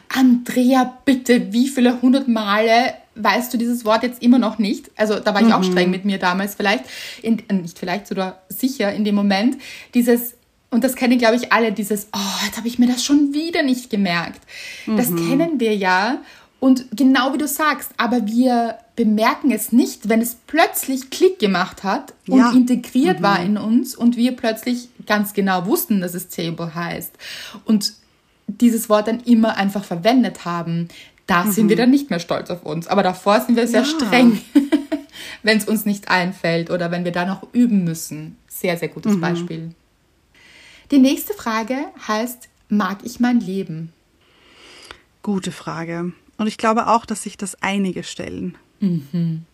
Andrea, 0.10 0.98
bitte, 1.06 1.52
wie 1.52 1.68
viele 1.68 2.02
hundert 2.02 2.28
Male 2.28 2.94
weißt 3.16 3.54
du 3.54 3.58
dieses 3.58 3.84
Wort 3.84 4.04
jetzt 4.04 4.24
immer 4.24 4.40
noch 4.40 4.58
nicht? 4.58 4.90
Also 4.96 5.20
da 5.20 5.34
war 5.34 5.42
ich 5.42 5.48
mhm. 5.48 5.54
auch 5.54 5.64
streng 5.64 5.92
mit 5.92 6.06
mir 6.06 6.18
damals 6.18 6.56
vielleicht. 6.56 6.86
In, 7.22 7.40
äh, 7.50 7.54
nicht 7.54 7.78
vielleicht, 7.78 8.08
sogar 8.08 8.42
sicher 8.48 8.94
in 8.94 9.04
dem 9.04 9.16
Moment. 9.16 9.58
Dieses 9.94 10.36
und 10.72 10.84
das 10.84 10.96
kennen, 10.96 11.18
glaube 11.18 11.36
ich, 11.36 11.52
alle, 11.52 11.74
dieses, 11.74 12.08
oh, 12.14 12.46
jetzt 12.46 12.58
habe 12.58 12.68
ich 12.68 12.80
mir 12.80 12.88
das 12.88 13.04
schon 13.04 13.34
wieder 13.34 13.62
nicht 13.62 13.90
gemerkt. 13.90 14.42
Mhm. 14.86 14.98
Das 14.98 15.08
kennen 15.08 15.60
wir 15.60 15.76
ja. 15.76 16.22
Und 16.62 16.86
genau 16.96 17.34
wie 17.34 17.38
du 17.38 17.48
sagst, 17.48 17.92
aber 17.98 18.26
wir 18.26 18.78
bemerken 18.96 19.52
es 19.52 19.72
nicht, 19.72 20.08
wenn 20.08 20.22
es 20.22 20.38
plötzlich 20.48 21.10
Klick 21.10 21.40
gemacht 21.40 21.84
hat 21.84 22.14
und 22.28 22.38
ja. 22.38 22.52
integriert 22.52 23.20
mhm. 23.20 23.24
war 23.24 23.42
in 23.44 23.58
uns 23.58 23.96
und 23.96 24.16
wir 24.16 24.36
plötzlich 24.36 24.90
ganz 25.06 25.34
genau 25.34 25.66
wussten, 25.66 26.02
dass 26.02 26.14
es 26.14 26.30
Table 26.30 26.74
heißt. 26.74 27.12
Und 27.66 27.94
dieses 28.48 28.90
Wort 28.90 29.08
dann 29.08 29.20
immer 29.22 29.58
einfach 29.58 29.84
verwendet 29.84 30.46
haben. 30.46 30.88
Da 31.28 31.44
mhm. 31.44 31.52
sind 31.52 31.70
wir 31.70 31.76
dann 31.76 31.90
nicht 31.90 32.10
mehr 32.10 32.20
stolz 32.20 32.50
auf 32.50 32.64
uns. 32.64 32.88
Aber 32.88 33.04
davor 33.04 33.42
sind 33.42 33.56
wir 33.56 33.68
sehr 33.68 33.82
ja. 33.82 33.86
streng, 33.86 34.42
wenn 35.44 35.58
es 35.58 35.66
uns 35.66 35.86
nicht 35.86 36.10
einfällt 36.10 36.70
oder 36.70 36.92
wenn 36.92 37.04
wir 37.04 37.12
da 37.12 37.26
noch 37.26 37.46
üben 37.54 37.84
müssen. 37.84 38.38
Sehr, 38.48 38.78
sehr 38.78 38.90
gutes 38.90 39.16
mhm. 39.16 39.22
Beispiel. 39.22 39.72
Die 40.92 41.00
nächste 41.00 41.34
Frage 41.34 41.86
heißt, 42.06 42.50
mag 42.68 43.00
ich 43.04 43.20
mein 43.20 43.40
Leben? 43.40 43.94
Gute 45.24 45.52
Frage. 45.52 46.12
Und 46.38 46.48
ich 46.48 46.58
glaube 46.58 46.88
auch, 46.88 47.06
dass 47.06 47.24
sich 47.24 47.38
das 47.38 47.62
einige 47.62 48.04
stellen. 48.04 48.58
Mhm. 48.82 49.46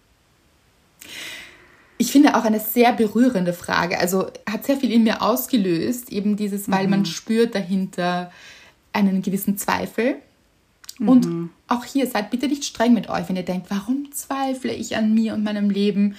Ich 2.00 2.12
finde 2.12 2.36
auch 2.36 2.44
eine 2.44 2.60
sehr 2.60 2.94
berührende 2.94 3.54
Frage. 3.54 4.00
Also 4.00 4.28
hat 4.50 4.66
sehr 4.66 4.78
viel 4.78 4.92
in 4.92 5.04
mir 5.04 5.22
ausgelöst, 5.22 6.12
eben 6.12 6.38
dieses, 6.38 6.72
weil 6.72 6.86
mhm. 6.86 6.92
man 6.92 7.06
spürt 7.06 7.54
dahinter 7.54 8.32
einen 8.94 9.22
gewissen 9.22 9.58
Zweifel. 9.58 10.16
Und 11.00 11.26
mhm. 11.26 11.50
auch 11.68 11.86
hier 11.86 12.08
seid 12.08 12.32
bitte 12.32 12.48
nicht 12.48 12.66
streng 12.66 12.94
mit 12.94 13.10
euch, 13.10 13.30
wenn 13.30 13.36
ihr 13.36 13.44
denkt, 13.44 13.68
warum 13.70 14.12
zweifle 14.12 14.74
ich 14.74 14.96
an 14.96 15.14
mir 15.14 15.36
und 15.36 15.44
meinem 15.44 15.70
Leben? 15.70 16.16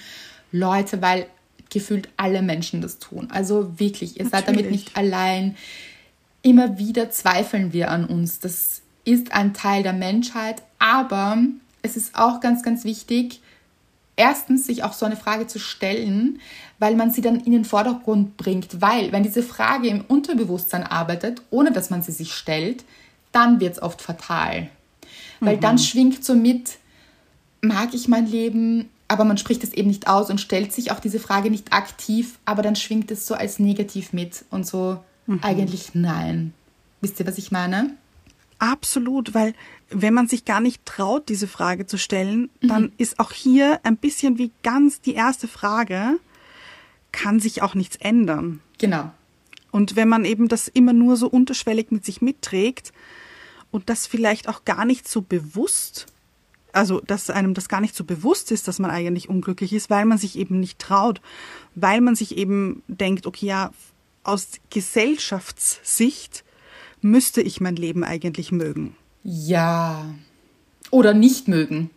Leute, 0.51 1.01
weil 1.01 1.27
gefühlt 1.69 2.09
alle 2.17 2.41
Menschen 2.41 2.81
das 2.81 2.99
tun. 2.99 3.29
Also 3.31 3.79
wirklich, 3.79 4.17
ihr 4.17 4.25
Natürlich. 4.25 4.31
seid 4.31 4.47
damit 4.47 4.71
nicht 4.71 4.97
allein. 4.97 5.55
Immer 6.41 6.77
wieder 6.77 7.11
zweifeln 7.11 7.73
wir 7.73 7.91
an 7.91 8.05
uns. 8.05 8.39
Das 8.39 8.81
ist 9.05 9.33
ein 9.33 9.53
Teil 9.53 9.83
der 9.83 9.93
Menschheit, 9.93 10.61
aber 10.79 11.37
es 11.81 11.97
ist 11.97 12.15
auch 12.15 12.39
ganz, 12.39 12.63
ganz 12.63 12.83
wichtig, 12.83 13.41
erstens 14.15 14.65
sich 14.65 14.83
auch 14.83 14.93
so 14.93 15.05
eine 15.05 15.15
Frage 15.15 15.47
zu 15.47 15.59
stellen, 15.59 16.39
weil 16.77 16.95
man 16.95 17.11
sie 17.11 17.21
dann 17.21 17.39
in 17.39 17.51
den 17.51 17.65
Vordergrund 17.65 18.37
bringt. 18.37 18.81
Weil, 18.81 19.11
wenn 19.11 19.23
diese 19.23 19.43
Frage 19.43 19.87
im 19.87 20.01
Unterbewusstsein 20.01 20.83
arbeitet, 20.83 21.41
ohne 21.51 21.71
dass 21.71 21.89
man 21.89 22.03
sie 22.03 22.11
sich 22.11 22.33
stellt, 22.33 22.83
dann 23.31 23.59
wird 23.59 23.73
es 23.73 23.81
oft 23.81 24.01
fatal. 24.01 24.69
Weil 25.39 25.57
mhm. 25.57 25.61
dann 25.61 25.77
schwingt 25.77 26.23
so 26.25 26.35
mit, 26.35 26.77
mag 27.61 27.93
ich 27.93 28.07
mein 28.07 28.27
Leben, 28.27 28.89
aber 29.09 29.25
man 29.25 29.37
spricht 29.37 29.63
es 29.63 29.73
eben 29.73 29.89
nicht 29.89 30.07
aus 30.07 30.29
und 30.29 30.39
stellt 30.39 30.71
sich 30.71 30.91
auch 30.91 30.99
diese 30.99 31.19
Frage 31.19 31.49
nicht 31.49 31.73
aktiv, 31.73 32.39
aber 32.45 32.61
dann 32.61 32.75
schwingt 32.75 33.11
es 33.11 33.25
so 33.25 33.33
als 33.33 33.59
negativ 33.59 34.13
mit 34.13 34.45
und 34.51 34.65
so 34.65 35.03
mhm. 35.25 35.39
eigentlich 35.41 35.95
nein. 35.95 36.53
Wisst 37.01 37.19
ihr, 37.19 37.27
was 37.27 37.39
ich 37.39 37.51
meine? 37.51 37.95
Absolut, 38.59 39.33
weil 39.33 39.55
wenn 39.89 40.13
man 40.13 40.27
sich 40.27 40.45
gar 40.45 40.61
nicht 40.61 40.85
traut, 40.85 41.27
diese 41.27 41.47
Frage 41.47 41.87
zu 41.87 41.97
stellen, 41.97 42.49
mhm. 42.61 42.67
dann 42.67 42.91
ist 42.97 43.19
auch 43.19 43.31
hier 43.31 43.79
ein 43.83 43.97
bisschen 43.97 44.37
wie 44.37 44.51
ganz 44.61 45.01
die 45.01 45.15
erste 45.15 45.47
Frage, 45.47 46.19
kann 47.11 47.39
sich 47.39 47.63
auch 47.63 47.73
nichts 47.73 47.95
ändern. 47.95 48.61
Genau. 48.77 49.11
Und 49.71 49.95
wenn 49.95 50.07
man 50.07 50.23
eben 50.23 50.49
das 50.49 50.67
immer 50.67 50.93
nur 50.93 51.17
so 51.17 51.27
unterschwellig 51.27 51.89
mit 51.89 52.05
sich 52.05 52.21
mitträgt 52.21 52.93
und 53.71 53.89
das 53.89 54.05
vielleicht 54.05 54.47
auch 54.47 54.65
gar 54.65 54.85
nicht 54.85 55.07
so 55.07 55.21
bewusst 55.21 56.05
also 56.73 57.01
dass 57.01 57.29
einem 57.29 57.53
das 57.53 57.69
gar 57.69 57.81
nicht 57.81 57.95
so 57.95 58.03
bewusst 58.03 58.51
ist, 58.51 58.67
dass 58.67 58.79
man 58.79 58.91
eigentlich 58.91 59.29
unglücklich 59.29 59.73
ist, 59.73 59.89
weil 59.89 60.05
man 60.05 60.17
sich 60.17 60.37
eben 60.37 60.59
nicht 60.59 60.79
traut, 60.79 61.21
weil 61.75 62.01
man 62.01 62.15
sich 62.15 62.37
eben 62.37 62.83
denkt, 62.87 63.25
okay, 63.25 63.47
ja, 63.47 63.71
aus 64.23 64.47
Gesellschaftssicht 64.69 66.43
müsste 67.01 67.41
ich 67.41 67.61
mein 67.61 67.75
Leben 67.75 68.03
eigentlich 68.03 68.51
mögen. 68.51 68.95
Ja. 69.23 70.05
Oder 70.91 71.13
nicht 71.13 71.47
mögen. 71.47 71.89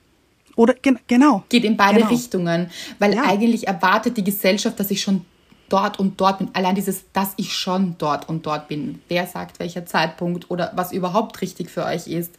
Oder 0.57 0.75
gen 0.75 0.99
genau. 1.07 1.45
Geht 1.49 1.65
in 1.65 1.77
beide 1.77 2.01
genau. 2.01 2.11
Richtungen, 2.11 2.71
weil 2.99 3.15
ja. 3.15 3.25
eigentlich 3.25 3.67
erwartet 3.67 4.17
die 4.17 4.25
Gesellschaft, 4.25 4.79
dass 4.79 4.91
ich 4.91 5.01
schon 5.01 5.25
dort 5.69 5.99
und 5.99 6.21
dort 6.21 6.39
bin. 6.39 6.51
Allein 6.53 6.75
dieses, 6.75 7.05
dass 7.13 7.33
ich 7.37 7.55
schon 7.55 7.97
dort 7.99 8.29
und 8.29 8.45
dort 8.45 8.69
bin. 8.69 9.01
Wer 9.09 9.27
sagt 9.27 9.59
welcher 9.59 9.87
Zeitpunkt 9.87 10.51
oder 10.51 10.73
was 10.75 10.93
überhaupt 10.93 11.41
richtig 11.41 11.71
für 11.71 11.85
euch 11.85 12.07
ist. 12.07 12.35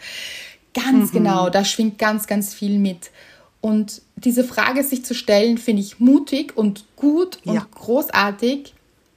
Ganz 0.73 1.11
mhm. 1.11 1.17
genau, 1.17 1.49
da 1.49 1.63
schwingt 1.65 1.97
ganz, 1.97 2.27
ganz 2.27 2.53
viel 2.53 2.79
mit. 2.79 3.11
Und 3.61 4.01
diese 4.15 4.43
Frage 4.43 4.83
sich 4.83 5.05
zu 5.05 5.13
stellen, 5.13 5.57
finde 5.57 5.81
ich 5.81 5.99
mutig 5.99 6.57
und 6.57 6.85
gut 6.95 7.39
und 7.45 7.55
ja. 7.55 7.67
großartig. 7.73 8.73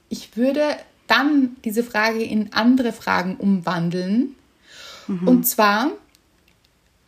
Ich 0.09 0.37
würde 0.37 0.61
dann 1.07 1.55
diese 1.65 1.83
Frage 1.83 2.23
in 2.23 2.53
andere 2.53 2.93
Fragen 2.93 3.35
umwandeln. 3.35 4.35
Mhm. 5.07 5.27
Und 5.27 5.47
zwar 5.47 5.91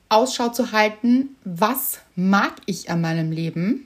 Ausschau 0.10 0.50
zu 0.50 0.72
halten, 0.72 1.36
was 1.45 2.00
mag 2.16 2.56
ich 2.66 2.89
an 2.89 3.02
meinem 3.02 3.32
Leben? 3.32 3.86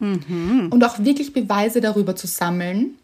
Mhm. 0.00 0.68
Und 0.70 0.84
auch 0.84 0.98
wirklich 0.98 1.32
Beweise 1.32 1.80
darüber 1.80 2.16
zu 2.16 2.26
sammeln. 2.26 2.98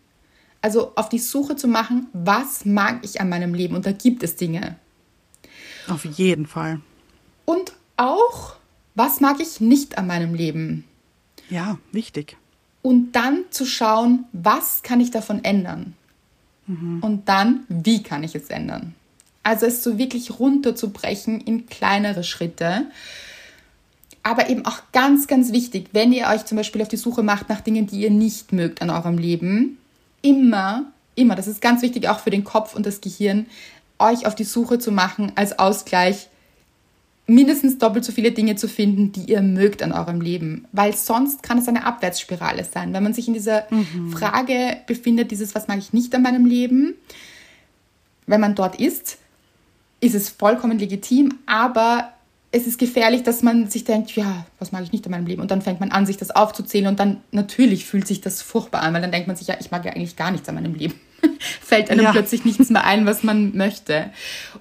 Also 0.60 0.92
auf 0.96 1.08
die 1.08 1.18
Suche 1.18 1.56
zu 1.56 1.68
machen, 1.68 2.08
was 2.12 2.64
mag 2.64 3.00
ich 3.02 3.20
an 3.20 3.28
meinem 3.28 3.54
Leben? 3.54 3.74
Und 3.76 3.86
da 3.86 3.92
gibt 3.92 4.22
es 4.22 4.36
Dinge. 4.36 4.76
Auf 5.88 6.04
jeden 6.04 6.46
Fall. 6.46 6.80
Und 7.44 7.72
auch, 7.96 8.56
was 8.94 9.20
mag 9.20 9.40
ich 9.40 9.60
nicht 9.60 9.98
an 9.98 10.06
meinem 10.06 10.34
Leben? 10.34 10.84
Ja, 11.50 11.78
wichtig. 11.92 12.36
Und 12.82 13.12
dann 13.12 13.44
zu 13.50 13.64
schauen, 13.64 14.24
was 14.32 14.82
kann 14.82 15.00
ich 15.00 15.10
davon 15.10 15.44
ändern? 15.44 15.94
Und 16.66 17.28
dann, 17.28 17.64
wie 17.68 18.02
kann 18.02 18.24
ich 18.24 18.34
es 18.34 18.48
ändern? 18.48 18.94
Also 19.42 19.66
es 19.66 19.82
so 19.82 19.98
wirklich 19.98 20.38
runterzubrechen 20.38 21.40
in 21.42 21.66
kleinere 21.66 22.24
Schritte. 22.24 22.86
Aber 24.22 24.48
eben 24.48 24.64
auch 24.64 24.78
ganz, 24.92 25.26
ganz 25.26 25.52
wichtig, 25.52 25.90
wenn 25.92 26.12
ihr 26.12 26.28
euch 26.28 26.46
zum 26.46 26.56
Beispiel 26.56 26.80
auf 26.80 26.88
die 26.88 26.96
Suche 26.96 27.22
macht 27.22 27.50
nach 27.50 27.60
Dingen, 27.60 27.86
die 27.86 28.00
ihr 28.00 28.10
nicht 28.10 28.54
mögt 28.54 28.80
an 28.80 28.88
eurem 28.88 29.18
Leben, 29.18 29.76
immer, 30.22 30.86
immer, 31.14 31.34
das 31.34 31.46
ist 31.46 31.60
ganz 31.60 31.82
wichtig 31.82 32.08
auch 32.08 32.20
für 32.20 32.30
den 32.30 32.44
Kopf 32.44 32.74
und 32.74 32.86
das 32.86 33.02
Gehirn, 33.02 33.44
euch 34.12 34.26
auf 34.26 34.34
die 34.34 34.44
Suche 34.44 34.78
zu 34.78 34.92
machen 34.92 35.32
als 35.34 35.58
Ausgleich, 35.58 36.28
mindestens 37.26 37.78
doppelt 37.78 38.04
so 38.04 38.12
viele 38.12 38.32
Dinge 38.32 38.56
zu 38.56 38.68
finden, 38.68 39.12
die 39.12 39.30
ihr 39.30 39.42
mögt 39.42 39.82
an 39.82 39.92
eurem 39.92 40.20
Leben. 40.20 40.66
Weil 40.72 40.94
sonst 40.94 41.42
kann 41.42 41.58
es 41.58 41.68
eine 41.68 41.86
Abwärtsspirale 41.86 42.64
sein. 42.64 42.92
Wenn 42.92 43.02
man 43.02 43.14
sich 43.14 43.28
in 43.28 43.34
dieser 43.34 43.66
Frage 44.12 44.78
befindet, 44.86 45.30
dieses, 45.30 45.54
was 45.54 45.68
mag 45.68 45.78
ich 45.78 45.92
nicht 45.92 46.14
an 46.14 46.22
meinem 46.22 46.44
Leben, 46.44 46.94
wenn 48.26 48.40
man 48.40 48.54
dort 48.54 48.78
ist, 48.80 49.18
ist 50.00 50.14
es 50.14 50.28
vollkommen 50.28 50.78
legitim, 50.78 51.38
aber 51.46 52.10
es 52.52 52.66
ist 52.66 52.78
gefährlich, 52.78 53.22
dass 53.22 53.42
man 53.42 53.68
sich 53.68 53.84
denkt, 53.84 54.14
ja, 54.14 54.46
was 54.58 54.70
mag 54.70 54.82
ich 54.84 54.92
nicht 54.92 55.04
an 55.06 55.10
meinem 55.10 55.26
Leben? 55.26 55.42
Und 55.42 55.50
dann 55.50 55.62
fängt 55.62 55.80
man 55.80 55.90
an, 55.90 56.06
sich 56.06 56.18
das 56.18 56.30
aufzuzählen 56.30 56.86
und 56.86 57.00
dann 57.00 57.20
natürlich 57.32 57.84
fühlt 57.84 58.06
sich 58.06 58.20
das 58.20 58.42
furchtbar 58.42 58.82
an, 58.82 58.94
weil 58.94 59.00
dann 59.00 59.10
denkt 59.10 59.26
man 59.26 59.36
sich, 59.36 59.48
ja, 59.48 59.56
ich 59.58 59.70
mag 59.70 59.84
ja 59.84 59.92
eigentlich 59.92 60.14
gar 60.14 60.30
nichts 60.30 60.48
an 60.48 60.54
meinem 60.54 60.74
Leben. 60.74 60.94
Fällt 61.60 61.90
einem 61.90 62.04
Ja. 62.04 62.12
plötzlich 62.12 62.44
nichts 62.44 62.70
mehr 62.70 62.84
ein, 62.84 63.06
was 63.06 63.22
man 63.22 63.56
möchte. 63.56 64.10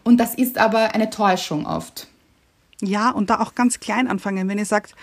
Und 0.04 0.18
das 0.18 0.36
ist 0.36 0.58
aber 0.58 0.94
eine 0.96 1.10
Täuschung 1.10 1.66
oft. 1.66 2.08
Ja, 2.82 3.12
und 3.12 3.30
da 3.30 3.40
auch 3.40 3.56
ganz 3.56 3.80
klein 3.80 4.08
anfangen. 4.08 4.48
Wenn 4.50 4.58
ihr 4.58 4.66
sagt, 4.66 4.96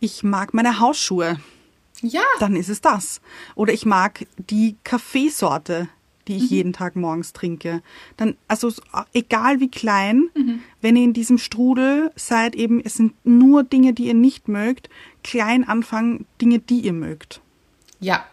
ich 0.00 0.22
mag 0.22 0.54
meine 0.54 0.80
Hausschuhe, 0.80 1.38
Ja, 2.00 2.22
dann 2.40 2.54
ist 2.56 2.68
es 2.68 2.80
das. 2.80 3.20
Oder 3.56 3.72
ich 3.72 3.84
mag 3.84 4.26
die 4.36 4.76
Kaffeesorte, 4.84 5.88
die 6.28 6.36
ich 6.36 6.50
jeden 6.50 6.72
Tag 6.72 6.94
morgens 6.94 7.32
trinke. 7.32 7.82
Dann, 8.16 8.36
also 8.48 8.70
so, 8.70 8.82
egal 9.14 9.60
wie 9.60 9.68
klein, 9.70 10.28
wenn 10.80 10.94
ihr 10.96 11.04
in 11.04 11.12
diesem 11.12 11.38
Strudel 11.38 12.12
seid, 12.16 12.54
eben, 12.54 12.80
es 12.84 12.94
sind 12.94 13.14
nur 13.24 13.64
Dinge, 13.64 13.94
die 13.94 14.04
ihr 14.06 14.14
nicht 14.14 14.46
mögt, 14.46 14.88
klein 15.24 15.66
anfangen, 15.66 16.26
Dinge, 16.40 16.58
die 16.60 16.80
ihr 16.80 16.92
mögt. 16.92 17.40
Ja. 17.98 18.24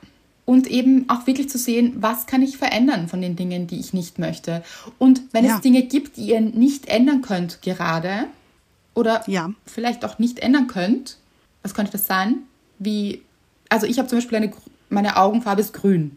Und 0.46 0.68
eben 0.68 1.10
auch 1.10 1.26
wirklich 1.26 1.50
zu 1.50 1.58
sehen, 1.58 1.94
was 1.98 2.28
kann 2.28 2.44
ich 2.44 2.58
verändern 2.58 3.08
von 3.08 3.20
den 3.20 3.36
Dingen, 3.36 3.66
die 3.66 3.80
ich 3.80 3.94
nicht 3.94 4.20
möchte. 4.20 4.64
Und 5.00 5.22
wenn 5.32 5.44
Ja. 5.46 5.56
es 5.56 5.62
Dinge 5.62 5.82
gibt, 5.84 6.18
die 6.18 6.28
ihr 6.28 6.40
nicht 6.42 6.88
ändern 6.88 7.22
könnt 7.24 7.64
gerade 7.64 8.26
oder 8.94 9.24
Ja. 9.28 9.50
vielleicht 9.66 10.06
auch 10.06 10.20
nicht 10.20 10.40
ändern 10.40 10.68
könnt, 10.68 11.18
was 11.64 11.74
könnte 11.74 11.94
das 11.94 12.06
sein? 12.06 12.38
Wie, 12.78 13.22
also 13.70 13.88
ich 13.88 13.98
habe 13.98 14.08
zum 14.08 14.20
Beispiel 14.20 14.38
eine, 14.38 14.52
meine 14.90 15.18
Augenfarbe 15.18 15.62
ist 15.62 15.74
grün. 15.74 16.16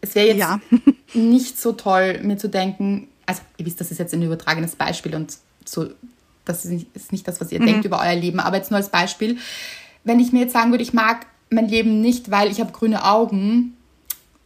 Es 0.00 0.14
wäre 0.14 0.28
jetzt 0.28 0.38
Ja. 0.38 0.58
nicht 1.12 1.60
so 1.60 1.72
toll, 1.72 2.18
mir 2.22 2.38
zu 2.38 2.48
denken, 2.48 3.08
also 3.26 3.42
ihr 3.58 3.66
wisst, 3.66 3.78
das 3.80 3.90
ist 3.90 3.98
jetzt 3.98 4.14
ein 4.14 4.22
übertragenes 4.22 4.74
Beispiel 4.74 5.14
und 5.14 5.36
so, 5.66 5.88
das 6.46 6.64
ist 6.64 6.70
nicht, 6.70 6.86
ist 6.96 7.12
nicht 7.12 7.28
das, 7.28 7.40
was 7.42 7.52
ihr 7.52 7.60
denkt 7.60 7.84
über 7.84 8.00
euer 8.00 8.16
Leben, 8.16 8.40
aber 8.40 8.56
jetzt 8.56 8.70
nur 8.70 8.78
als 8.78 8.88
Beispiel, 8.88 9.36
wenn 10.02 10.18
ich 10.18 10.32
mir 10.32 10.40
jetzt 10.40 10.54
sagen 10.54 10.70
würde, 10.70 10.82
ich 10.82 10.94
mag 10.94 11.26
mein 11.50 11.68
Leben 11.68 12.00
nicht, 12.00 12.30
weil 12.30 12.50
ich 12.50 12.60
habe 12.60 12.72
grüne 12.72 13.04
Augen, 13.04 13.76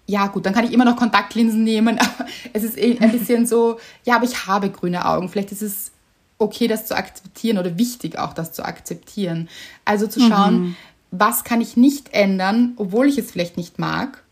ja 0.07 0.27
gut, 0.27 0.45
dann 0.47 0.55
kann 0.55 0.65
ich 0.65 0.73
immer 0.73 0.85
noch 0.85 0.97
Kontaktlinsen 0.97 1.63
nehmen, 1.63 1.99
aber 1.99 2.27
es 2.53 2.65
ist 2.65 2.79
eh 2.79 2.99
ein 2.99 3.13
bisschen 3.13 3.47
so, 3.47 3.79
ja, 4.05 4.17
aber 4.17 4.25
ich 4.25 4.47
habe 4.47 4.71
grüne 4.71 5.07
Augen, 5.07 5.29
vielleicht 5.29 5.53
ist 5.53 5.63
es 5.63 5.93
okay, 6.39 6.67
das 6.67 6.87
zu 6.87 6.97
akzeptieren 6.97 7.59
oder 7.59 7.79
wichtig 7.79 8.19
auch, 8.19 8.33
das 8.33 8.53
zu 8.53 8.65
akzeptieren. 8.65 9.49
Also 9.85 10.07
zu 10.07 10.21
schauen, 10.21 10.77
was 11.11 11.45
kann 11.45 11.61
ich 11.61 11.77
nicht 11.77 12.13
ändern, 12.13 12.73
obwohl 12.77 13.07
ich 13.07 13.19
es 13.19 13.31
vielleicht 13.31 13.57
nicht 13.57 13.79
mag. 13.79 14.25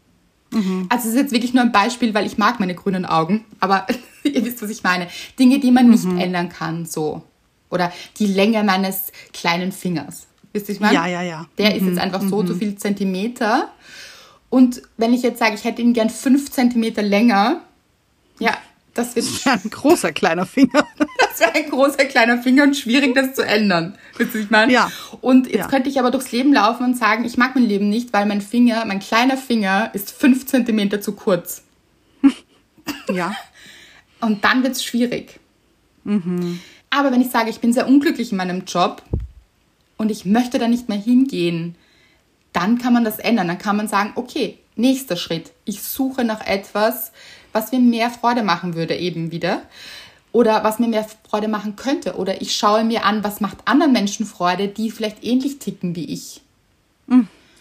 Also 0.89 1.09
es 1.09 1.15
ist 1.15 1.21
jetzt 1.21 1.33
wirklich 1.33 1.55
nur 1.55 1.63
ein 1.63 1.73
Beispiel, 1.73 2.13
weil 2.13 2.27
ich 2.27 2.39
mag 2.39 2.61
meine 2.61 2.75
grünen 2.75 3.07
Augen, 3.07 3.45
aber 3.61 3.87
ihr 4.25 4.45
wisst, 4.45 4.63
was 4.63 4.71
ich 4.71 4.83
meine. 4.83 5.07
Dinge, 5.39 5.61
die 5.61 5.71
man 5.71 5.89
nicht 5.89 6.05
ändern 6.05 6.49
kann, 6.49 6.87
so. 6.87 7.23
Oder 7.71 7.93
die 8.19 8.27
Länge 8.27 8.63
meines 8.65 9.13
kleinen 9.33 9.73
Fingers. 9.73 10.27
Wisst 10.53 10.69
ihr, 10.69 10.75
ich 10.75 10.81
meine? 10.81 10.95
Ja, 10.95 11.07
ja, 11.07 11.23
ja. 11.23 11.47
Der 11.59 11.75
ist 11.75 11.85
jetzt 11.85 11.99
einfach 11.99 12.21
so 12.23 12.37
und 12.37 12.47
so 12.47 12.55
viel 12.55 12.77
Zentimeter. 12.77 13.71
Und 14.51 14.83
wenn 14.99 15.15
ich 15.15 15.23
jetzt 15.23 15.39
sage, 15.39 15.55
ich 15.55 15.65
hätte 15.65 15.81
ihn 15.81 15.95
gern 15.95 16.11
fünf 16.11 16.51
Zentimeter 16.51 17.03
länger, 17.03 17.63
ja, 18.39 18.57
das 18.93 19.17
wird 19.17 19.25
Ein 19.47 19.71
großer 19.71 20.13
kleiner 20.13 20.45
Finger. 20.45 20.87
das 21.19 21.41
wäre 21.41 21.55
ein 21.55 21.71
großer 21.71 22.05
kleiner 22.05 22.37
Finger 22.43 22.65
und 22.65 22.77
schwierig, 22.77 23.15
das 23.15 23.35
zu 23.35 23.43
ändern. 23.43 23.97
Wisst 24.19 24.35
ihr, 24.35 24.43
ich 24.43 24.51
meine? 24.51 24.71
Ja. 24.71 24.91
Und 25.23 25.47
jetzt 25.47 25.57
Ja. 25.57 25.69
könnte 25.69 25.89
ich 25.89 25.99
aber 25.99 26.11
durchs 26.11 26.33
Leben 26.33 26.53
laufen 26.53 26.85
und 26.85 26.99
sagen, 26.99 27.25
ich 27.25 27.39
mag 27.39 27.55
mein 27.55 27.65
Leben 27.65 27.89
nicht, 27.89 28.13
weil 28.13 28.27
mein 28.27 28.43
Finger, 28.43 28.85
mein 28.85 29.01
kleiner 29.01 29.39
Finger 29.39 29.91
ist 29.95 30.11
fünf 30.11 30.45
Zentimeter 30.47 31.01
zu 31.01 31.13
kurz. 31.13 31.63
Ja. 33.13 33.35
Und 34.21 34.45
dann 34.45 34.63
wird 34.65 34.73
es 34.75 34.85
schwierig. 34.85 35.39
Mhm. 36.05 36.59
Aber 36.91 37.13
wenn 37.13 37.21
ich 37.21 37.31
sage, 37.31 37.49
ich 37.49 37.61
bin 37.61 37.73
sehr 37.73 37.87
unglücklich 37.87 38.33
in 38.33 38.39
meinem 38.39 38.65
Job 38.67 39.03
und 40.03 40.11
ich 40.11 40.25
möchte 40.27 40.59
da 40.59 40.69
nicht 40.69 40.89
mehr 40.89 40.99
hingehen, 40.99 41.77
dann 42.53 42.79
kann 42.79 42.93
man 42.93 43.05
das 43.05 43.19
ändern. 43.19 43.49
Dann 43.49 43.59
kann 43.59 43.77
man 43.77 43.89
sagen, 43.89 44.13
okay, 44.17 44.59
nächster 44.77 45.17
Schritt. 45.17 45.53
Ich 45.65 45.83
suche 45.83 46.25
nach 46.25 46.47
etwas, 46.47 47.13
was 47.53 47.73
mir 47.73 47.81
mehr 47.81 48.11
Freude 48.11 48.43
machen 48.43 48.75
würde, 48.75 48.97
eben 48.97 49.31
wieder. 49.31 49.63
Oder 50.33 50.65
was 50.65 50.79
mir 50.79 50.89
mehr 50.89 51.07
Freude 51.29 51.49
machen 51.49 51.77
könnte. 51.77 52.17
Oder 52.17 52.43
ich 52.43 52.55
schaue 52.57 52.85
mir 52.85 53.05
an, 53.05 53.25
was 53.25 53.41
macht 53.41 53.59
anderen 53.67 53.93
Menschen 53.93 54.27
Freude, 54.27 54.69
die 54.69 54.91
vielleicht 54.91 55.25
ähnlich 55.25 55.59
ticken 55.59 55.95
wie 55.95 56.07
ich. 56.07 56.41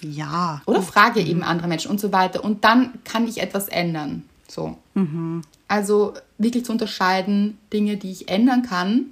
Ja. 0.02 0.62
Oder 0.66 0.82
frage 0.82 1.22
eben 1.22 1.44
andere 1.44 1.68
Menschen 1.68 1.92
und 1.92 2.00
so 2.00 2.12
weiter. 2.12 2.44
Und 2.44 2.64
dann 2.64 2.94
kann 3.04 3.28
ich 3.28 3.42
etwas 3.42 3.68
ändern. 3.68 4.24
So. 4.48 4.78
Also 5.68 6.14
wirklich 6.38 6.66
zu 6.66 6.72
unterscheiden, 6.72 7.58
Dinge, 7.72 7.98
die 7.98 8.12
ich 8.12 8.30
ändern 8.30 8.64
kann 8.64 9.12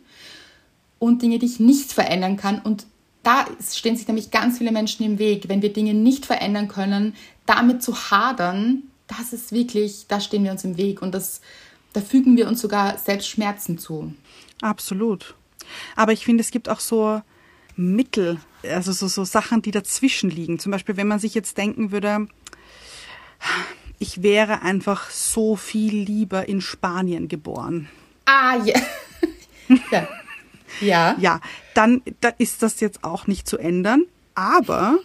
und 0.98 1.22
Dinge, 1.22 1.40
die 1.40 1.46
ich 1.46 1.60
nicht 1.60 1.94
verändern 1.94 2.38
kann. 2.38 2.60
Und 2.60 2.86
da 3.24 3.46
stehen 3.72 3.96
sich 3.96 4.08
nämlich 4.08 4.32
ganz 4.32 4.58
viele 4.58 4.72
Menschen 4.72 5.06
im 5.06 5.20
Weg. 5.20 5.50
Wenn 5.50 5.62
wir 5.62 5.74
Dinge 5.74 5.94
nicht 5.94 6.26
verändern 6.26 6.68
können, 6.68 7.16
damit 7.46 7.84
zu 7.84 7.96
hadern, 7.96 8.84
das 9.08 9.34
ist 9.34 9.52
wirklich, 9.52 10.06
da 10.08 10.20
stehen 10.20 10.44
wir 10.44 10.52
uns 10.52 10.64
im 10.64 10.78
Weg. 10.78 11.02
Und 11.02 11.14
das, 11.14 11.42
da 11.94 12.02
fügen 12.02 12.38
wir 12.38 12.48
uns 12.48 12.62
sogar 12.62 12.98
selbst 12.98 13.28
Schmerzen 13.28 13.78
zu. 13.78 14.14
Absolut. 14.62 15.36
Aber 15.96 16.14
ich 16.14 16.26
finde, 16.26 16.42
es 16.42 16.52
gibt 16.52 16.70
auch 16.70 16.80
so 16.80 17.22
Mittel, 17.76 18.40
also 18.64 18.92
so, 18.92 19.08
so 19.08 19.24
Sachen, 19.24 19.62
die 19.62 19.72
dazwischen 19.72 20.30
liegen. 20.30 20.60
Zum 20.60 20.72
Beispiel, 20.72 20.98
wenn 20.98 21.08
man 21.08 21.20
sich 21.20 21.34
jetzt 21.34 21.58
denken 21.58 21.92
würde, 21.92 22.28
ich 24.00 24.24
wäre 24.24 24.62
einfach 24.62 25.10
so 25.10 25.56
viel 25.56 25.96
lieber 26.04 26.48
in 26.48 26.62
Spanien 26.62 27.28
geboren. 27.28 27.90
Ah, 28.26 28.56
ja. 28.66 28.80
ja. 29.92 30.08
Ja. 30.82 31.16
Ja, 31.20 31.42
dann 31.74 32.02
da 32.22 32.30
ist 32.38 32.64
das 32.64 32.80
jetzt 32.80 33.04
auch 33.04 33.28
nicht 33.28 33.48
zu 33.48 33.58
ändern. 33.58 34.06
Aber 34.36 35.00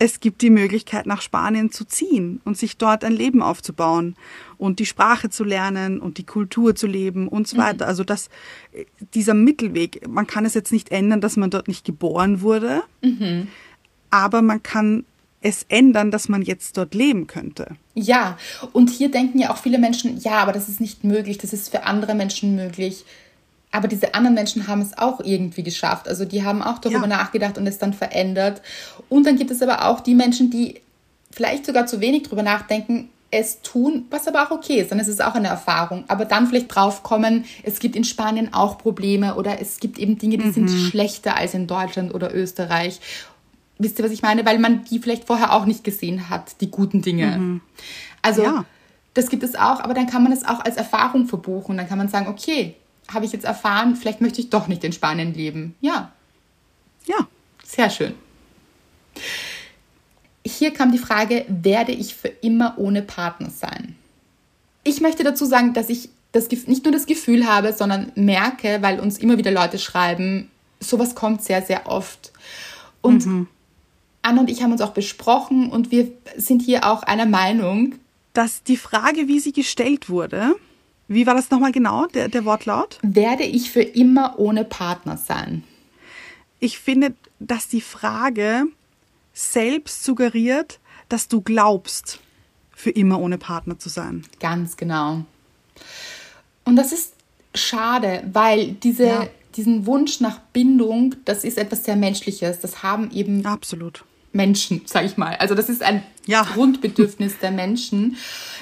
es 0.00 0.18
gibt 0.18 0.40
die 0.40 0.50
Möglichkeit, 0.50 1.06
nach 1.06 1.20
Spanien 1.20 1.70
zu 1.70 1.84
ziehen 1.84 2.40
und 2.44 2.56
sich 2.56 2.78
dort 2.78 3.04
ein 3.04 3.12
Leben 3.12 3.42
aufzubauen 3.42 4.16
und 4.56 4.78
die 4.78 4.86
Sprache 4.86 5.28
zu 5.28 5.44
lernen 5.44 6.00
und 6.00 6.16
die 6.16 6.24
Kultur 6.24 6.74
zu 6.74 6.86
leben 6.86 7.28
und 7.28 7.46
so 7.46 7.58
weiter. 7.58 7.86
Also 7.86 8.02
das, 8.02 8.30
dieser 9.14 9.34
Mittelweg, 9.34 10.08
man 10.08 10.26
kann 10.26 10.46
es 10.46 10.54
jetzt 10.54 10.72
nicht 10.72 10.90
ändern, 10.90 11.20
dass 11.20 11.36
man 11.36 11.50
dort 11.50 11.68
nicht 11.68 11.84
geboren 11.84 12.40
wurde, 12.40 12.82
aber 14.08 14.40
man 14.40 14.62
kann 14.62 15.04
es 15.42 15.64
ändern, 15.68 16.10
dass 16.10 16.28
man 16.30 16.42
jetzt 16.42 16.78
dort 16.78 16.94
leben 16.94 17.26
könnte. 17.26 17.76
Ja, 17.94 18.38
und 18.72 18.88
hier 18.88 19.10
denken 19.10 19.38
ja 19.38 19.50
auch 19.52 19.58
viele 19.58 19.78
Menschen, 19.78 20.18
ja, 20.18 20.38
aber 20.38 20.52
das 20.52 20.68
ist 20.70 20.80
nicht 20.80 21.04
möglich, 21.04 21.36
das 21.38 21.52
ist 21.52 21.70
für 21.70 21.84
andere 21.84 22.14
Menschen 22.14 22.56
möglich. 22.56 23.04
Aber 23.72 23.86
diese 23.88 24.14
anderen 24.14 24.34
Menschen 24.34 24.66
haben 24.66 24.80
es 24.80 24.98
auch 24.98 25.20
irgendwie 25.20 25.62
geschafft. 25.62 26.08
Also 26.08 26.24
die 26.24 26.44
haben 26.44 26.62
auch 26.62 26.78
darüber 26.78 27.02
Ja. 27.02 27.06
nachgedacht 27.06 27.56
und 27.56 27.66
es 27.66 27.78
dann 27.78 27.92
verändert. 27.92 28.62
Und 29.08 29.26
dann 29.26 29.36
gibt 29.36 29.50
es 29.50 29.62
aber 29.62 29.86
auch 29.86 30.00
die 30.00 30.14
Menschen, 30.14 30.50
die 30.50 30.80
vielleicht 31.30 31.66
sogar 31.66 31.86
zu 31.86 32.00
wenig 32.00 32.24
darüber 32.24 32.42
nachdenken, 32.42 33.10
es 33.32 33.62
tun, 33.62 34.06
was 34.10 34.26
aber 34.26 34.42
auch 34.42 34.50
okay 34.50 34.80
ist. 34.80 34.90
Dann 34.90 34.98
ist 34.98 35.06
es 35.06 35.20
auch 35.20 35.36
eine 35.36 35.46
Erfahrung. 35.46 36.02
Aber 36.08 36.24
dann 36.24 36.48
vielleicht 36.48 36.74
draufkommen, 36.74 37.44
es 37.62 37.78
gibt 37.78 37.94
in 37.94 38.02
Spanien 38.02 38.52
auch 38.52 38.76
Probleme 38.76 39.36
oder 39.36 39.60
es 39.60 39.78
gibt 39.78 40.00
eben 40.00 40.18
Dinge, 40.18 40.38
die 40.38 40.50
sind 40.50 40.68
schlechter 40.68 41.36
als 41.36 41.54
in 41.54 41.68
Deutschland 41.68 42.12
oder 42.12 42.34
Österreich. 42.34 42.98
Wisst 43.78 44.00
ihr, 44.00 44.04
was 44.04 44.10
ich 44.10 44.22
meine? 44.22 44.44
Weil 44.44 44.58
man 44.58 44.82
die 44.82 44.98
vielleicht 44.98 45.28
vorher 45.28 45.52
auch 45.52 45.64
nicht 45.64 45.84
gesehen 45.84 46.28
hat, 46.28 46.60
die 46.60 46.72
guten 46.72 47.02
Dinge. 47.02 47.60
Also, 48.20 48.42
Ja. 48.42 48.64
das 49.14 49.28
gibt 49.30 49.44
es 49.44 49.54
auch, 49.54 49.78
aber 49.78 49.94
dann 49.94 50.08
kann 50.08 50.24
man 50.24 50.32
es 50.32 50.44
auch 50.44 50.58
als 50.64 50.76
Erfahrung 50.76 51.26
verbuchen. 51.28 51.76
Dann 51.76 51.88
kann 51.88 51.98
man 51.98 52.08
sagen, 52.08 52.26
okay, 52.26 52.74
habe 53.12 53.24
ich 53.24 53.32
jetzt 53.32 53.44
erfahren, 53.44 53.96
vielleicht 53.96 54.20
möchte 54.20 54.40
ich 54.40 54.50
doch 54.50 54.68
nicht 54.68 54.84
in 54.84 54.92
Spanien 54.92 55.34
leben. 55.34 55.74
Ja, 55.80 56.12
Ja, 57.06 57.28
sehr 57.64 57.90
schön. 57.90 58.14
Hier 60.44 60.72
kam 60.72 60.92
die 60.92 60.98
Frage, 60.98 61.44
werde 61.48 61.92
ich 61.92 62.14
für 62.14 62.28
immer 62.28 62.74
ohne 62.78 63.02
Partner 63.02 63.50
sein? 63.50 63.96
Ich 64.84 65.00
möchte 65.00 65.24
dazu 65.24 65.44
sagen, 65.44 65.74
dass 65.74 65.90
ich 65.90 66.08
das, 66.32 66.48
nicht 66.50 66.84
nur 66.84 66.92
das 66.92 67.06
Gefühl 67.06 67.46
habe, 67.46 67.72
sondern 67.72 68.12
merke, 68.14 68.78
weil 68.80 69.00
uns 69.00 69.18
immer 69.18 69.36
wieder 69.36 69.50
Leute 69.50 69.78
schreiben, 69.78 70.50
sowas 70.78 71.14
kommt 71.14 71.42
sehr, 71.42 71.62
sehr 71.62 71.86
oft. 71.86 72.32
Und 73.02 73.26
mhm. 73.26 73.48
Anna 74.22 74.40
und 74.40 74.50
ich 74.50 74.62
haben 74.62 74.72
uns 74.72 74.80
auch 74.80 74.92
besprochen 74.92 75.70
und 75.70 75.90
wir 75.90 76.10
sind 76.36 76.62
hier 76.62 76.86
auch 76.86 77.02
einer 77.02 77.26
Meinung. 77.26 77.96
Dass 78.32 78.62
die 78.62 78.76
Frage, 78.76 79.28
wie 79.28 79.40
sie 79.40 79.52
gestellt 79.52 80.08
wurde, 80.08 80.54
wie 81.10 81.26
war 81.26 81.34
das 81.34 81.50
nochmal 81.50 81.72
genau, 81.72 82.06
der, 82.06 82.28
der 82.28 82.44
Wortlaut? 82.44 83.00
Werde 83.02 83.42
ich 83.42 83.72
für 83.72 83.82
immer 83.82 84.38
ohne 84.38 84.64
Partner 84.64 85.16
sein? 85.16 85.64
Ich 86.60 86.78
finde, 86.78 87.14
dass 87.40 87.66
die 87.66 87.80
Frage 87.80 88.66
selbst 89.32 90.04
suggeriert, 90.04 90.78
dass 91.08 91.26
du 91.26 91.40
glaubst, 91.40 92.20
für 92.70 92.90
immer 92.90 93.18
ohne 93.18 93.38
Partner 93.38 93.76
zu 93.76 93.88
sein. 93.88 94.24
Ganz 94.38 94.76
genau. 94.76 95.24
Und 96.64 96.76
das 96.76 96.92
ist 96.92 97.14
schade, 97.56 98.22
weil 98.32 98.74
diese, 98.74 99.04
ja. 99.04 99.26
diesen 99.56 99.86
Wunsch 99.86 100.20
nach 100.20 100.38
Bindung, 100.52 101.16
das 101.24 101.42
ist 101.42 101.58
etwas 101.58 101.84
sehr 101.84 101.96
Menschliches. 101.96 102.60
Das 102.60 102.84
haben 102.84 103.10
eben 103.10 103.44
Absolut. 103.44 104.04
Menschen, 104.32 104.82
sag 104.86 105.04
ich 105.04 105.16
mal. 105.16 105.36
Also 105.36 105.54
das 105.54 105.68
ist 105.68 105.82
ein 105.82 106.02
ja. 106.26 106.42
Grundbedürfnis 106.42 107.38
der 107.40 107.50
Menschen, 107.50 108.16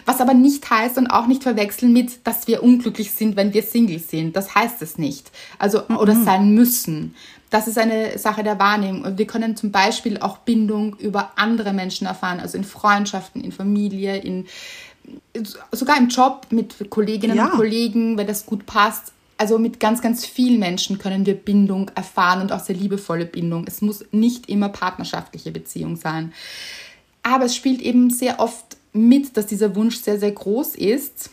was 0.07 0.21
aber 0.21 0.35
nicht 0.35 0.69
heißt 0.71 0.97
und 0.97 1.09
auch 1.09 1.27
nicht 1.27 1.43
verwechseln 1.43 1.93
mit, 1.93 2.27
dass 2.27 2.47
wir 2.47 2.63
unglücklich 2.63 3.11
sind, 3.11 3.37
wenn 3.37 3.53
wir 3.53 3.63
Single 3.63 3.99
sind. 3.99 4.35
Das 4.35 4.55
heißt 4.55 4.81
es 4.81 4.97
nicht. 4.97 5.31
Also 5.59 5.83
mhm. 5.89 5.99
oder 5.99 6.15
sein 6.15 6.55
müssen. 6.55 7.15
Das 7.51 7.67
ist 7.67 7.79
eine 7.79 8.19
Sache 8.19 8.43
der 8.43 8.59
Wahrnehmung. 8.59 9.03
Und 9.03 9.19
wir 9.19 9.27
können 9.27 9.57
zum 9.57 9.71
Beispiel 9.71 10.19
auch 10.19 10.39
Bindung 10.39 10.97
über 10.97 11.33
andere 11.37 11.73
Menschen 11.73 12.07
erfahren, 12.07 12.41
also 12.41 12.57
in 12.59 12.65
Freundschaften, 12.65 13.43
in 13.43 13.53
Familie, 13.53 14.17
in 14.17 14.47
sogar 15.73 15.97
im 15.97 16.09
Job 16.09 16.47
mit 16.51 16.91
Kolleginnen 16.91 17.37
ja. 17.37 17.47
und 17.47 17.53
Kollegen, 17.53 18.19
wenn 18.19 18.27
das 18.27 18.45
gut 18.45 18.67
passt 18.67 19.13
also 19.39 19.59
mit 19.59 19.79
ganz, 19.81 20.03
ganz 20.03 20.27
vielen 20.27 20.59
Menschen 20.59 20.99
können 20.99 21.25
wir 21.25 21.35
Bindung 21.35 21.91
erfahren 21.95 22.43
und 22.43 22.53
auch 22.53 22.61
sehr 22.61 22.77
liebevolle 22.77 23.25
Bindung. 23.25 23.65
Es 23.67 23.81
muss 23.81 24.05
nicht 24.11 24.49
immer 24.49 24.69
partnerschaftliche 24.69 25.53
Beziehung 25.53 25.97
sein. 25.97 26.33
Aber 27.23 27.45
es 27.45 27.55
spielt 27.55 27.81
eben 27.81 28.11
sehr 28.11 28.41
oft 28.41 28.77
mit, 28.93 29.37
dass 29.37 29.47
dieser 29.47 29.77
Wunsch 29.77 29.97
sehr, 29.97 30.19
sehr 30.19 30.33
groß 30.33 30.75
ist. 30.75 31.31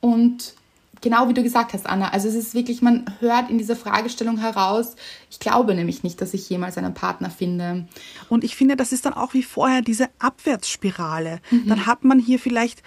Und 0.00 0.54
genau 1.00 1.28
wie 1.28 1.34
du 1.34 1.42
gesagt 1.42 1.72
hast, 1.72 1.86
Anna, 1.86 2.10
also 2.10 2.28
es 2.28 2.34
ist 2.34 2.54
wirklich, 2.54 2.82
man 2.82 3.06
hört 3.20 3.48
in 3.48 3.56
dieser 3.56 3.76
Fragestellung 3.76 4.36
heraus, 4.38 4.94
ich 5.30 5.38
glaube 5.38 5.74
nämlich 5.74 6.02
nicht, 6.02 6.20
dass 6.20 6.34
ich 6.34 6.48
jemals 6.50 6.76
einen 6.76 6.92
Partner 6.92 7.30
finde. 7.30 7.88
Und 8.28 8.44
ich 8.44 8.56
finde, 8.56 8.76
das 8.76 8.92
ist 8.92 9.06
dann 9.06 9.14
auch 9.14 9.32
wie 9.32 9.42
vorher 9.42 9.80
diese 9.80 10.08
Abwärtsspirale. 10.18 11.40
Mhm. 11.50 11.68
Dann 11.68 11.86
hat 11.86 12.04
man 12.04 12.18
hier 12.18 12.38
vielleicht 12.38 12.82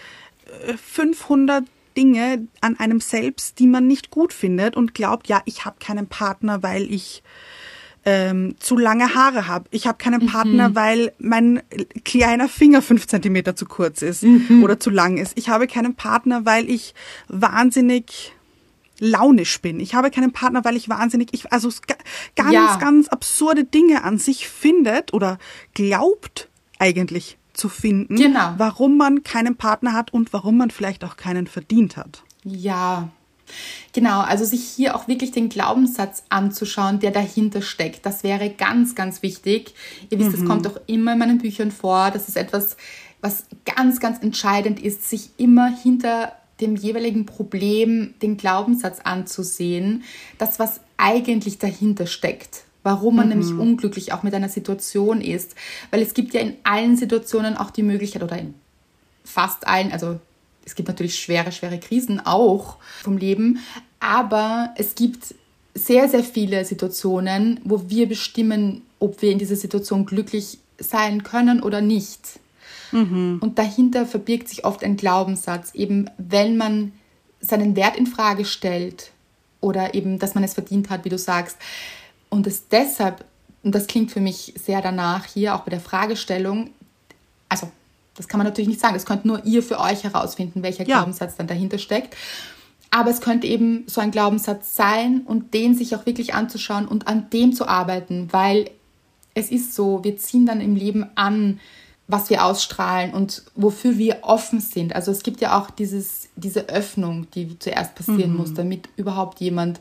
500 0.78 1.64
äh, 1.64 1.68
Dinge 2.00 2.48
an 2.62 2.80
einem 2.80 3.02
selbst, 3.02 3.60
die 3.60 3.68
man 3.68 3.86
nicht 3.86 4.10
gut 4.10 4.32
findet 4.32 4.78
und 4.78 4.94
glaubt, 4.94 5.28
ja, 5.28 5.42
ich 5.44 5.66
habe 5.66 5.76
keinen 5.80 6.08
Partner, 6.08 6.64
weil 6.64 6.90
ich 6.90 7.24
ähm, 8.06 8.56
zu 8.58 8.78
lange 8.78 9.14
Haare 9.16 9.48
habe. 9.48 9.66
Ich 9.72 9.86
habe 9.86 9.98
keinen 9.98 10.26
Partner, 10.26 10.70
mhm. 10.70 10.76
weil 10.76 11.12
mein 11.20 11.62
kleiner 12.06 12.48
Finger 12.48 12.82
fünf 12.82 13.06
Zentimeter 13.08 13.54
zu 13.58 13.66
kurz 13.66 14.02
ist 14.02 14.24
mhm. 14.24 14.64
oder 14.64 14.80
zu 14.80 14.90
lang 14.90 15.18
ist. 15.18 15.38
Ich 15.38 15.50
habe 15.50 15.68
keinen 15.68 15.96
Partner, 15.96 16.46
weil 16.46 16.70
ich 16.70 16.94
wahnsinnig 17.28 18.32
launisch 19.00 19.60
bin. 19.60 19.82
Ich 19.82 19.94
habe 19.94 20.10
keinen 20.10 20.32
Partner, 20.32 20.64
weil 20.64 20.78
ich 20.78 20.88
wahnsinnig, 20.88 21.34
ich, 21.34 21.52
also 21.52 21.70
ganz, 22.38 22.54
ja. 22.54 22.78
ganz 22.78 23.10
absurde 23.10 23.66
Dinge 23.66 24.06
an 24.06 24.20
sich 24.20 24.48
findet 24.48 25.14
oder 25.14 25.38
glaubt 25.74 26.48
eigentlich 26.78 27.39
zu 27.60 27.70
finden, 27.70 28.16
genau. 28.16 28.54
warum 28.58 28.98
man 28.98 29.24
keinen 29.24 29.56
Partner 29.56 29.94
hat 29.94 30.14
und 30.14 30.34
warum 30.34 30.58
man 30.58 30.72
vielleicht 30.72 31.04
auch 31.04 31.18
keinen 31.18 31.48
verdient 31.48 31.98
hat. 31.98 32.24
Ja, 32.44 33.10
Genau, 33.94 34.22
also 34.22 34.46
sich 34.46 34.64
hier 34.64 34.96
auch 34.96 35.08
wirklich 35.08 35.32
den 35.32 35.50
Glaubenssatz 35.50 36.24
anzuschauen, 36.30 37.00
der 37.00 37.10
dahinter 37.10 37.64
steckt. 37.64 38.06
Das 38.06 38.24
wäre 38.24 38.50
ganz, 38.50 38.96
ganz 38.96 39.24
wichtig. 39.24 39.74
Ihr 40.10 40.20
wisst, 40.20 40.30
mhm. 40.30 40.34
das 40.34 40.46
kommt 40.46 40.68
auch 40.68 40.80
immer 40.86 41.14
in 41.14 41.18
meinen 41.18 41.38
Büchern 41.40 41.72
vor. 41.72 42.12
Das 42.12 42.28
ist 42.28 42.38
etwas, 42.38 42.78
was 43.22 43.46
ganz, 43.66 44.00
ganz 44.00 44.22
entscheidend 44.22 44.80
ist, 44.80 45.10
sich 45.10 45.32
immer 45.38 45.76
hinter 45.76 46.34
dem 46.62 46.76
jeweiligen 46.76 47.26
Problem 47.26 48.14
den 48.22 48.38
Glaubenssatz 48.38 49.00
anzusehen, 49.04 50.04
das, 50.38 50.60
was 50.60 50.82
eigentlich 50.98 51.58
dahinter 51.58 52.06
steckt 52.06 52.66
warum 52.84 53.18
man 53.18 53.28
mhm. 53.28 53.40
nämlich 53.40 53.54
unglücklich 53.54 54.14
auch 54.14 54.24
mit 54.24 54.34
einer 54.34 54.50
Situation 54.50 55.22
ist. 55.22 55.56
Weil 55.92 56.02
es 56.02 56.14
gibt 56.14 56.34
ja 56.34 56.42
in 56.42 56.56
allen 56.64 56.96
Situationen 56.98 57.58
auch 57.58 57.72
die 57.72 57.84
Möglichkeit, 57.84 58.24
oder 58.24 58.38
in 58.38 58.54
fast 59.24 59.68
allen, 59.68 59.92
also 59.92 60.20
es 60.66 60.76
gibt 60.76 60.88
natürlich 60.88 61.20
schwere, 61.20 61.52
schwere 61.52 61.80
Krisen 61.80 62.20
auch 62.20 62.78
vom 63.04 63.18
Leben, 63.18 63.60
aber 64.00 64.74
es 64.78 64.96
gibt 64.96 65.36
sehr, 65.76 66.10
sehr 66.10 66.24
viele 66.24 66.66
Situationen, 66.66 67.60
wo 67.64 67.90
wir 67.90 68.08
bestimmen, 68.08 68.82
ob 69.00 69.22
wir 69.22 69.32
in 69.32 69.40
dieser 69.40 69.56
Situation 69.56 70.06
glücklich 70.06 70.60
sein 70.78 71.24
können 71.24 71.62
oder 71.62 71.82
nicht. 71.82 72.40
Mhm. 72.92 73.40
Und 73.42 73.60
dahinter 73.60 74.06
verbirgt 74.06 74.50
sich 74.50 74.66
oft 74.66 74.84
ein 74.84 74.98
Glaubenssatz, 74.98 75.74
eben 75.74 76.10
wenn 76.18 76.58
man 76.58 76.92
seinen 77.40 77.76
Wert 77.76 77.98
in 77.98 78.08
Frage 78.08 78.46
stellt 78.46 79.12
oder 79.62 79.94
eben, 79.94 80.20
dass 80.20 80.36
man 80.36 80.44
es 80.44 80.54
verdient 80.54 80.90
hat, 80.90 81.06
wie 81.06 81.10
du 81.10 81.18
sagst, 81.18 81.58
und 82.30 82.48
es 82.48 82.68
deshalb, 82.68 83.26
und 83.64 83.76
das 83.76 83.88
klingt 83.88 84.12
für 84.12 84.22
mich 84.22 84.54
sehr 84.58 84.82
danach 84.82 85.26
hier, 85.26 85.56
auch 85.56 85.62
bei 85.62 85.72
der 85.72 85.80
Fragestellung, 85.80 86.72
also 87.50 87.70
das 88.16 88.28
kann 88.28 88.38
man 88.38 88.48
natürlich 88.48 88.68
nicht 88.68 88.82
sagen, 88.82 88.94
das 88.94 89.06
könnt 89.06 89.26
nur 89.26 89.46
ihr 89.46 89.64
für 89.64 89.80
euch 89.80 90.04
herausfinden, 90.04 90.62
welcher 90.62 90.86
ja. 90.86 90.98
Glaubenssatz 90.98 91.36
dann 91.38 91.48
dahinter 91.48 91.78
steckt. 91.78 92.16
Aber 92.92 93.12
es 93.12 93.22
könnte 93.22 93.48
eben 93.48 93.84
so 93.88 94.02
ein 94.02 94.12
Glaubenssatz 94.12 94.76
sein 94.76 95.22
und 95.26 95.54
den 95.54 95.76
sich 95.76 95.96
auch 95.96 96.06
wirklich 96.06 96.34
anzuschauen 96.34 96.88
und 96.88 97.08
an 97.08 97.30
dem 97.30 97.54
zu 97.54 97.68
arbeiten, 97.68 98.28
weil 98.32 98.72
es 99.36 99.52
ist 99.52 99.76
so, 99.76 100.04
wir 100.04 100.18
ziehen 100.18 100.46
dann 100.46 100.60
im 100.60 100.76
Leben 100.76 101.06
an, 101.16 101.60
was 102.08 102.30
wir 102.32 102.44
ausstrahlen 102.44 103.14
und 103.14 103.44
wofür 103.56 103.98
wir 103.98 104.20
offen 104.24 104.60
sind. 104.60 104.96
Also 104.96 105.12
es 105.12 105.22
gibt 105.22 105.42
ja 105.42 105.58
auch 105.58 105.70
dieses, 105.70 106.28
diese 106.36 106.68
Öffnung, 106.68 107.28
die 107.36 107.58
zuerst 107.60 107.94
passieren 107.94 108.32
mhm. 108.32 108.38
muss, 108.38 108.54
damit 108.54 108.90
überhaupt 108.98 109.40
jemand 109.40 109.80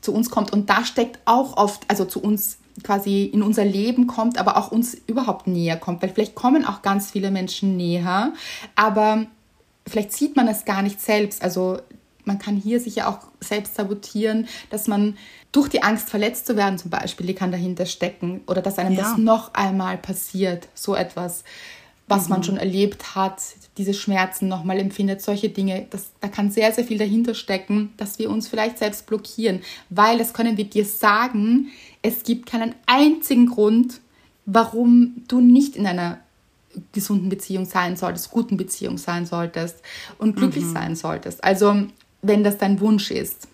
zu 0.00 0.12
uns 0.12 0.30
kommt. 0.30 0.52
Und 0.52 0.70
da 0.70 0.84
steckt 0.84 1.18
auch 1.24 1.56
oft, 1.56 1.82
also 1.88 2.04
zu 2.04 2.20
uns 2.20 2.58
quasi 2.82 3.24
in 3.24 3.42
unser 3.42 3.64
Leben 3.64 4.06
kommt, 4.06 4.38
aber 4.38 4.56
auch 4.56 4.70
uns 4.70 4.96
überhaupt 5.06 5.46
näher 5.46 5.76
kommt. 5.76 6.02
Weil 6.02 6.10
vielleicht 6.10 6.34
kommen 6.34 6.64
auch 6.64 6.82
ganz 6.82 7.10
viele 7.10 7.30
Menschen 7.30 7.76
näher, 7.76 8.32
aber 8.76 9.26
vielleicht 9.86 10.12
sieht 10.12 10.36
man 10.36 10.48
es 10.48 10.64
gar 10.64 10.82
nicht 10.82 11.00
selbst. 11.00 11.42
Also 11.42 11.78
man 12.24 12.38
kann 12.38 12.56
hier 12.56 12.78
sich 12.78 12.96
ja 12.96 13.08
auch 13.08 13.20
selbst 13.40 13.74
sabotieren, 13.74 14.46
dass 14.70 14.86
man 14.86 15.16
durch 15.50 15.68
die 15.68 15.82
Angst 15.82 16.10
verletzt 16.10 16.46
zu 16.46 16.56
werden 16.56 16.78
zum 16.78 16.90
Beispiel, 16.90 17.26
die 17.26 17.34
kann 17.34 17.50
dahinter 17.50 17.86
stecken 17.86 18.42
oder 18.46 18.60
dass 18.60 18.78
einem 18.78 18.94
ja. 18.94 19.02
das 19.02 19.16
noch 19.16 19.54
einmal 19.54 19.96
passiert, 19.96 20.68
so 20.74 20.94
etwas 20.94 21.42
was 22.08 22.24
mhm. 22.24 22.30
man 22.30 22.42
schon 22.42 22.56
erlebt 22.56 23.14
hat, 23.14 23.40
diese 23.76 23.94
Schmerzen 23.94 24.48
nochmal 24.48 24.78
empfindet, 24.78 25.22
solche 25.22 25.48
Dinge, 25.48 25.86
das, 25.90 26.10
da 26.20 26.28
kann 26.28 26.50
sehr, 26.50 26.72
sehr 26.72 26.84
viel 26.84 26.98
dahinter 26.98 27.34
stecken, 27.34 27.92
dass 27.96 28.18
wir 28.18 28.30
uns 28.30 28.48
vielleicht 28.48 28.78
selbst 28.78 29.06
blockieren, 29.06 29.60
weil 29.90 30.18
das 30.18 30.32
können 30.32 30.56
wir 30.56 30.64
dir 30.64 30.84
sagen, 30.84 31.68
es 32.02 32.24
gibt 32.24 32.46
keinen 32.46 32.74
einzigen 32.86 33.46
Grund, 33.46 34.00
warum 34.46 35.22
du 35.28 35.40
nicht 35.40 35.76
in 35.76 35.86
einer 35.86 36.18
gesunden 36.92 37.28
Beziehung 37.28 37.64
sein 37.64 37.96
solltest, 37.96 38.30
guten 38.30 38.56
Beziehung 38.56 38.98
sein 38.98 39.26
solltest 39.26 39.76
und 40.18 40.36
glücklich 40.36 40.64
mhm. 40.64 40.72
sein 40.72 40.96
solltest. 40.96 41.42
Also 41.42 41.84
wenn 42.22 42.44
das 42.44 42.58
dein 42.58 42.80
Wunsch 42.80 43.10
ist. 43.10 43.48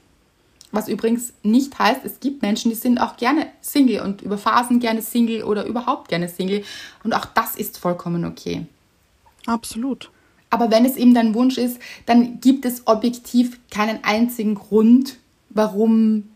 Was 0.74 0.88
übrigens 0.88 1.32
nicht 1.42 1.78
heißt, 1.78 2.00
es 2.04 2.20
gibt 2.20 2.42
Menschen, 2.42 2.70
die 2.70 2.76
sind 2.76 2.98
auch 2.98 3.16
gerne 3.16 3.46
Single 3.60 4.00
und 4.00 4.22
über 4.22 4.38
Phasen 4.38 4.80
gerne 4.80 5.02
Single 5.02 5.44
oder 5.44 5.64
überhaupt 5.64 6.08
gerne 6.08 6.28
Single. 6.28 6.64
Und 7.02 7.14
auch 7.14 7.26
das 7.26 7.56
ist 7.56 7.78
vollkommen 7.78 8.24
okay. 8.24 8.66
Absolut. 9.46 10.10
Aber 10.50 10.70
wenn 10.70 10.84
es 10.84 10.96
eben 10.96 11.14
dein 11.14 11.34
Wunsch 11.34 11.58
ist, 11.58 11.78
dann 12.06 12.40
gibt 12.40 12.64
es 12.64 12.86
objektiv 12.86 13.58
keinen 13.70 14.04
einzigen 14.04 14.54
Grund, 14.54 15.16
warum 15.50 16.30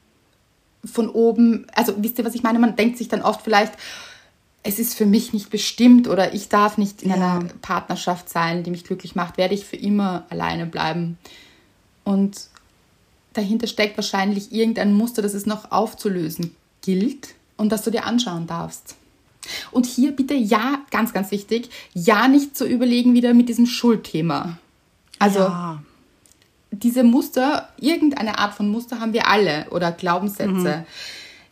von 0.85 1.09
oben, 1.09 1.67
also 1.75 1.95
wisst 1.99 2.19
ihr, 2.19 2.25
was 2.25 2.35
ich 2.35 2.43
meine? 2.43 2.59
Man 2.59 2.77
denkt 2.77 2.99
sich 2.99 3.09
dann 3.09 3.23
oft 3.23 3.43
vielleicht, 3.43 3.75
es 4.63 4.79
ist 4.79 4.95
für 4.95 5.07
mich 5.07 5.33
nicht 5.33 5.51
bestimmt 5.51 6.09
oder 6.09 6.35
ich 6.35 6.49
darf 6.49 6.79
nicht 6.79 7.03
in 7.03 7.11
ja. 7.11 7.17
einer 7.17 7.45
Partnerschaft 7.63 8.29
sein, 8.29 8.63
die 8.63 8.71
mich 8.71 8.85
glücklich 8.85 9.15
macht, 9.15 9.39
werde 9.39 9.55
ich 9.55 9.65
für 9.65 9.77
immer 9.77 10.27
alleine 10.31 10.67
bleiben. 10.67 11.19
Und 12.05 12.49
dahinter 13.39 13.67
steckt 13.67 13.97
wahrscheinlich 13.97 14.53
irgendein 14.53 14.93
Muster, 14.93 15.23
das 15.23 15.35
es 15.35 15.47
noch 15.47 15.71
aufzulösen 15.71 16.55
gilt 16.83 17.35
und 17.57 17.71
das 17.71 17.83
du 17.83 17.91
dir 17.91 18.05
anschauen 18.05 18.47
darfst. 18.47 18.97
Und 19.71 19.87
hier 19.87 20.13
bitte 20.13 20.35
ja, 20.35 20.83
ganz, 20.91 21.13
ganz 21.13 21.31
wichtig, 21.31 21.71
ja 21.95 22.29
nicht 22.29 22.57
zu 22.57 22.67
überlegen 22.67 23.15
wieder 23.15 23.33
mit 23.35 23.49
diesem 23.49 23.67
Schuldthema. 23.67 24.59
Also 25.19 25.41
ja. 25.41 25.83
diese 26.71 27.03
Muster, 27.03 27.69
irgendeine 27.79 28.39
Art 28.39 28.55
von 28.55 28.69
Muster 28.69 29.01
haben 29.01 29.13
wir 29.13 29.29
alle 29.29 29.69
oder 29.71 29.93
Glaubenssätze. 29.93 30.51
Mhm. 30.51 30.85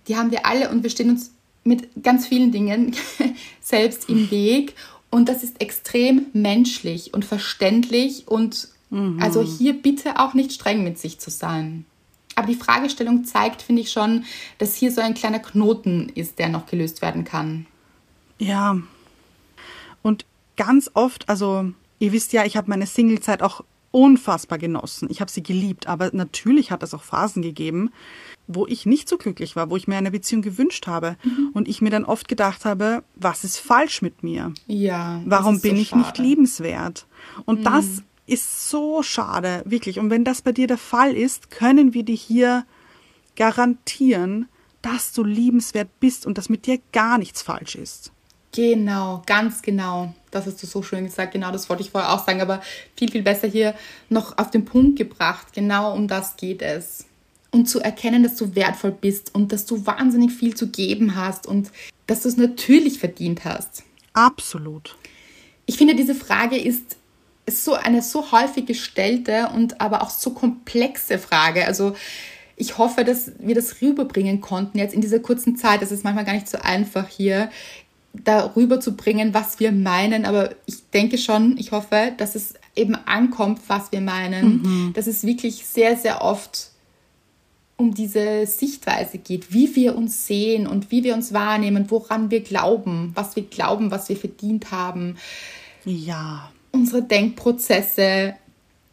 Die 0.08 0.16
haben 0.16 0.30
wir 0.30 0.46
alle 0.46 0.70
und 0.70 0.82
wir 0.82 0.90
stehen 0.90 1.10
uns 1.10 1.30
mit 1.64 2.02
ganz 2.02 2.26
vielen 2.26 2.52
Dingen 2.52 2.94
selbst 3.60 4.08
im 4.08 4.30
Weg. 4.30 4.74
Und 5.10 5.28
das 5.28 5.42
ist 5.42 5.60
extrem 5.60 6.26
menschlich 6.32 7.14
und 7.14 7.24
verständlich 7.24 8.28
und 8.28 8.68
Mhm. 8.90 9.18
Also 9.20 9.42
hier 9.42 9.74
bitte 9.74 10.18
auch 10.18 10.34
nicht 10.34 10.52
streng 10.52 10.84
mit 10.84 10.98
sich 10.98 11.18
zu 11.18 11.30
sein. 11.30 11.84
Aber 12.34 12.46
die 12.46 12.54
Fragestellung 12.54 13.24
zeigt, 13.24 13.62
finde 13.62 13.82
ich 13.82 13.90
schon, 13.90 14.24
dass 14.58 14.74
hier 14.74 14.92
so 14.92 15.00
ein 15.00 15.14
kleiner 15.14 15.38
Knoten 15.38 16.10
ist, 16.14 16.38
der 16.38 16.48
noch 16.48 16.66
gelöst 16.66 17.00
werden 17.00 17.24
kann. 17.24 17.66
Ja. 18.38 18.78
Und 20.02 20.26
ganz 20.56 20.90
oft, 20.94 21.28
also 21.28 21.70
ihr 21.98 22.12
wisst 22.12 22.32
ja, 22.32 22.44
ich 22.44 22.56
habe 22.56 22.68
meine 22.68 22.86
Singlezeit 22.86 23.42
auch 23.42 23.64
unfassbar 23.90 24.58
genossen. 24.58 25.08
Ich 25.10 25.22
habe 25.22 25.30
sie 25.30 25.42
geliebt, 25.42 25.86
aber 25.86 26.10
natürlich 26.12 26.70
hat 26.70 26.82
es 26.82 26.92
auch 26.92 27.02
Phasen 27.02 27.40
gegeben, 27.40 27.90
wo 28.46 28.66
ich 28.66 28.84
nicht 28.84 29.08
so 29.08 29.16
glücklich 29.16 29.56
war, 29.56 29.70
wo 29.70 29.76
ich 29.76 29.88
mir 29.88 29.96
eine 29.96 30.10
Beziehung 30.10 30.42
gewünscht 30.42 30.86
habe 30.86 31.16
mhm. 31.24 31.50
und 31.54 31.66
ich 31.66 31.80
mir 31.80 31.88
dann 31.88 32.04
oft 32.04 32.28
gedacht 32.28 32.66
habe, 32.66 33.02
was 33.14 33.42
ist 33.42 33.58
falsch 33.58 34.02
mit 34.02 34.22
mir? 34.22 34.52
Ja. 34.66 35.22
Warum 35.24 35.60
bin 35.60 35.76
so 35.76 35.82
ich 35.82 35.94
nicht 35.94 36.18
liebenswert? 36.18 37.06
Und 37.46 37.60
mhm. 37.60 37.64
das 37.64 38.02
ist 38.26 38.68
so 38.68 39.02
schade, 39.02 39.62
wirklich. 39.64 39.98
Und 39.98 40.10
wenn 40.10 40.24
das 40.24 40.42
bei 40.42 40.52
dir 40.52 40.66
der 40.66 40.78
Fall 40.78 41.14
ist, 41.14 41.50
können 41.50 41.94
wir 41.94 42.02
dir 42.02 42.16
hier 42.16 42.66
garantieren, 43.36 44.48
dass 44.82 45.12
du 45.12 45.24
liebenswert 45.24 45.88
bist 46.00 46.26
und 46.26 46.38
dass 46.38 46.48
mit 46.48 46.66
dir 46.66 46.78
gar 46.92 47.18
nichts 47.18 47.42
falsch 47.42 47.76
ist. 47.76 48.12
Genau, 48.52 49.22
ganz 49.26 49.60
genau. 49.62 50.14
Das 50.30 50.46
hast 50.46 50.62
du 50.62 50.66
so 50.66 50.82
schön 50.82 51.04
gesagt. 51.04 51.32
Genau, 51.32 51.50
das 51.52 51.68
wollte 51.68 51.82
ich 51.82 51.90
vorher 51.90 52.12
auch 52.12 52.24
sagen, 52.24 52.40
aber 52.40 52.62
viel, 52.96 53.10
viel 53.10 53.22
besser 53.22 53.48
hier 53.48 53.74
noch 54.08 54.38
auf 54.38 54.50
den 54.50 54.64
Punkt 54.64 54.96
gebracht. 54.96 55.52
Genau 55.52 55.94
um 55.94 56.08
das 56.08 56.36
geht 56.36 56.62
es. 56.62 57.04
Und 57.50 57.68
zu 57.68 57.80
erkennen, 57.80 58.22
dass 58.22 58.36
du 58.36 58.54
wertvoll 58.54 58.92
bist 58.92 59.34
und 59.34 59.52
dass 59.52 59.66
du 59.66 59.86
wahnsinnig 59.86 60.32
viel 60.32 60.54
zu 60.54 60.68
geben 60.68 61.16
hast 61.16 61.46
und 61.46 61.70
dass 62.06 62.22
du 62.22 62.28
es 62.28 62.36
natürlich 62.36 62.98
verdient 62.98 63.44
hast. 63.44 63.82
Absolut. 64.14 64.96
Ich 65.66 65.76
finde, 65.76 65.94
diese 65.94 66.14
Frage 66.14 66.56
ist 66.56 66.96
so 67.48 67.74
eine 67.74 68.02
so 68.02 68.32
häufig 68.32 68.66
gestellte 68.66 69.50
und 69.54 69.80
aber 69.80 70.02
auch 70.02 70.10
so 70.10 70.30
komplexe 70.30 71.18
Frage. 71.18 71.66
Also 71.66 71.94
ich 72.56 72.78
hoffe, 72.78 73.04
dass 73.04 73.32
wir 73.38 73.54
das 73.54 73.80
rüberbringen 73.80 74.40
konnten 74.40 74.78
jetzt 74.78 74.94
in 74.94 75.00
dieser 75.00 75.20
kurzen 75.20 75.56
Zeit. 75.56 75.82
Es 75.82 75.92
ist 75.92 76.04
manchmal 76.04 76.24
gar 76.24 76.32
nicht 76.32 76.48
so 76.48 76.58
einfach 76.58 77.08
hier 77.08 77.50
darüber 78.12 78.80
zu 78.80 78.96
bringen, 78.96 79.34
was 79.34 79.60
wir 79.60 79.72
meinen. 79.72 80.24
Aber 80.24 80.54
ich 80.64 80.88
denke 80.90 81.18
schon, 81.18 81.56
ich 81.58 81.72
hoffe, 81.72 82.12
dass 82.16 82.34
es 82.34 82.54
eben 82.74 82.94
ankommt, 82.94 83.60
was 83.68 83.92
wir 83.92 84.00
meinen. 84.00 84.62
Mhm. 84.62 84.92
Dass 84.94 85.06
es 85.06 85.24
wirklich 85.24 85.66
sehr, 85.66 85.96
sehr 85.96 86.22
oft 86.22 86.70
um 87.76 87.92
diese 87.92 88.46
Sichtweise 88.46 89.18
geht, 89.18 89.52
wie 89.52 89.76
wir 89.76 89.94
uns 89.94 90.26
sehen 90.26 90.66
und 90.66 90.90
wie 90.90 91.04
wir 91.04 91.14
uns 91.14 91.34
wahrnehmen, 91.34 91.90
woran 91.90 92.30
wir 92.30 92.40
glauben, 92.40 93.12
was 93.14 93.36
wir 93.36 93.42
glauben, 93.42 93.90
was 93.90 94.08
wir 94.08 94.16
verdient 94.16 94.70
haben. 94.70 95.18
Ja. 95.84 96.50
Unsere 96.76 97.02
Denkprozesse, 97.02 98.34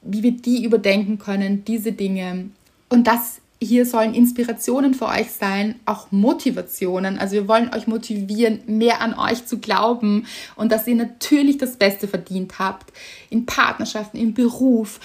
wie 0.01 0.23
wir 0.23 0.31
die 0.31 0.63
überdenken 0.63 1.19
können, 1.19 1.65
diese 1.65 1.91
Dinge. 1.91 2.49
Und 2.89 3.07
das 3.07 3.41
hier 3.63 3.86
sollen 3.86 4.13
Inspirationen 4.13 4.93
für 4.93 5.07
euch 5.07 5.31
sein, 5.31 5.75
auch 5.86 6.11
Motivationen. 6.11 7.17
Also 7.17 7.34
wir 7.34 7.47
wollen 7.47 7.73
euch 7.73 7.88
motivieren, 7.88 8.61
mehr 8.67 9.01
an 9.01 9.17
euch 9.17 9.45
zu 9.45 9.59
glauben 9.59 10.25
und 10.55 10.71
dass 10.71 10.88
ihr 10.88 10.95
natürlich 10.95 11.57
das 11.57 11.77
Beste 11.77 12.07
verdient 12.07 12.59
habt. 12.59 12.93
In 13.29 13.45
Partnerschaften, 13.45 14.17
im 14.17 14.34
Beruf, 14.34 14.99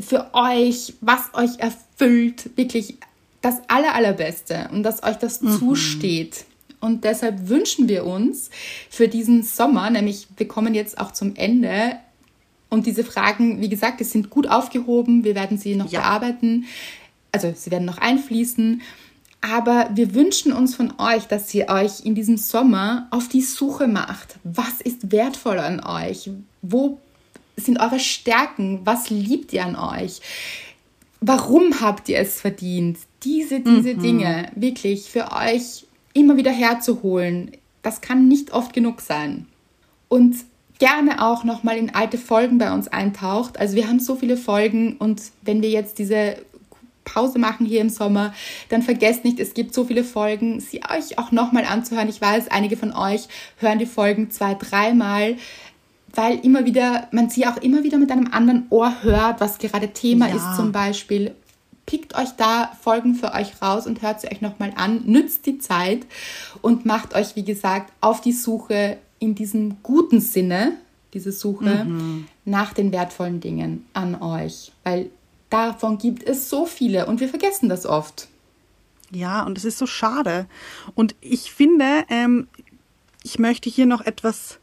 für 0.00 0.30
euch, 0.34 0.94
was 1.00 1.34
euch 1.34 1.58
erfüllt, 1.58 2.56
wirklich 2.56 2.96
das 3.40 3.60
Aller, 3.68 3.94
Allerbeste 3.94 4.70
und 4.72 4.82
dass 4.82 5.02
euch 5.02 5.16
das 5.16 5.40
mhm. 5.40 5.58
zusteht. 5.58 6.44
Und 6.80 7.04
deshalb 7.04 7.48
wünschen 7.48 7.88
wir 7.88 8.04
uns 8.04 8.50
für 8.90 9.06
diesen 9.06 9.42
Sommer, 9.42 9.88
nämlich 9.90 10.26
wir 10.36 10.48
kommen 10.48 10.74
jetzt 10.74 10.98
auch 10.98 11.12
zum 11.12 11.36
Ende, 11.36 11.96
und 12.72 12.86
diese 12.86 13.04
Fragen, 13.04 13.60
wie 13.60 13.68
gesagt, 13.68 14.00
die 14.00 14.04
sind 14.04 14.30
gut 14.30 14.48
aufgehoben. 14.48 15.22
Wir 15.22 15.34
werden 15.34 15.58
sie 15.58 15.76
noch 15.76 15.90
ja. 15.90 16.00
bearbeiten 16.00 16.64
also 17.32 17.52
sie 17.56 17.70
werden 17.70 17.86
noch 17.86 17.98
einfließen. 17.98 18.82
Aber 19.40 19.90
wir 19.94 20.14
wünschen 20.14 20.52
uns 20.52 20.76
von 20.76 20.92
euch, 20.98 21.24
dass 21.24 21.52
ihr 21.52 21.68
euch 21.68 22.04
in 22.04 22.14
diesem 22.14 22.36
Sommer 22.36 23.08
auf 23.10 23.28
die 23.28 23.40
Suche 23.40 23.88
macht. 23.88 24.36
Was 24.44 24.80
ist 24.80 25.10
wertvoll 25.10 25.58
an 25.58 25.84
euch? 25.84 26.30
Wo 26.60 27.00
sind 27.56 27.80
eure 27.80 27.98
Stärken? 27.98 28.82
Was 28.84 29.10
liebt 29.10 29.52
ihr 29.52 29.64
an 29.64 29.74
euch? 29.74 30.20
Warum 31.20 31.80
habt 31.80 32.08
ihr 32.08 32.18
es 32.18 32.40
verdient? 32.40 32.98
Diese, 33.24 33.60
diese 33.60 33.94
mhm. 33.94 34.02
Dinge 34.02 34.52
wirklich 34.54 35.10
für 35.10 35.32
euch 35.32 35.86
immer 36.14 36.36
wieder 36.36 36.52
herzuholen, 36.52 37.50
das 37.82 38.00
kann 38.00 38.28
nicht 38.28 38.52
oft 38.52 38.72
genug 38.72 39.00
sein. 39.00 39.46
Und 40.08 40.36
gerne 40.82 41.24
auch 41.24 41.44
nochmal 41.44 41.76
in 41.76 41.94
alte 41.94 42.18
Folgen 42.18 42.58
bei 42.58 42.72
uns 42.72 42.88
eintaucht. 42.88 43.56
Also 43.56 43.76
wir 43.76 43.86
haben 43.86 44.00
so 44.00 44.16
viele 44.16 44.36
Folgen 44.36 44.96
und 44.96 45.22
wenn 45.42 45.62
wir 45.62 45.70
jetzt 45.70 46.00
diese 46.00 46.38
Pause 47.04 47.38
machen 47.38 47.66
hier 47.66 47.80
im 47.80 47.88
Sommer, 47.88 48.34
dann 48.68 48.82
vergesst 48.82 49.24
nicht, 49.24 49.38
es 49.38 49.54
gibt 49.54 49.74
so 49.74 49.84
viele 49.84 50.02
Folgen, 50.02 50.58
sie 50.58 50.80
euch 50.82 51.18
auch 51.18 51.30
nochmal 51.30 51.66
anzuhören. 51.66 52.08
Ich 52.08 52.20
weiß, 52.20 52.48
einige 52.50 52.76
von 52.76 52.92
euch 52.92 53.28
hören 53.58 53.78
die 53.78 53.86
Folgen 53.86 54.32
zwei, 54.32 54.54
dreimal, 54.54 55.36
weil 56.16 56.44
immer 56.44 56.64
wieder, 56.64 57.06
man 57.12 57.30
sie 57.30 57.46
auch 57.46 57.58
immer 57.58 57.84
wieder 57.84 57.98
mit 57.98 58.10
einem 58.10 58.32
anderen 58.32 58.66
Ohr 58.70 58.92
hört, 59.02 59.40
was 59.40 59.58
gerade 59.58 59.92
Thema 59.92 60.30
ja. 60.30 60.34
ist 60.34 60.56
zum 60.56 60.72
Beispiel. 60.72 61.32
Pickt 61.86 62.16
euch 62.16 62.30
da 62.36 62.72
Folgen 62.82 63.14
für 63.14 63.32
euch 63.34 63.62
raus 63.62 63.86
und 63.86 64.02
hört 64.02 64.20
sie 64.20 64.32
euch 64.32 64.40
nochmal 64.40 64.72
an, 64.74 65.02
nützt 65.04 65.46
die 65.46 65.58
Zeit 65.58 66.00
und 66.60 66.86
macht 66.86 67.14
euch, 67.14 67.36
wie 67.36 67.44
gesagt, 67.44 67.92
auf 68.00 68.20
die 68.20 68.32
Suche 68.32 68.98
in 69.22 69.34
diesem 69.34 69.82
guten 69.82 70.20
Sinne, 70.20 70.72
diese 71.14 71.32
Suche 71.32 71.84
mhm. 71.84 72.26
nach 72.44 72.72
den 72.74 72.92
wertvollen 72.92 73.40
Dingen 73.40 73.86
an 73.92 74.20
euch. 74.20 74.72
Weil 74.84 75.10
Davon 75.52 75.98
gibt 75.98 76.22
es 76.22 76.48
so 76.48 76.64
viele 76.64 77.04
und 77.04 77.20
wir 77.20 77.28
vergessen 77.28 77.68
das 77.68 77.84
oft. 77.84 78.28
Ja, 79.10 79.42
und 79.42 79.58
es 79.58 79.66
ist 79.66 79.76
so 79.76 79.86
schade. 79.86 80.46
Und 80.94 81.14
ich 81.20 81.52
finde, 81.52 82.06
ähm, 82.08 82.48
ich 83.22 83.38
möchte 83.38 83.68
hier 83.68 83.84
noch 83.84 84.00
etwas 84.00 84.60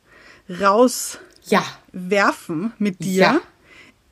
rauswerfen 0.50 1.22
ja. 1.52 2.72
mit 2.80 3.04
dir. 3.04 3.22
Ja. 3.22 3.42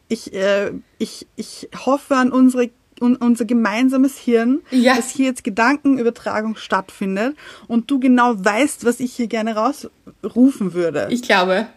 Ich, 0.08 0.32
äh, 0.34 0.72
ich, 1.00 1.26
ich 1.36 1.68
hoffe 1.84 2.16
an 2.16 2.32
unsere 2.32 2.66
un, 2.66 2.72
unser 3.02 3.46
gemeinsames 3.46 4.18
Hirn, 4.18 4.62
ja. 4.72 4.96
dass 4.96 5.10
hier 5.10 5.26
jetzt 5.28 5.44
Gedankenübertragung 5.44 6.56
stattfindet 6.56 7.36
und 7.68 7.90
du 7.92 8.00
genau 8.00 8.34
weißt, 8.38 8.86
was 8.86 9.00
ich 9.00 9.14
hier 9.14 9.28
gerne 9.28 9.56
rausrufen 9.56 10.74
würde. 10.74 11.08
Ich 11.10 11.22
glaube. 11.22 11.68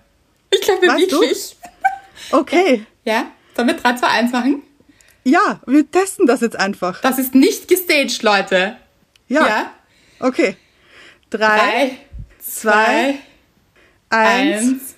Ich 0.51 0.61
glaube 0.63 0.87
weißt 0.87 1.13
wirklich. 1.13 1.57
Du? 1.61 1.69
Okay. 2.33 2.85
Ja? 3.05 3.31
Sollen 3.57 3.69
wir 3.69 3.77
3, 3.77 3.95
2, 3.97 4.07
1 4.07 4.33
machen? 4.33 4.63
Ja, 5.25 5.61
wir 5.67 5.91
testen 5.91 6.27
das 6.27 6.43
jetzt 6.43 6.57
einfach. 6.57 7.01
Das 7.01 7.19
ist 7.19 7.35
nicht 7.35 7.67
gestaged, 7.67 8.23
Leute. 8.23 8.77
Ja. 9.29 9.47
ja? 9.47 9.73
Okay. 10.19 10.57
Drei, 11.31 11.39
Drei 11.39 11.99
zwei, 12.41 13.19
zwei, 14.11 14.19
eins. 14.19 14.63
eins. 14.63 14.95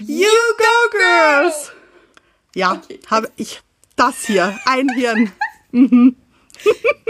You 0.00 0.28
go, 0.58 0.90
girls! 0.90 1.72
Ja, 2.54 2.72
okay. 2.72 3.00
habe 3.10 3.30
ich 3.36 3.60
das 3.96 4.26
hier. 4.26 4.58
Ein 4.66 4.88
Hirn. 4.90 5.32
Mhm. 5.70 6.16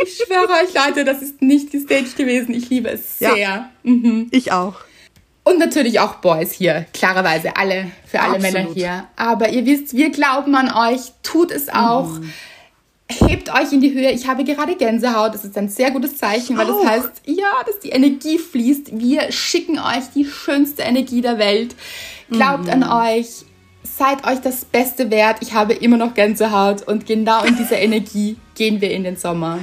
Ich 0.03 0.17
schwöre 0.17 0.49
euch, 0.49 0.75
Leute, 0.75 1.05
das 1.05 1.23
ist 1.23 1.41
nicht 1.43 1.71
gestaged 1.71 2.17
gewesen. 2.17 2.55
Ich 2.55 2.71
liebe 2.71 2.91
es 2.91 3.19
sehr. 3.19 3.37
Ja, 3.37 3.71
mhm. 3.83 4.29
Ich 4.31 4.53
auch. 4.53 4.75
Und 5.45 5.59
natürlich 5.59 6.01
auch 6.01 6.17
Boys 6.17 6.53
hier, 6.53 6.87
klarerweise 6.95 7.57
alle, 7.57 7.91
für 8.07 8.21
alle 8.21 8.37
Absolut. 8.37 8.55
Männer 8.55 8.73
hier. 8.73 9.09
Aber 9.17 9.51
ihr 9.51 9.67
wisst, 9.67 9.95
wir 9.95 10.11
glauben 10.11 10.55
an 10.55 10.73
euch, 10.75 11.13
tut 11.23 11.51
es 11.51 11.69
auch. 11.69 12.09
Mhm. 12.09 12.33
Hebt 13.11 13.55
euch 13.55 13.71
in 13.71 13.83
die 13.83 13.93
Höhe. 13.93 14.11
Ich 14.11 14.27
habe 14.27 14.45
gerade 14.45 14.75
Gänsehaut. 14.77 15.35
Das 15.35 15.45
ist 15.45 15.57
ein 15.59 15.69
sehr 15.69 15.91
gutes 15.91 16.17
Zeichen, 16.17 16.57
weil 16.57 16.67
das 16.67 16.87
heißt, 16.87 17.23
ja, 17.27 17.63
dass 17.67 17.79
die 17.81 17.91
Energie 17.91 18.39
fließt. 18.39 18.99
Wir 18.99 19.31
schicken 19.31 19.79
euch 19.79 20.05
die 20.15 20.25
schönste 20.25 20.83
Energie 20.83 21.21
der 21.21 21.39
Welt. 21.39 21.77
Glaubt 22.31 22.65
mhm. 22.65 22.83
an 22.83 23.19
euch. 23.19 23.45
Seid 23.97 24.27
euch 24.27 24.41
das 24.41 24.65
Beste 24.65 25.13
wert. 25.13 25.37
Ich 25.41 25.55
habe 25.55 25.73
immer 25.73 25.97
noch 25.97 26.15
Gänsehaut 26.15 26.83
und 26.83 27.07
genau 27.07 27.45
in 27.45 27.57
dieser 27.57 27.79
Energie 27.79 28.37
gehen 28.57 28.81
wir 28.81 28.91
in 28.91 29.05
den 29.05 29.17
Sommer. 29.17 29.61